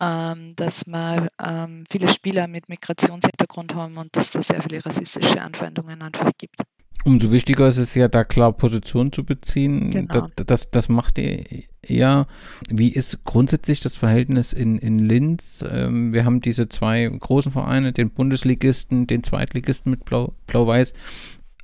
ähm, 0.00 0.54
dass 0.54 0.86
wir 0.86 1.28
ähm, 1.42 1.84
viele 1.90 2.08
Spieler 2.08 2.46
mit 2.46 2.68
Migrationshintergrund 2.68 3.74
haben 3.74 3.96
und 3.96 4.14
dass 4.14 4.30
da 4.30 4.42
sehr 4.42 4.62
viele 4.62 4.84
rassistische 4.84 5.42
Anfeindungen 5.42 6.02
einfach 6.02 6.30
gibt. 6.38 6.62
Umso 7.04 7.32
wichtiger 7.32 7.66
ist 7.66 7.78
es 7.78 7.94
ja, 7.94 8.08
da 8.08 8.22
klar 8.22 8.52
Position 8.52 9.10
zu 9.12 9.24
beziehen. 9.24 9.90
Genau. 9.90 10.28
Das, 10.36 10.46
das, 10.46 10.70
das 10.70 10.88
macht 10.88 11.18
ihr 11.18 11.44
ja. 11.86 12.26
Wie 12.68 12.90
ist 12.90 13.24
grundsätzlich 13.24 13.80
das 13.80 13.96
Verhältnis 13.96 14.52
in, 14.52 14.78
in 14.78 14.98
Linz? 14.98 15.64
Ähm, 15.68 16.12
wir 16.12 16.24
haben 16.24 16.40
diese 16.40 16.68
zwei 16.68 17.04
großen 17.06 17.52
Vereine, 17.52 17.92
den 17.92 18.10
Bundesligisten, 18.10 19.06
den 19.06 19.24
Zweitligisten 19.24 19.90
mit 19.90 20.04
Blau, 20.04 20.34
Blau-Weiß. 20.46 20.92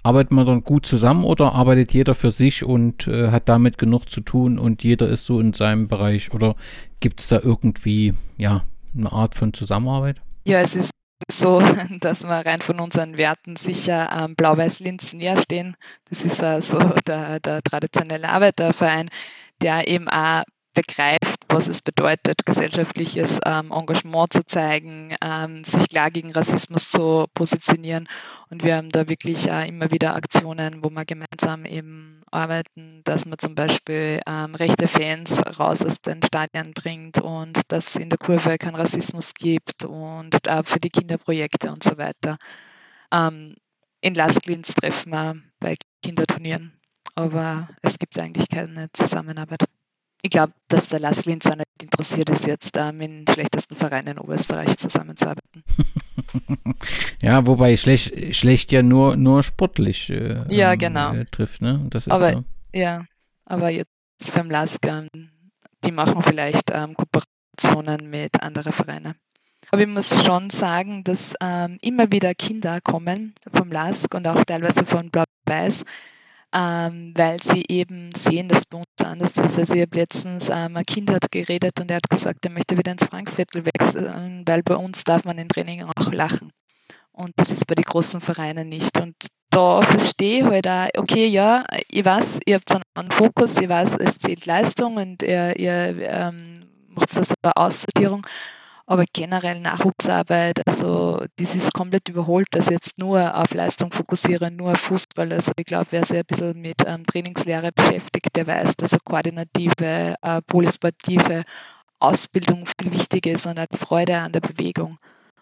Arbeitet 0.02 0.32
man 0.32 0.46
dann 0.46 0.62
gut 0.62 0.86
zusammen 0.86 1.24
oder 1.24 1.52
arbeitet 1.52 1.92
jeder 1.92 2.14
für 2.14 2.30
sich 2.30 2.64
und 2.64 3.06
äh, 3.06 3.30
hat 3.30 3.48
damit 3.48 3.78
genug 3.78 4.08
zu 4.08 4.20
tun 4.20 4.58
und 4.58 4.82
jeder 4.82 5.08
ist 5.08 5.26
so 5.26 5.40
in 5.40 5.52
seinem 5.52 5.86
Bereich? 5.86 6.32
Oder 6.32 6.56
gibt 7.00 7.20
es 7.20 7.28
da 7.28 7.40
irgendwie, 7.40 8.14
ja, 8.36 8.64
eine 8.96 9.12
Art 9.12 9.34
von 9.34 9.52
Zusammenarbeit? 9.52 10.20
Ja, 10.46 10.60
es 10.60 10.74
ist 10.74 10.90
so, 11.30 11.60
dass 12.00 12.24
wir 12.24 12.46
rein 12.46 12.60
von 12.60 12.80
unseren 12.80 13.16
Werten 13.16 13.56
sicher 13.56 14.10
ähm, 14.12 14.36
Blau-Weiß-Linz 14.36 15.12
näher 15.14 15.36
stehen. 15.36 15.76
Das 16.08 16.24
ist 16.24 16.42
also 16.42 16.78
der, 17.06 17.40
der 17.40 17.62
traditionelle 17.62 18.28
Arbeiterverein, 18.28 19.10
der 19.60 19.88
eben 19.88 20.08
auch 20.08 20.44
begreift, 20.78 21.40
was 21.48 21.66
es 21.66 21.82
bedeutet, 21.82 22.46
gesellschaftliches 22.46 23.40
ähm, 23.44 23.72
Engagement 23.72 24.32
zu 24.32 24.46
zeigen, 24.46 25.12
ähm, 25.20 25.64
sich 25.64 25.88
klar 25.88 26.12
gegen 26.12 26.30
Rassismus 26.30 26.88
zu 26.88 27.26
positionieren. 27.34 28.08
Und 28.48 28.62
wir 28.62 28.76
haben 28.76 28.90
da 28.90 29.08
wirklich 29.08 29.48
äh, 29.48 29.66
immer 29.66 29.90
wieder 29.90 30.14
Aktionen, 30.14 30.84
wo 30.84 30.90
wir 30.90 31.04
gemeinsam 31.04 31.64
eben 31.64 32.20
arbeiten, 32.30 33.00
dass 33.02 33.26
man 33.26 33.38
zum 33.38 33.56
Beispiel 33.56 34.20
ähm, 34.24 34.54
rechte 34.54 34.86
Fans 34.86 35.40
raus 35.58 35.84
aus 35.84 36.00
den 36.00 36.22
Stadien 36.22 36.74
bringt 36.74 37.20
und 37.20 37.60
dass 37.72 37.88
es 37.88 37.96
in 37.96 38.08
der 38.08 38.18
Kurve 38.18 38.56
keinen 38.56 38.76
Rassismus 38.76 39.34
gibt 39.34 39.84
und 39.84 40.36
für 40.64 40.78
die 40.78 40.90
Kinderprojekte 40.90 41.72
und 41.72 41.82
so 41.82 41.98
weiter. 41.98 42.36
In 43.10 44.14
Lasklins 44.14 44.74
treffen 44.74 45.10
wir 45.10 45.36
bei 45.58 45.76
Kinderturnieren, 46.02 46.78
aber 47.14 47.68
es 47.82 47.98
gibt 47.98 48.18
eigentlich 48.20 48.48
keine 48.48 48.92
Zusammenarbeit 48.92 49.64
ich 50.22 50.30
glaube, 50.30 50.52
dass 50.68 50.88
der 50.88 51.00
Linz 51.00 51.46
auch 51.46 51.56
nicht 51.56 51.68
interessiert 51.80 52.28
ist, 52.30 52.46
jetzt 52.46 52.76
äh, 52.76 52.92
mit 52.92 53.08
den 53.08 53.24
schlechtesten 53.32 53.76
Vereinen 53.76 54.08
in 54.08 54.18
Oberösterreich 54.18 54.76
zusammenzuarbeiten. 54.76 55.62
ja, 57.22 57.46
wobei 57.46 57.76
schlecht, 57.76 58.34
schlecht 58.34 58.72
ja 58.72 58.82
nur, 58.82 59.16
nur 59.16 59.42
sportlich 59.42 60.10
äh, 60.10 60.42
ja, 60.48 60.74
genau. 60.74 61.14
äh, 61.14 61.24
trifft, 61.26 61.62
ne? 61.62 61.86
Das 61.90 62.06
ist 62.06 62.12
aber, 62.12 62.32
so. 62.32 62.44
Ja, 62.74 63.04
aber 63.44 63.70
jetzt 63.70 63.90
beim 64.34 64.50
LASK, 64.50 64.86
ähm, 64.86 65.08
die 65.84 65.92
machen 65.92 66.22
vielleicht 66.22 66.70
ähm, 66.72 66.94
Kooperationen 66.94 68.10
mit 68.10 68.42
anderen 68.42 68.72
Vereinen. 68.72 69.14
Aber 69.70 69.82
ich 69.82 69.88
muss 69.88 70.24
schon 70.24 70.50
sagen, 70.50 71.04
dass 71.04 71.34
ähm, 71.40 71.76
immer 71.82 72.10
wieder 72.10 72.34
Kinder 72.34 72.80
kommen 72.80 73.34
vom 73.52 73.70
LASK 73.70 74.14
und 74.14 74.26
auch 74.26 74.42
teilweise 74.44 74.84
von 74.84 75.10
Blau-Weiß, 75.10 75.84
ähm, 76.54 77.12
weil 77.14 77.42
sie 77.42 77.64
eben 77.68 78.10
sehen, 78.16 78.48
dass 78.48 78.66
bei 78.66 78.78
uns 78.78 78.86
anders 79.04 79.36
ist. 79.36 79.58
Also 79.58 79.74
ich 79.74 79.82
habe 79.82 79.96
letztens 79.96 80.48
ähm, 80.48 80.76
ein 80.76 80.84
Kind 80.84 81.10
hat 81.10 81.30
geredet 81.30 81.80
und 81.80 81.90
er 81.90 81.96
hat 81.96 82.08
gesagt, 82.10 82.44
er 82.44 82.50
möchte 82.50 82.76
wieder 82.76 82.92
ins 82.92 83.04
Frankviertel 83.04 83.66
wechseln, 83.66 84.44
weil 84.46 84.62
bei 84.62 84.76
uns 84.76 85.04
darf 85.04 85.24
man 85.24 85.38
im 85.38 85.48
Training 85.48 85.84
auch 85.84 86.12
lachen. 86.12 86.50
Und 87.12 87.32
das 87.36 87.50
ist 87.50 87.66
bei 87.66 87.74
den 87.74 87.84
großen 87.84 88.20
Vereinen 88.20 88.68
nicht. 88.68 88.98
Und 89.00 89.14
da 89.50 89.82
verstehe 89.82 90.38
ich 90.38 90.44
halt 90.44 90.68
auch, 90.68 90.88
okay, 90.96 91.26
ja, 91.26 91.64
ich 91.88 92.04
weiß, 92.04 92.40
ihr 92.46 92.54
habt 92.54 92.68
so 92.68 92.78
einen 92.94 93.10
Fokus, 93.10 93.60
ich 93.60 93.68
weiß, 93.68 93.96
es 93.98 94.18
zählt 94.18 94.46
Leistung 94.46 94.96
und 94.96 95.22
ihr, 95.22 95.58
ihr 95.58 95.96
ähm, 95.98 96.54
macht 96.88 97.16
das 97.16 97.34
eine 97.42 97.56
Aussortierung. 97.56 98.24
Aber 98.90 99.04
generell 99.12 99.60
Nachwuchsarbeit, 99.60 100.66
also 100.66 101.22
das 101.36 101.54
ist 101.54 101.74
komplett 101.74 102.08
überholt, 102.08 102.46
dass 102.52 102.70
jetzt 102.70 102.98
nur 102.98 103.36
auf 103.36 103.52
Leistung 103.52 103.92
fokussieren, 103.92 104.56
nur 104.56 104.72
auf 104.72 104.80
Fußball. 104.80 105.30
Also 105.30 105.52
ich 105.58 105.66
glaube, 105.66 105.88
wer 105.90 106.06
sich 106.06 106.16
ein 106.16 106.24
bisschen 106.24 106.58
mit 106.58 106.76
ähm, 106.86 107.04
Trainingslehre 107.04 107.70
beschäftigt, 107.70 108.34
der 108.34 108.46
weiß, 108.46 108.76
dass 108.76 108.94
eine 108.94 109.00
koordinative, 109.04 110.14
äh, 110.22 110.40
polysportive 110.40 111.44
Ausbildung 111.98 112.64
viel 112.80 112.90
wichtiger 112.94 113.32
ist 113.32 113.44
und 113.44 113.58
eine 113.58 113.66
Freude 113.78 114.16
an 114.16 114.32
der 114.32 114.40
Bewegung. 114.40 114.96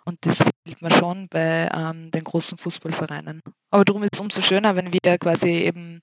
Und 0.04 0.26
das 0.26 0.38
fehlt 0.38 0.82
mir 0.82 0.90
schon 0.90 1.28
bei 1.28 1.68
ähm, 1.72 2.10
den 2.10 2.24
großen 2.24 2.58
Fußballvereinen. 2.58 3.42
Aber 3.70 3.84
darum 3.84 4.02
ist 4.02 4.14
es 4.14 4.20
umso 4.20 4.42
schöner, 4.42 4.74
wenn 4.74 4.92
wir 4.92 5.18
quasi 5.18 5.50
eben 5.50 6.02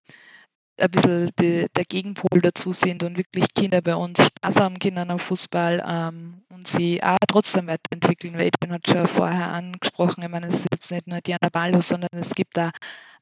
ein 0.78 0.91
bisschen 0.91 1.32
die, 1.39 1.67
der 1.76 1.86
Gegenpol 1.86 2.41
dazu 2.41 2.74
sind 2.74 3.03
und 3.03 3.17
wirklich 3.17 3.53
Kinder 3.53 3.82
bei 3.82 3.95
uns 3.95 4.26
Spaß 4.26 4.59
haben 4.59 4.80
können 4.80 5.11
am 5.11 5.19
Fußball 5.19 5.84
ähm, 5.88 6.43
und 6.49 6.67
sie 6.67 7.01
auch 7.03 7.17
trotzdem 7.28 7.67
weiterentwickeln, 7.67 8.34
weil 8.36 8.47
Edwin 8.47 8.74
hat 8.74 8.88
schon 8.88 9.07
vorher 9.07 9.51
angesprochen, 9.51 10.24
ich 10.24 10.30
meine, 10.30 10.47
es 10.47 10.55
ist 10.55 10.67
jetzt 10.71 10.91
nicht 10.91 11.07
nur 11.07 11.21
Diana 11.21 11.49
Ballo, 11.51 11.82
sondern 11.82 12.09
es 12.13 12.34
gibt 12.34 12.57
da 12.57 12.71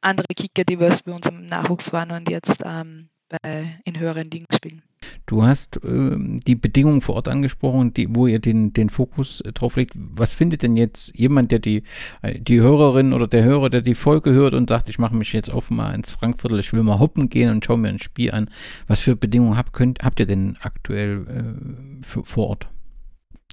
andere 0.02 0.28
Kicker, 0.36 0.64
die 0.64 0.78
bei 0.78 0.88
uns 0.88 1.28
im 1.28 1.45
Nachwuchs 1.45 1.93
waren 1.93 2.12
und 2.12 2.30
jetzt 2.30 2.64
ähm, 2.66 3.10
bei, 3.42 3.80
in 3.86 4.00
höheren 4.00 4.30
Ligen 4.30 4.46
spielen. 4.54 4.82
Du 5.26 5.44
hast 5.44 5.78
äh, 5.84 6.12
die 6.16 6.56
Bedingungen 6.56 7.02
vor 7.02 7.16
Ort 7.16 7.28
angesprochen, 7.28 7.94
die, 7.94 8.08
wo 8.10 8.28
ihr 8.28 8.40
den, 8.40 8.74
den 8.74 8.90
Fokus 8.90 9.42
äh, 9.42 9.52
drauf 9.52 9.76
legt. 9.76 9.94
Was 9.96 10.34
findet 10.34 10.62
denn 10.62 10.78
jetzt 10.78 11.18
jemand, 11.18 11.52
der 11.52 11.60
die, 11.60 11.84
äh, 12.22 12.40
die 12.40 12.60
Hörerin 12.60 13.14
oder 13.14 13.28
der 13.28 13.44
Hörer, 13.44 13.70
der 13.70 13.82
die 13.82 13.96
Folge 13.96 14.32
hört 14.32 14.54
und 14.54 14.70
sagt, 14.70 14.90
ich 14.90 15.00
mache 15.00 15.16
mich 15.16 15.34
jetzt 15.34 15.50
auf 15.50 15.72
mal 15.72 15.94
ins 15.94 16.12
Frankfurter, 16.12 16.58
ich 16.58 16.74
will 16.74 16.84
mal 16.84 17.00
hoppen 17.00 17.30
gehen 17.30 17.50
und 17.50 17.66
schaue 17.66 17.78
mir 17.78 17.90
ein 17.90 18.00
Spiel 18.00 18.32
an. 18.32 18.50
Was 18.88 19.00
für 19.00 19.16
Bedingungen 19.16 19.58
habt, 19.58 19.74
könnt, 19.74 20.04
habt 20.04 20.20
ihr 20.20 20.28
denn 20.28 20.58
aktuell 20.62 21.26
äh, 21.28 22.06
für, 22.06 22.24
vor 22.24 22.50
Ort? 22.50 22.68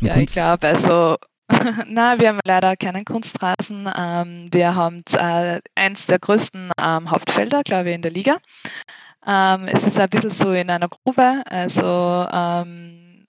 ja, 0.01 0.15
Kunst? 0.15 0.31
ich 0.31 0.33
glaube, 0.35 0.67
also 0.67 1.17
na, 1.89 2.19
wir 2.19 2.29
haben 2.29 2.41
leider 2.45 2.77
keinen 2.77 3.05
Kunstrasen. 3.05 3.89
Ähm, 3.97 4.49
wir 4.53 4.75
haben 4.75 5.03
äh, 5.15 5.61
eins 5.75 6.07
der 6.07 6.19
größten 6.19 6.73
ähm, 6.83 7.11
Hauptfelder, 7.11 7.63
glaube 7.63 7.89
ich, 7.89 7.95
in 7.95 8.03
der 8.03 8.11
Liga. 8.11 8.39
Ähm, 9.29 9.69
es 9.69 9.87
ist 9.87 10.01
ein 10.01 10.09
bisschen 10.09 10.31
so 10.31 10.53
in 10.53 10.71
einer 10.71 10.89
Grube. 10.89 11.43
Also 11.45 11.85
ähm, 12.33 13.27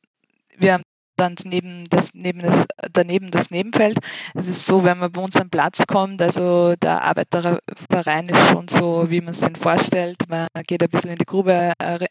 wir 0.57 0.73
haben 0.73 0.83
dann 1.17 1.35
neben 1.43 1.83
das, 1.89 2.11
neben 2.13 2.39
das, 2.39 2.65
daneben 2.93 3.31
das 3.31 3.51
Nebenfeld. 3.51 3.99
Es 4.33 4.47
ist 4.47 4.65
so, 4.65 4.85
wenn 4.85 4.99
man 4.99 5.11
bei 5.11 5.21
uns 5.21 5.35
am 5.35 5.49
Platz 5.49 5.85
kommt, 5.85 6.21
also 6.21 6.75
der 6.77 7.03
Arbeiterverein 7.03 8.29
ist 8.29 8.49
schon 8.49 8.69
so, 8.69 9.09
wie 9.09 9.19
man 9.19 9.31
es 9.31 9.41
sich 9.41 9.57
vorstellt. 9.57 10.17
Man 10.29 10.47
geht 10.65 10.81
ein 10.81 10.89
bisschen 10.89 11.11
in 11.11 11.17
die 11.17 11.25
Grube 11.25 11.73
äh, 11.77 12.07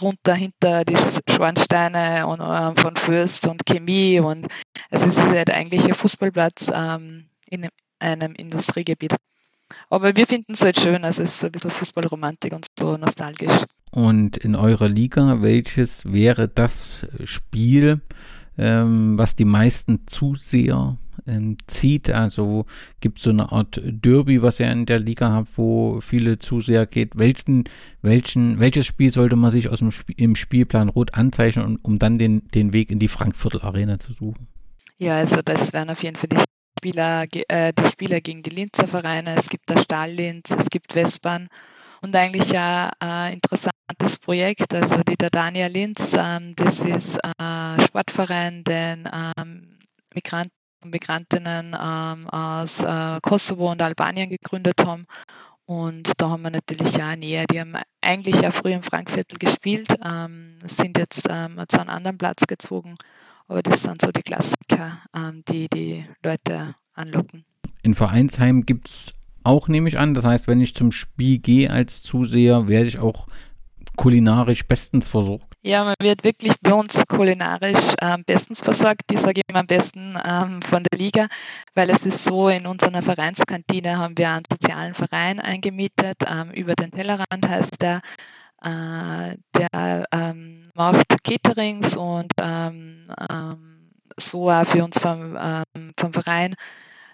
runter 0.00 0.34
hinter 0.34 0.84
die 0.84 0.96
Schornsteine 1.28 2.28
und, 2.28 2.38
äh, 2.40 2.80
von 2.80 2.94
Fürst 2.94 3.48
und 3.48 3.66
Chemie 3.66 4.20
und 4.20 4.46
es 4.90 5.02
ist 5.02 5.20
halt 5.20 5.50
eigentlich 5.50 5.84
ein 5.86 5.94
Fußballplatz 5.94 6.70
ähm, 6.72 7.28
in 7.50 7.68
einem 7.98 8.34
Industriegebiet. 8.34 9.16
Aber 9.90 10.16
wir 10.16 10.26
finden 10.26 10.52
es 10.52 10.62
halt 10.62 10.78
schön, 10.78 11.04
also 11.04 11.22
es 11.22 11.30
ist 11.30 11.38
so 11.40 11.46
ein 11.46 11.52
bisschen 11.52 11.70
Fußballromantik 11.70 12.52
und 12.52 12.66
so 12.78 12.96
nostalgisch. 12.96 13.64
Und 13.90 14.36
in 14.36 14.56
eurer 14.56 14.88
Liga, 14.88 15.40
welches 15.40 16.12
wäre 16.12 16.48
das 16.48 17.06
Spiel, 17.24 18.00
ähm, 18.58 19.18
was 19.18 19.36
die 19.36 19.44
meisten 19.44 20.06
Zuseher 20.06 20.98
ähm, 21.26 21.56
zieht? 21.66 22.10
Also 22.10 22.66
gibt 23.00 23.18
es 23.18 23.24
so 23.24 23.30
eine 23.30 23.52
Art 23.52 23.80
Derby, 23.84 24.42
was 24.42 24.60
ihr 24.60 24.70
in 24.70 24.86
der 24.86 24.98
Liga 24.98 25.30
habt, 25.30 25.56
wo 25.56 26.00
viele 26.00 26.38
Zuseher 26.38 26.86
geht. 26.86 27.18
Welchen, 27.18 27.64
welchen, 28.02 28.60
welches 28.60 28.86
Spiel 28.86 29.12
sollte 29.12 29.36
man 29.36 29.50
sich 29.50 29.68
aus 29.68 29.78
dem 29.78 29.88
Sp 29.94 30.10
im 30.16 30.34
Spielplan 30.34 30.88
rot 30.88 31.14
anzeichnen, 31.14 31.64
um, 31.64 31.78
um 31.82 31.98
dann 31.98 32.18
den, 32.18 32.48
den 32.54 32.72
Weg 32.72 32.90
in 32.90 32.98
die 32.98 33.08
Frankfurter 33.08 33.64
Arena 33.64 33.98
zu 33.98 34.12
suchen? 34.12 34.48
Ja, 34.98 35.18
also 35.18 35.40
das 35.44 35.72
wären 35.72 35.90
auf 35.90 36.02
jeden 36.02 36.16
Fall 36.16 36.28
die 36.28 36.42
Spieler, 36.84 37.24
äh, 37.48 37.72
die 37.72 37.86
Spieler 37.86 38.20
gegen 38.20 38.42
die 38.42 38.50
Linzer 38.50 38.86
Vereine. 38.86 39.36
Es 39.36 39.48
gibt 39.48 39.70
der 39.70 39.78
Stahl 39.78 40.10
Linz, 40.10 40.50
es 40.50 40.68
gibt 40.68 40.94
Westbahn 40.94 41.48
und 42.02 42.14
eigentlich 42.14 42.54
ein 42.58 42.90
äh, 43.02 43.32
interessantes 43.32 44.18
Projekt. 44.18 44.74
Also 44.74 44.98
die 44.98 45.16
der 45.16 45.30
Dania 45.30 45.68
Linz, 45.68 46.14
ähm, 46.14 46.54
das 46.56 46.80
ist 46.80 47.18
ein 47.38 47.80
Sportverein, 47.80 48.64
den 48.64 49.08
ähm, 49.10 49.78
Migranten 50.14 50.52
und 50.84 50.92
Migrantinnen 50.92 51.74
ähm, 51.74 52.28
aus 52.28 52.82
äh, 52.82 53.18
Kosovo 53.22 53.70
und 53.70 53.80
Albanien 53.80 54.28
gegründet 54.28 54.84
haben. 54.84 55.06
Und 55.64 56.12
da 56.18 56.28
haben 56.28 56.42
wir 56.42 56.50
natürlich 56.50 57.02
auch 57.02 57.16
näher. 57.16 57.46
Die 57.50 57.60
haben 57.60 57.78
eigentlich 58.02 58.46
auch 58.46 58.52
früh 58.52 58.74
im 58.74 58.82
Frankviertel 58.82 59.38
gespielt, 59.38 59.88
ähm, 60.04 60.58
sind 60.64 60.98
jetzt 60.98 61.28
ähm, 61.30 61.64
zu 61.66 61.80
einem 61.80 61.88
anderen 61.88 62.18
Platz 62.18 62.46
gezogen 62.46 62.96
aber 63.48 63.62
das 63.62 63.82
sind 63.82 64.00
so 64.00 64.10
die 64.10 64.22
Klassiker, 64.22 64.98
ähm, 65.14 65.42
die 65.48 65.68
die 65.68 66.04
Leute 66.22 66.74
anlocken. 66.94 67.44
In 67.82 67.94
Vereinsheim 67.94 68.64
gibt 68.64 68.88
es 68.88 69.14
auch, 69.42 69.68
nehme 69.68 69.88
ich 69.88 69.98
an. 69.98 70.14
Das 70.14 70.24
heißt, 70.24 70.48
wenn 70.48 70.60
ich 70.60 70.74
zum 70.74 70.90
Spiel 70.90 71.38
gehe 71.38 71.70
als 71.70 72.02
Zuseher, 72.02 72.66
werde 72.66 72.86
ich 72.86 72.98
auch 72.98 73.26
kulinarisch 73.96 74.66
bestens 74.66 75.06
versorgt. 75.06 75.54
Ja, 75.62 75.84
man 75.84 75.94
wird 76.00 76.24
wirklich 76.24 76.54
bei 76.60 76.72
uns 76.74 77.02
kulinarisch 77.08 77.94
ähm, 78.02 78.24
bestens 78.26 78.60
versorgt. 78.60 79.02
Die 79.10 79.16
sage 79.16 79.40
ich 79.40 79.44
immer 79.48 79.60
am 79.60 79.66
besten 79.66 80.16
ähm, 80.22 80.60
von 80.62 80.82
der 80.82 80.98
Liga, 80.98 81.28
weil 81.74 81.90
es 81.90 82.04
ist 82.04 82.24
so, 82.24 82.48
in 82.48 82.66
unserer 82.66 83.02
Vereinskantine 83.02 83.98
haben 83.98 84.18
wir 84.18 84.30
einen 84.30 84.44
sozialen 84.50 84.94
Verein 84.94 85.40
eingemietet. 85.40 86.18
Ähm, 86.26 86.50
über 86.50 86.74
den 86.74 86.90
Tellerrand 86.90 87.48
heißt 87.48 87.80
der. 87.80 88.00
Äh, 88.64 89.36
der 89.54 90.06
ähm, 90.10 90.70
macht 90.74 91.22
Caterings 91.22 91.96
und 91.96 92.32
ähm, 92.40 93.06
ähm, 93.30 93.90
so 94.16 94.50
auch 94.50 94.64
für 94.64 94.82
uns 94.82 94.98
vom, 94.98 95.36
ähm, 95.38 95.92
vom 95.98 96.14
Verein 96.14 96.54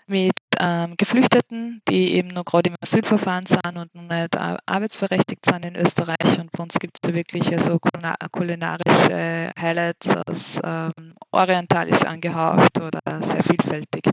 mit 0.06 0.32
ähm, 0.60 0.96
Geflüchteten, 0.96 1.82
die 1.88 2.14
eben 2.14 2.28
noch 2.28 2.44
gerade 2.44 2.70
im 2.70 2.76
Asylverfahren 2.80 3.46
sind 3.46 3.76
und 3.76 3.92
noch 3.94 4.02
nicht 4.02 4.36
arbeitsberechtigt 4.36 5.44
sind 5.44 5.64
in 5.64 5.76
Österreich. 5.76 6.38
Und 6.38 6.52
bei 6.52 6.62
uns 6.62 6.78
gibt 6.78 6.98
es 7.02 7.12
wirklich 7.12 7.44
so 7.60 7.80
kulinarische 8.30 9.52
Highlights 9.58 10.08
als 10.26 10.60
ähm, 10.62 11.14
orientalisch 11.32 12.02
angehaucht 12.02 12.78
oder 12.80 13.00
sehr 13.22 13.42
vielfältig. 13.42 14.10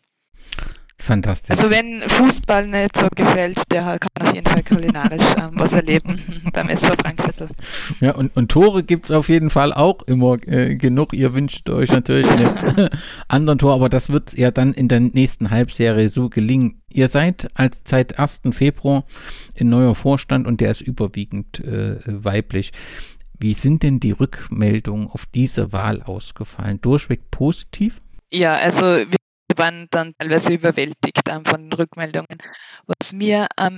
Fantastisch. 1.00 1.52
Also 1.52 1.70
wenn 1.70 2.02
Fußball 2.02 2.68
nicht 2.68 2.98
so 2.98 3.08
gefällt, 3.16 3.72
der 3.72 4.00
kann 4.00 4.28
auf 4.28 4.34
jeden 4.34 4.48
Fall 4.48 4.64
kulinarisch 4.64 5.36
ähm, 5.40 5.52
was 5.54 5.74
erleben 5.74 6.20
beim 6.54 6.70
SV 6.70 6.94
Frankviertel. 6.96 7.50
Ja, 8.02 8.16
und, 8.16 8.36
und 8.36 8.50
Tore 8.50 8.84
gibt 8.84 9.06
es 9.06 9.12
auf 9.12 9.30
jeden 9.30 9.50
Fall 9.50 9.74
auch 9.74 10.02
immer 10.04 10.38
äh, 10.48 10.76
genug. 10.76 11.14
Ihr 11.14 11.34
wünscht 11.34 11.70
euch 11.70 11.92
natürlich 11.92 12.28
einen 12.28 12.90
anderen 13.28 13.60
Tor, 13.60 13.76
aber 13.76 13.90
das 13.90 14.10
wird 14.10 14.34
ja 14.34 14.50
dann 14.50 14.74
in 14.74 14.88
der 14.88 15.00
nächsten 15.00 15.52
Halbserie 15.52 16.10
so 16.10 16.30
gelingen. 16.30 16.82
Ihr 16.92 17.08
seid 17.08 17.48
als 17.54 17.84
seit 17.86 18.18
1. 18.18 18.42
Februar 18.52 19.06
in 19.54 19.70
neuer 19.70 19.94
Vorstand 19.94 20.48
und 20.48 20.62
der 20.62 20.72
ist 20.72 20.82
überwiegend 20.82 21.60
äh, 21.60 22.00
weiblich. 22.06 22.72
Wie 23.40 23.54
sind 23.54 23.84
denn 23.84 24.00
die 24.00 24.12
Rückmeldungen 24.12 25.08
auf 25.08 25.28
diese 25.28 25.72
Wahl 25.72 26.02
ausgefallen? 26.02 26.82
Durchweg 26.82 27.30
positiv? 27.30 28.02
Ja, 28.34 28.56
also 28.56 28.84
wir 28.84 29.18
waren 29.56 29.88
dann 29.92 30.14
teilweise 30.18 30.54
überwältigt 30.54 31.30
ähm, 31.30 31.46
von 31.46 31.70
den 31.70 31.74
Rückmeldungen. 31.74 32.38
Was 32.86 33.14
mir 33.14 33.48
am 33.56 33.78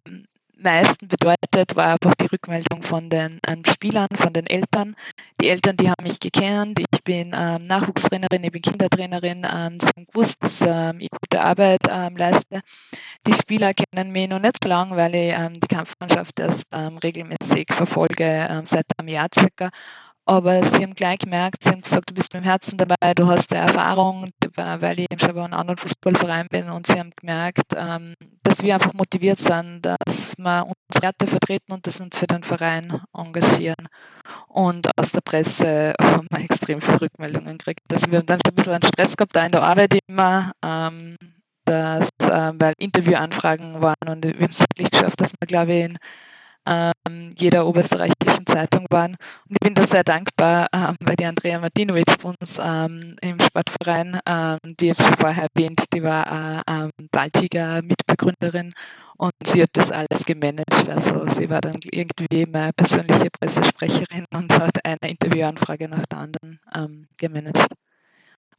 meisten 0.61 1.07
bedeutet, 1.07 1.75
war 1.75 1.93
einfach 1.93 2.15
die 2.15 2.25
Rückmeldung 2.25 2.83
von 2.83 3.09
den 3.09 3.39
ähm, 3.47 3.63
Spielern, 3.65 4.09
von 4.15 4.33
den 4.33 4.47
Eltern. 4.47 4.95
Die 5.39 5.49
Eltern, 5.49 5.77
die 5.77 5.89
haben 5.89 6.03
mich 6.03 6.19
gekannt. 6.19 6.79
Ich 6.79 7.03
bin 7.03 7.31
ähm, 7.33 7.65
Nachwuchstrainerin, 7.67 8.43
ich 8.43 8.51
bin 8.51 8.61
Kindertrainerin. 8.61 9.47
Ähm, 9.49 9.79
sie 9.79 9.87
haben 9.87 10.05
gewusst, 10.05 10.43
dass 10.43 10.61
ähm, 10.61 10.99
ich 10.99 11.09
gute 11.09 11.41
Arbeit 11.41 11.81
ähm, 11.89 12.17
leiste. 12.17 12.61
Die 13.25 13.33
Spieler 13.33 13.73
kennen 13.73 14.11
mich 14.11 14.29
noch 14.29 14.39
nicht 14.39 14.61
so 14.61 14.69
lange, 14.69 14.95
weil 14.95 15.15
ich 15.15 15.33
ähm, 15.33 15.53
die 15.53 15.67
Kampfmannschaft 15.67 16.39
erst 16.39 16.67
regelmäßig 16.73 17.67
verfolge, 17.71 18.61
seit 18.63 18.85
einem 18.97 19.07
Jahr 19.07 19.27
circa. 19.33 19.69
Aber 20.29 20.63
sie 20.63 20.83
haben 20.83 20.93
gleich 20.93 21.17
gemerkt, 21.17 21.63
sie 21.63 21.71
haben 21.71 21.81
gesagt, 21.81 22.11
du 22.11 22.13
bist 22.13 22.35
mit 22.35 22.43
dem 22.43 22.47
Herzen 22.47 22.77
dabei, 22.77 23.15
du 23.15 23.25
hast 23.25 23.51
Erfahrung, 23.51 24.29
weil 24.55 24.99
ich 24.99 25.07
eben 25.11 25.19
schon 25.19 25.33
bei 25.33 25.43
einem 25.43 25.55
anderen 25.55 25.79
Fußballverein 25.79 26.45
bin 26.51 26.69
und 26.69 26.85
sie 26.85 26.99
haben 26.99 27.09
gemerkt, 27.19 27.73
ähm, 27.75 28.13
dass 28.43 28.61
wir 28.61 28.75
einfach 28.75 28.93
motiviert 28.93 29.39
sind, 29.39 29.81
dass 29.81 30.35
wir 30.37 30.67
unsere 30.67 31.01
Werte 31.03 31.25
vertreten 31.25 31.73
und 31.73 31.87
dass 31.87 31.97
wir 31.97 32.05
uns 32.05 32.15
für 32.15 32.27
den 32.27 32.43
Verein 32.43 33.01
engagieren. 33.11 33.87
Und 34.47 34.87
aus 34.99 35.13
der 35.13 35.21
Presse 35.21 35.95
haben 35.99 36.27
wir 36.29 36.43
extrem 36.43 36.79
viele 36.79 37.01
Rückmeldungen 37.01 37.57
gekriegt. 37.57 37.91
Also 37.91 38.11
wir 38.11 38.19
haben 38.19 38.27
dann 38.27 38.39
schon 38.45 38.51
ein 38.51 38.55
bisschen 38.55 38.73
einen 38.73 38.83
Stress 38.83 39.17
gehabt, 39.17 39.35
da 39.35 39.43
in 39.47 39.51
der 39.51 39.63
Arbeit 39.63 39.97
immer, 40.05 40.51
ähm, 40.63 41.15
dass, 41.65 42.09
äh, 42.21 42.51
weil 42.53 42.73
Interviewanfragen 42.77 43.81
waren 43.81 44.07
und 44.07 44.23
wir 44.23 44.33
haben 44.35 44.51
es 44.51 44.59
wirklich 44.59 44.91
geschafft, 44.91 45.21
dass 45.21 45.33
wir, 45.39 45.47
glaube 45.47 45.73
ich, 45.73 45.85
in 45.85 45.97
ähm, 46.69 47.31
jeder 47.35 47.65
oberösterreichischen 47.65 48.45
Zeitung 48.45 48.85
waren. 48.91 49.13
Und 49.47 49.51
ich 49.51 49.59
bin 49.59 49.73
da 49.73 49.87
sehr 49.87 50.03
dankbar, 50.03 50.67
ähm, 50.71 50.95
weil 51.01 51.15
die 51.15 51.25
Andrea 51.25 51.59
Martinovic 51.59 52.21
bei 52.21 52.29
uns 52.29 52.59
ähm, 52.61 53.15
im 53.21 53.39
Sportverein, 53.39 54.19
ähm, 54.25 54.59
die 54.79 54.87
jetzt 54.87 55.01
schon 55.01 55.15
vorher 55.15 55.47
erwähnt, 55.53 55.83
die 55.93 56.03
war 56.03 56.63
äh, 56.67 56.89
Baltiger 57.11 57.81
Mitbegründerin 57.81 58.73
und 59.17 59.33
sie 59.43 59.63
hat 59.63 59.71
das 59.73 59.91
alles 59.91 60.25
gemanagt. 60.25 60.87
Also 60.87 61.25
sie 61.31 61.49
war 61.49 61.61
dann 61.61 61.79
irgendwie 61.83 62.45
meine 62.45 62.71
persönliche 62.73 63.29
Pressesprecherin 63.31 64.25
und 64.33 64.53
hat 64.53 64.85
eine 64.85 64.97
Interviewanfrage 65.11 65.89
nach 65.89 66.05
der 66.05 66.19
anderen 66.19 66.59
ähm, 66.73 67.07
gemanagt. 67.17 67.67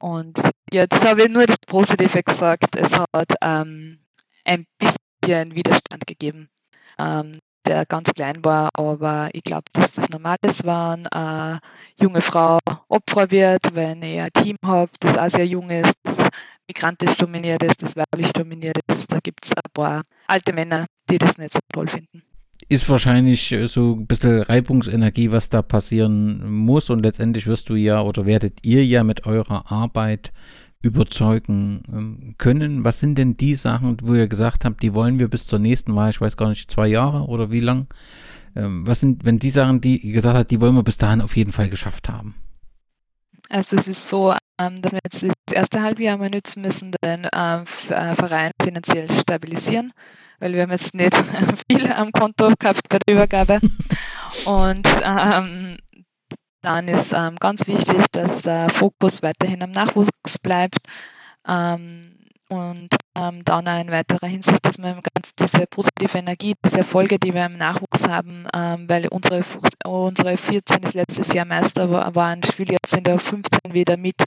Und 0.01 0.41
jetzt 0.73 1.07
habe 1.07 1.23
ich 1.23 1.29
nur 1.29 1.47
das 1.47 1.59
Positive 1.67 2.23
gesagt. 2.23 2.75
Es 2.75 2.99
hat 2.99 3.35
ähm, 3.41 4.01
ein 4.45 4.67
bisschen 4.79 5.55
Widerstand 5.55 6.07
gegeben. 6.07 6.49
Ähm, 6.99 7.39
der 7.67 7.87
ganz 7.87 8.11
klein 8.15 8.37
war, 8.43 8.69
aber 8.75 9.29
ich 9.33 9.45
glaube, 9.45 9.65
dass 9.73 9.93
das 9.95 10.09
normal 10.11 10.37
ist, 10.47 10.65
wenn 10.65 11.07
eine 11.09 11.61
junge 12.01 12.21
Frau 12.21 12.59
Opfer 12.89 13.31
wird, 13.31 13.75
wenn 13.75 14.03
ich 14.03 14.21
ein 14.21 14.31
Team 14.33 14.57
habe, 14.65 14.91
das 15.01 15.19
auch 15.19 15.29
sehr 15.29 15.47
jung 15.47 15.71
ist, 15.71 15.95
das 16.03 16.29
migrantisch 16.69 17.17
dominiert 17.17 17.63
ist, 17.63 17.83
das 17.83 17.97
weiblich 17.97 18.33
dominiert 18.33 18.79
ist. 18.91 19.13
Da 19.13 19.19
gibt 19.23 19.45
es 19.45 19.53
ein 19.53 19.71
paar 19.73 20.03
alte 20.27 20.53
Männer, 20.53 20.87
die 21.11 21.19
das 21.19 21.37
nicht 21.37 21.53
so 21.53 21.59
toll 21.73 21.89
finden. 21.89 22.23
ist 22.69 22.89
wahrscheinlich 22.89 23.51
äh, 23.53 23.67
so 23.67 23.95
ein 23.95 24.07
bisschen 24.07 24.43
Reibungsenergie, 24.43 25.33
was 25.33 25.49
da 25.49 25.63
passieren 25.63 26.51
muss. 26.51 26.89
Und 26.89 27.03
letztendlich 27.03 27.47
wirst 27.47 27.69
du 27.69 27.75
ja 27.75 28.03
oder 28.03 28.27
werdet 28.27 28.65
ihr 28.65 28.85
ja 28.85 29.03
mit 29.03 29.27
eurer 29.27 29.71
Arbeit 29.71 30.33
überzeugen 30.83 31.83
ähm, 31.89 32.35
können. 32.39 32.85
Was 32.85 33.01
sind 33.01 33.19
denn 33.19 33.37
die 33.37 33.55
Sachen, 33.55 33.99
wo 34.03 34.15
ihr 34.15 34.29
gesagt 34.29 34.65
habt, 34.65 34.83
die 34.83 34.95
wollen 34.95 35.19
wir 35.19 35.29
bis 35.29 35.47
zur 35.47 35.59
nächsten 35.59 35.95
Wahl, 35.95 36.11
ich 36.11 36.21
weiß 36.21 36.37
gar 36.37 36.49
nicht, 36.49 36.71
zwei 36.71 36.87
Jahre 36.87 37.25
oder 37.27 37.51
wie 37.51 37.61
lang? 37.61 37.87
Ähm, 38.57 38.87
was 38.87 39.01
sind, 39.01 39.25
wenn 39.25 39.39
die 39.39 39.51
Sachen, 39.51 39.81
die 39.81 39.99
ihr 39.99 40.15
gesagt 40.15 40.37
habt, 40.37 40.51
die 40.51 40.61
wollen 40.61 40.75
wir 40.75 40.83
bis 40.83 40.99
dahin 40.99 41.21
auf 41.21 41.37
jeden 41.37 41.53
Fall 41.53 41.69
geschafft 41.69 42.09
haben? 42.09 42.35
Also 43.51 43.77
es 43.77 43.89
ist 43.89 44.09
so, 44.09 44.35
ähm, 44.61 44.81
dass 44.81 44.93
wir 44.93 45.01
jetzt 45.05 45.23
das 45.23 45.55
erste 45.55 45.83
Halbjahr 45.83 46.17
mal 46.17 46.31
nützen 46.31 46.63
müssen, 46.63 46.93
den 47.05 47.25
äh, 47.25 47.65
Verein 47.67 48.53
finanziell 48.63 49.11
stabilisieren, 49.11 49.93
weil 50.39 50.53
wir 50.55 50.63
haben 50.63 50.71
jetzt 50.71 50.95
nicht 50.95 51.15
viel 51.71 51.93
am 51.93 52.13
Konto 52.13 52.53
gehabt 52.59 52.89
bei 52.89 52.99
der 52.99 53.17
Übergabe. 53.17 53.61
Und 54.47 54.87
ähm, 55.03 55.77
dann 56.63 56.89
ist 56.89 57.13
ähm, 57.13 57.37
ganz 57.37 57.67
wichtig, 57.67 58.05
dass 58.13 58.43
der 58.43 58.69
Fokus 58.71 59.23
weiterhin 59.23 59.63
am 59.63 59.71
Nachwuchs 59.71 60.39
bleibt. 60.43 60.79
Ähm, 61.47 62.17
und 62.49 62.89
ähm, 63.19 63.45
dann 63.45 63.67
auch 63.67 63.81
in 63.81 63.91
weiterer 63.91 64.27
Hinsicht, 64.27 64.65
dass 64.65 64.79
wir 64.79 64.95
ganz 65.15 65.35
diese 65.39 65.67
positive 65.67 66.19
Energie, 66.19 66.55
diese 66.65 66.79
Erfolge, 66.79 67.19
die 67.19 67.35
wir 67.35 67.47
im 67.47 67.57
Nachwuchs 67.57 68.09
haben, 68.09 68.47
ähm, 68.55 68.89
weil 68.89 69.09
unsere, 69.09 69.43
unsere 69.85 70.37
14 70.37 70.83
ist 70.85 70.95
letztes 70.95 71.33
Jahr 71.33 71.45
Meister 71.45 71.91
waren, 72.15 72.43
spielen 72.43 72.71
jetzt 72.71 72.97
in 72.97 73.05
der 73.05 73.19
15 73.19 73.73
wieder 73.73 73.97
mit. 73.97 74.23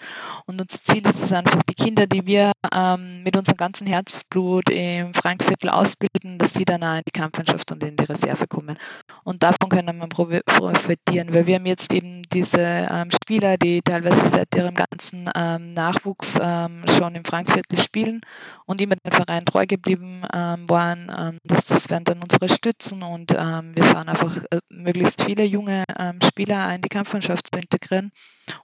Und 0.45 0.59
unser 0.59 0.81
Ziel 0.81 1.05
ist 1.07 1.23
es 1.23 1.31
einfach, 1.31 1.63
die 1.63 1.75
Kinder, 1.75 2.07
die 2.07 2.25
wir 2.25 2.51
ähm, 2.73 3.23
mit 3.23 3.37
unserem 3.37 3.57
ganzen 3.57 3.87
Herzblut 3.87 4.69
im 4.69 5.13
Frankviertel 5.13 5.69
ausbilden, 5.69 6.37
dass 6.37 6.53
sie 6.53 6.65
dann 6.65 6.83
auch 6.83 6.97
in 6.97 7.03
die 7.07 7.11
Kampfmannschaft 7.11 7.71
und 7.71 7.83
in 7.83 7.95
die 7.95 8.03
Reserve 8.03 8.47
kommen. 8.47 8.77
Und 9.23 9.43
davon 9.43 9.69
können 9.69 9.97
wir 9.97 10.07
profitieren, 10.45 11.33
weil 11.33 11.47
wir 11.47 11.55
haben 11.55 11.65
jetzt 11.65 11.93
eben 11.93 12.23
diese 12.33 12.59
ähm, 12.59 13.09
Spieler, 13.11 13.57
die 13.57 13.81
teilweise 13.81 14.27
seit 14.27 14.53
ihrem 14.55 14.75
ganzen 14.75 15.29
ähm, 15.35 15.73
Nachwuchs 15.73 16.37
ähm, 16.41 16.83
schon 16.97 17.15
im 17.15 17.23
Frankviertel 17.23 17.77
spielen 17.77 18.21
und 18.65 18.72
immer 18.79 18.95
dem 18.95 19.11
Verein 19.11 19.45
treu 19.45 19.65
geblieben 19.65 20.23
ähm, 20.33 20.69
waren. 20.69 21.11
Ähm, 21.15 21.37
das, 21.43 21.65
das 21.65 21.89
werden 21.89 22.03
dann 22.05 22.21
unsere 22.21 22.49
Stützen 22.49 23.03
und 23.03 23.31
ähm, 23.35 23.75
wir 23.75 23.83
schauen 23.83 24.09
einfach 24.09 24.35
äh, 24.51 24.59
möglichst 24.69 25.21
viele 25.21 25.43
junge 25.43 25.83
Spieler 26.23 26.73
in 26.73 26.81
die 26.81 26.89
Kampfmannschaft 26.89 27.47
zu 27.53 27.59
integrieren 27.59 28.11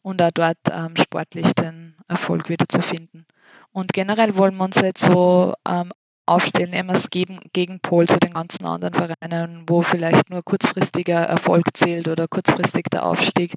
und 0.01 0.21
auch 0.21 0.31
dort 0.33 0.57
sportlich 0.95 1.53
den 1.53 1.95
Erfolg 2.07 2.49
wieder 2.49 2.67
zu 2.67 2.81
finden. 2.81 3.25
Und 3.71 3.93
generell 3.93 4.35
wollen 4.37 4.57
wir 4.57 4.65
uns 4.65 4.75
jetzt 4.77 5.03
so 5.03 5.53
aufstellen, 6.29 6.73
immer 6.73 6.93
als 6.93 7.09
Gegenpol 7.09 8.07
zu 8.07 8.19
den 8.19 8.33
ganzen 8.33 8.65
anderen 8.65 8.93
Vereinen, 8.93 9.63
wo 9.67 9.81
vielleicht 9.81 10.29
nur 10.29 10.43
kurzfristiger 10.43 11.21
Erfolg 11.21 11.65
zählt 11.75 12.07
oder 12.07 12.27
kurzfristig 12.27 12.85
der 12.91 13.05
Aufstieg. 13.05 13.55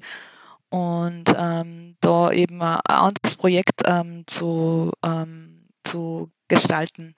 Und 0.69 1.25
ähm, 1.37 1.95
da 2.01 2.31
eben 2.31 2.61
ein 2.61 2.79
anderes 2.87 3.35
Projekt 3.35 3.83
ähm, 3.85 4.23
zu, 4.25 4.91
ähm, 5.03 5.67
zu 5.83 6.31
gestalten. 6.55 7.15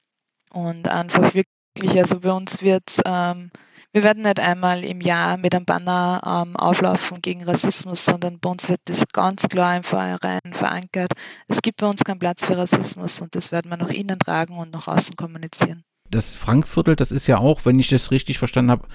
Und 0.52 0.88
einfach 0.88 1.34
wirklich, 1.34 2.00
also 2.00 2.20
bei 2.20 2.32
uns 2.32 2.62
wird 2.62 3.02
ähm, 3.06 3.52
wir 3.96 4.04
werden 4.04 4.24
nicht 4.24 4.42
einmal 4.42 4.84
im 4.84 5.00
Jahr 5.00 5.38
mit 5.38 5.56
einem 5.56 5.64
Banner 5.64 6.22
ähm, 6.26 6.58
auflaufen 6.58 7.22
gegen 7.22 7.46
Rassismus, 7.46 8.04
sondern 8.04 8.40
bei 8.42 8.50
uns 8.50 8.68
wird 8.68 8.82
das 8.84 9.06
ganz 9.14 9.44
klar 9.48 9.78
im 9.78 9.84
Verein 9.84 10.42
verankert. 10.52 11.14
Es 11.48 11.62
gibt 11.62 11.80
bei 11.80 11.88
uns 11.88 12.04
keinen 12.04 12.20
Platz 12.20 12.44
für 12.44 12.58
Rassismus 12.58 13.22
und 13.22 13.36
das 13.36 13.54
werden 13.54 13.72
wir 13.72 13.78
nach 13.78 13.90
innen 13.90 14.20
tragen 14.20 14.58
und 14.58 14.74
nach 14.74 14.90
außen 14.90 15.16
kommunizieren. 15.16 15.86
Das 16.10 16.36
Frankviertel, 16.36 16.98
das 16.98 17.14
ist 17.14 17.28
ja 17.28 17.38
auch, 17.38 17.64
wenn 17.64 17.80
ich 17.80 17.88
das 17.88 18.12
richtig 18.12 18.38
verstanden 18.38 18.72
habe, 18.72 18.86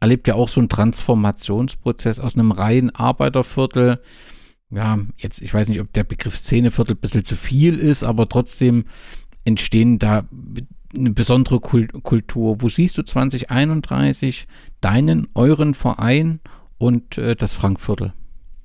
erlebt 0.00 0.26
ja 0.26 0.36
auch 0.36 0.48
so 0.48 0.60
einen 0.62 0.70
Transformationsprozess 0.70 2.18
aus 2.18 2.34
einem 2.34 2.50
reinen 2.50 2.94
Arbeiterviertel. 2.94 4.00
Ja, 4.70 4.98
jetzt, 5.18 5.42
ich 5.42 5.52
weiß 5.52 5.68
nicht, 5.68 5.82
ob 5.82 5.92
der 5.92 6.04
Begriff 6.04 6.34
Szeneviertel 6.34 6.96
ein 6.96 7.00
bisschen 7.00 7.26
zu 7.26 7.36
viel 7.36 7.78
ist, 7.78 8.04
aber 8.04 8.26
trotzdem 8.26 8.86
entstehen 9.46 9.98
da 9.98 10.24
eine 10.94 11.10
besondere 11.10 11.60
Kultur. 11.60 12.60
Wo 12.60 12.68
siehst 12.68 12.98
du 12.98 13.02
2031 13.02 14.46
deinen, 14.80 15.28
euren 15.34 15.74
Verein 15.74 16.40
und 16.78 17.18
äh, 17.18 17.36
das 17.36 17.54
Frankviertel? 17.54 18.12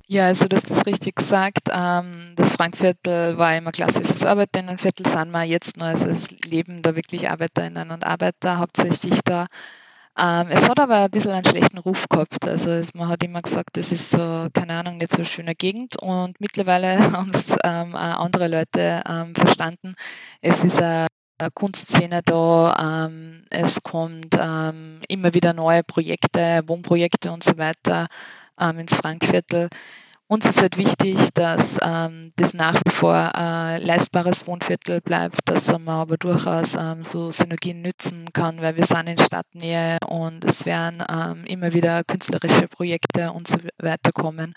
Ja, 0.06 0.26
also 0.26 0.46
du 0.46 0.56
hast 0.56 0.70
das 0.70 0.84
richtig 0.84 1.16
gesagt. 1.16 1.68
Ähm, 1.72 2.34
das 2.36 2.52
Frankviertel 2.52 3.38
war 3.38 3.56
immer 3.56 3.70
klassisches 3.70 4.24
Arbeiterinnenviertel, 4.24 5.06
sind 5.06 5.30
wir 5.30 5.44
jetzt 5.44 5.78
nur, 5.78 5.88
es 5.88 6.30
leben 6.44 6.82
da 6.82 6.96
wirklich 6.96 7.30
Arbeiterinnen 7.30 7.90
und 7.90 8.04
Arbeiter 8.04 8.58
hauptsächlich 8.58 9.20
da. 9.24 9.46
Ähm, 10.18 10.48
es 10.50 10.68
hat 10.68 10.78
aber 10.78 11.04
ein 11.04 11.10
bisschen 11.10 11.32
einen 11.32 11.44
schlechten 11.44 11.78
Ruf 11.78 12.08
gehabt. 12.08 12.46
Also 12.46 12.70
es, 12.70 12.92
man 12.94 13.08
hat 13.08 13.22
immer 13.22 13.40
gesagt, 13.40 13.76
das 13.76 13.92
ist 13.92 14.10
so, 14.10 14.48
keine 14.52 14.74
Ahnung, 14.74 14.98
nicht 14.98 15.12
so 15.12 15.18
eine 15.18 15.24
schöne 15.26 15.54
Gegend. 15.54 15.96
Und 16.00 16.40
mittlerweile 16.40 16.98
haben 17.12 17.30
es 17.30 17.56
ähm, 17.64 17.96
andere 17.96 18.48
Leute 18.48 19.02
ähm, 19.08 19.34
verstanden. 19.34 19.94
Es 20.42 20.64
ist 20.64 20.82
eine 20.82 21.06
Kunstszene 21.54 22.22
da. 22.22 23.06
Ähm, 23.06 23.44
es 23.50 23.82
kommt 23.82 24.34
ähm, 24.38 25.00
immer 25.08 25.34
wieder 25.34 25.54
neue 25.54 25.82
Projekte, 25.82 26.62
Wohnprojekte 26.66 27.32
und 27.32 27.42
so 27.42 27.56
weiter 27.58 28.08
ähm, 28.60 28.80
ins 28.80 28.94
Frankviertel. 28.94 29.68
Uns 30.32 30.46
ist 30.46 30.62
halt 30.62 30.78
wichtig, 30.78 31.18
dass 31.34 31.76
ähm, 31.82 32.32
das 32.36 32.54
nach 32.54 32.80
wie 32.86 32.90
vor 32.90 33.34
ein 33.34 33.82
leistbares 33.82 34.46
Wohnviertel 34.46 35.02
bleibt, 35.02 35.40
dass 35.44 35.68
man 35.68 35.90
aber 35.90 36.16
durchaus 36.16 36.74
ähm, 36.74 37.04
so 37.04 37.30
Synergien 37.30 37.82
nützen 37.82 38.24
kann, 38.32 38.62
weil 38.62 38.76
wir 38.76 38.86
sind 38.86 39.10
in 39.10 39.18
Stadtnähe 39.18 39.98
und 40.06 40.42
es 40.46 40.64
werden 40.64 41.04
ähm, 41.06 41.44
immer 41.44 41.74
wieder 41.74 42.02
künstlerische 42.04 42.66
Projekte 42.66 43.30
und 43.30 43.46
so 43.46 43.58
weiter 43.76 44.10
kommen. 44.10 44.54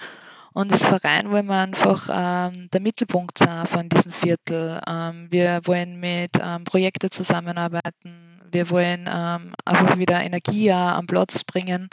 Und 0.53 0.71
das 0.71 0.85
Verein 0.85 1.29
wollen 1.29 1.47
wir 1.47 1.59
einfach 1.59 2.07
ähm, 2.09 2.69
der 2.71 2.79
Mittelpunkt 2.79 3.37
sein 3.37 3.67
von 3.67 3.89
diesem 3.89 4.13
Viertel. 4.13 4.79
Ähm, 4.87 5.27
wir 5.29 5.59
wollen 5.65 5.99
mit 5.99 6.31
ähm, 6.41 6.63
Projekten 6.63 7.11
zusammenarbeiten. 7.11 8.41
Wir 8.49 8.69
wollen 8.69 9.09
ähm, 9.13 9.53
einfach 9.65 9.97
wieder 9.97 10.21
Energie 10.21 10.71
am 10.71 11.05
Platz 11.05 11.43
bringen 11.43 11.89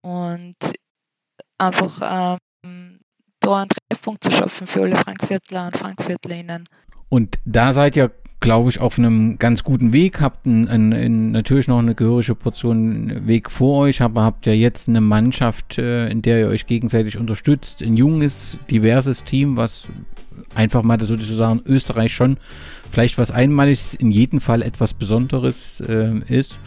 und 0.00 0.56
einfach 1.58 2.38
ähm, 2.38 2.38
da 3.50 3.62
einen 3.62 3.70
Treffpunkt 3.70 4.24
zu 4.24 4.30
schaffen 4.30 4.66
für 4.66 4.82
alle 4.82 4.96
Frankviertler 4.96 5.66
und 5.66 5.76
Frankviertlerinnen. 5.76 6.68
Und 7.08 7.38
da 7.44 7.72
seid 7.72 7.96
ihr 7.96 8.10
glaube 8.40 8.70
ich, 8.70 8.80
auf 8.80 8.98
einem 8.98 9.38
ganz 9.38 9.62
guten 9.62 9.92
Weg. 9.92 10.20
Habt 10.20 10.46
ein, 10.46 10.66
ein, 10.66 10.92
ein, 10.92 11.30
natürlich 11.30 11.68
noch 11.68 11.78
eine 11.78 11.94
gehörige 11.94 12.34
Portion 12.34 13.26
Weg 13.26 13.50
vor 13.50 13.80
euch, 13.80 14.00
aber 14.00 14.24
habt 14.24 14.46
ja 14.46 14.52
jetzt 14.52 14.88
eine 14.88 15.02
Mannschaft, 15.02 15.78
äh, 15.78 16.08
in 16.08 16.22
der 16.22 16.40
ihr 16.40 16.48
euch 16.48 16.64
gegenseitig 16.64 17.18
unterstützt. 17.18 17.82
Ein 17.82 17.96
junges, 17.96 18.58
diverses 18.70 19.24
Team, 19.24 19.58
was 19.58 19.90
einfach 20.54 20.82
mal, 20.82 21.00
so 21.00 21.16
zu 21.16 21.34
sagen, 21.34 21.62
Österreich 21.66 22.12
schon 22.12 22.36
vielleicht 22.90 23.18
was 23.18 23.30
Einmaliges, 23.30 23.94
in 23.94 24.10
jedem 24.10 24.40
Fall 24.40 24.62
etwas 24.62 24.94
Besonderes 24.94 25.80
äh, 25.80 26.18
ist. 26.28 26.60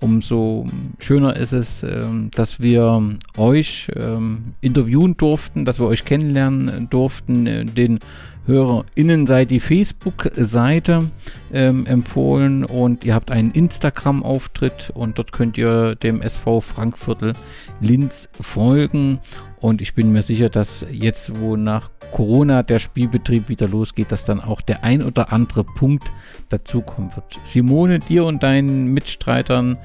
Umso 0.00 0.66
schöner 0.98 1.36
ist 1.36 1.52
es, 1.52 1.82
äh, 1.82 2.06
dass 2.32 2.60
wir 2.60 3.18
euch 3.36 3.88
ähm, 3.96 4.54
interviewen 4.60 5.16
durften, 5.16 5.64
dass 5.64 5.78
wir 5.78 5.86
euch 5.86 6.04
kennenlernen 6.04 6.88
durften, 6.90 7.46
äh, 7.46 7.64
den 7.64 8.00
HörerInnen 8.46 9.26
sei 9.26 9.46
die 9.46 9.60
Facebook-Seite 9.60 11.10
ähm, 11.52 11.86
empfohlen 11.86 12.64
und 12.64 13.04
ihr 13.04 13.14
habt 13.14 13.30
einen 13.30 13.52
Instagram-Auftritt 13.52 14.92
und 14.94 15.18
dort 15.18 15.32
könnt 15.32 15.56
ihr 15.56 15.94
dem 15.94 16.20
SV 16.20 16.60
Frankviertel 16.60 17.32
Linz 17.80 18.28
folgen. 18.38 19.20
Und 19.64 19.80
ich 19.80 19.94
bin 19.94 20.12
mir 20.12 20.20
sicher, 20.20 20.50
dass 20.50 20.84
jetzt, 20.90 21.40
wo 21.40 21.56
nach 21.56 21.88
Corona 22.10 22.62
der 22.62 22.78
Spielbetrieb 22.78 23.48
wieder 23.48 23.66
losgeht, 23.66 24.12
dass 24.12 24.26
dann 24.26 24.38
auch 24.38 24.60
der 24.60 24.84
ein 24.84 25.02
oder 25.02 25.32
andere 25.32 25.64
Punkt 25.64 26.12
dazukommen 26.50 27.10
wird. 27.16 27.40
Simone, 27.44 27.98
dir 27.98 28.26
und 28.26 28.42
deinen 28.42 28.92
Mitstreitern 28.92 29.78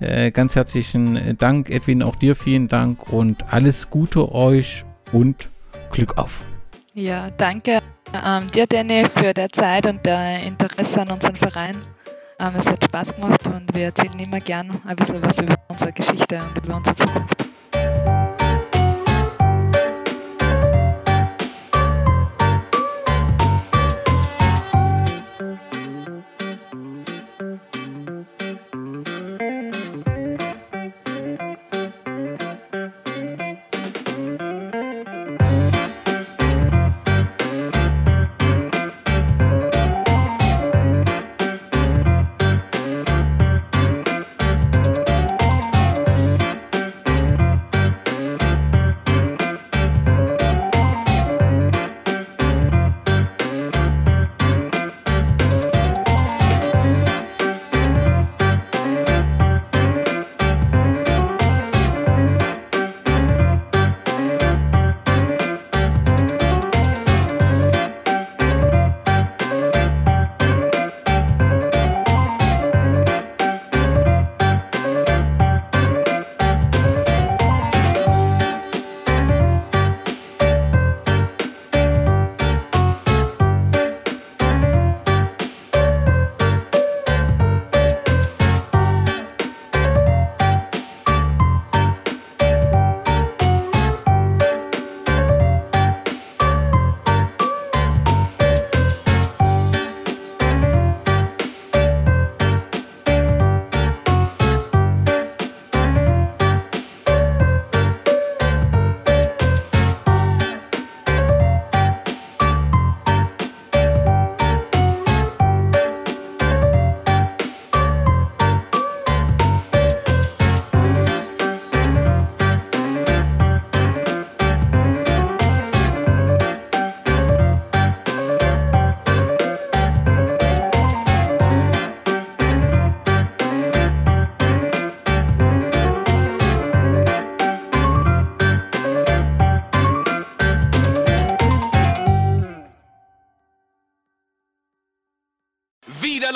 äh, 0.00 0.30
ganz 0.30 0.56
herzlichen 0.56 1.36
Dank. 1.36 1.68
Edwin, 1.68 2.02
auch 2.02 2.16
dir 2.16 2.34
vielen 2.34 2.66
Dank 2.68 3.12
und 3.12 3.52
alles 3.52 3.90
Gute 3.90 4.32
euch 4.32 4.86
und 5.12 5.50
Glück 5.92 6.16
auf. 6.16 6.42
Ja, 6.94 7.28
danke 7.28 7.80
ähm, 8.14 8.50
dir, 8.52 8.66
Danny, 8.66 9.04
für 9.04 9.34
die 9.34 9.48
Zeit 9.48 9.86
und 9.86 10.06
der 10.06 10.44
Interesse 10.44 11.02
an 11.02 11.10
unserem 11.10 11.36
Verein. 11.36 11.76
Ähm, 12.40 12.54
es 12.56 12.66
hat 12.66 12.82
Spaß 12.82 13.14
gemacht 13.16 13.46
und 13.48 13.74
wir 13.74 13.84
erzählen 13.84 14.18
immer 14.18 14.40
gern 14.40 14.80
ein 14.86 14.96
bisschen 14.96 15.22
was 15.22 15.38
über 15.38 15.56
unsere 15.68 15.92
Geschichte 15.92 16.38
und 16.38 16.64
über 16.64 16.76
unsere 16.76 16.96
Zukunft. 16.96 17.45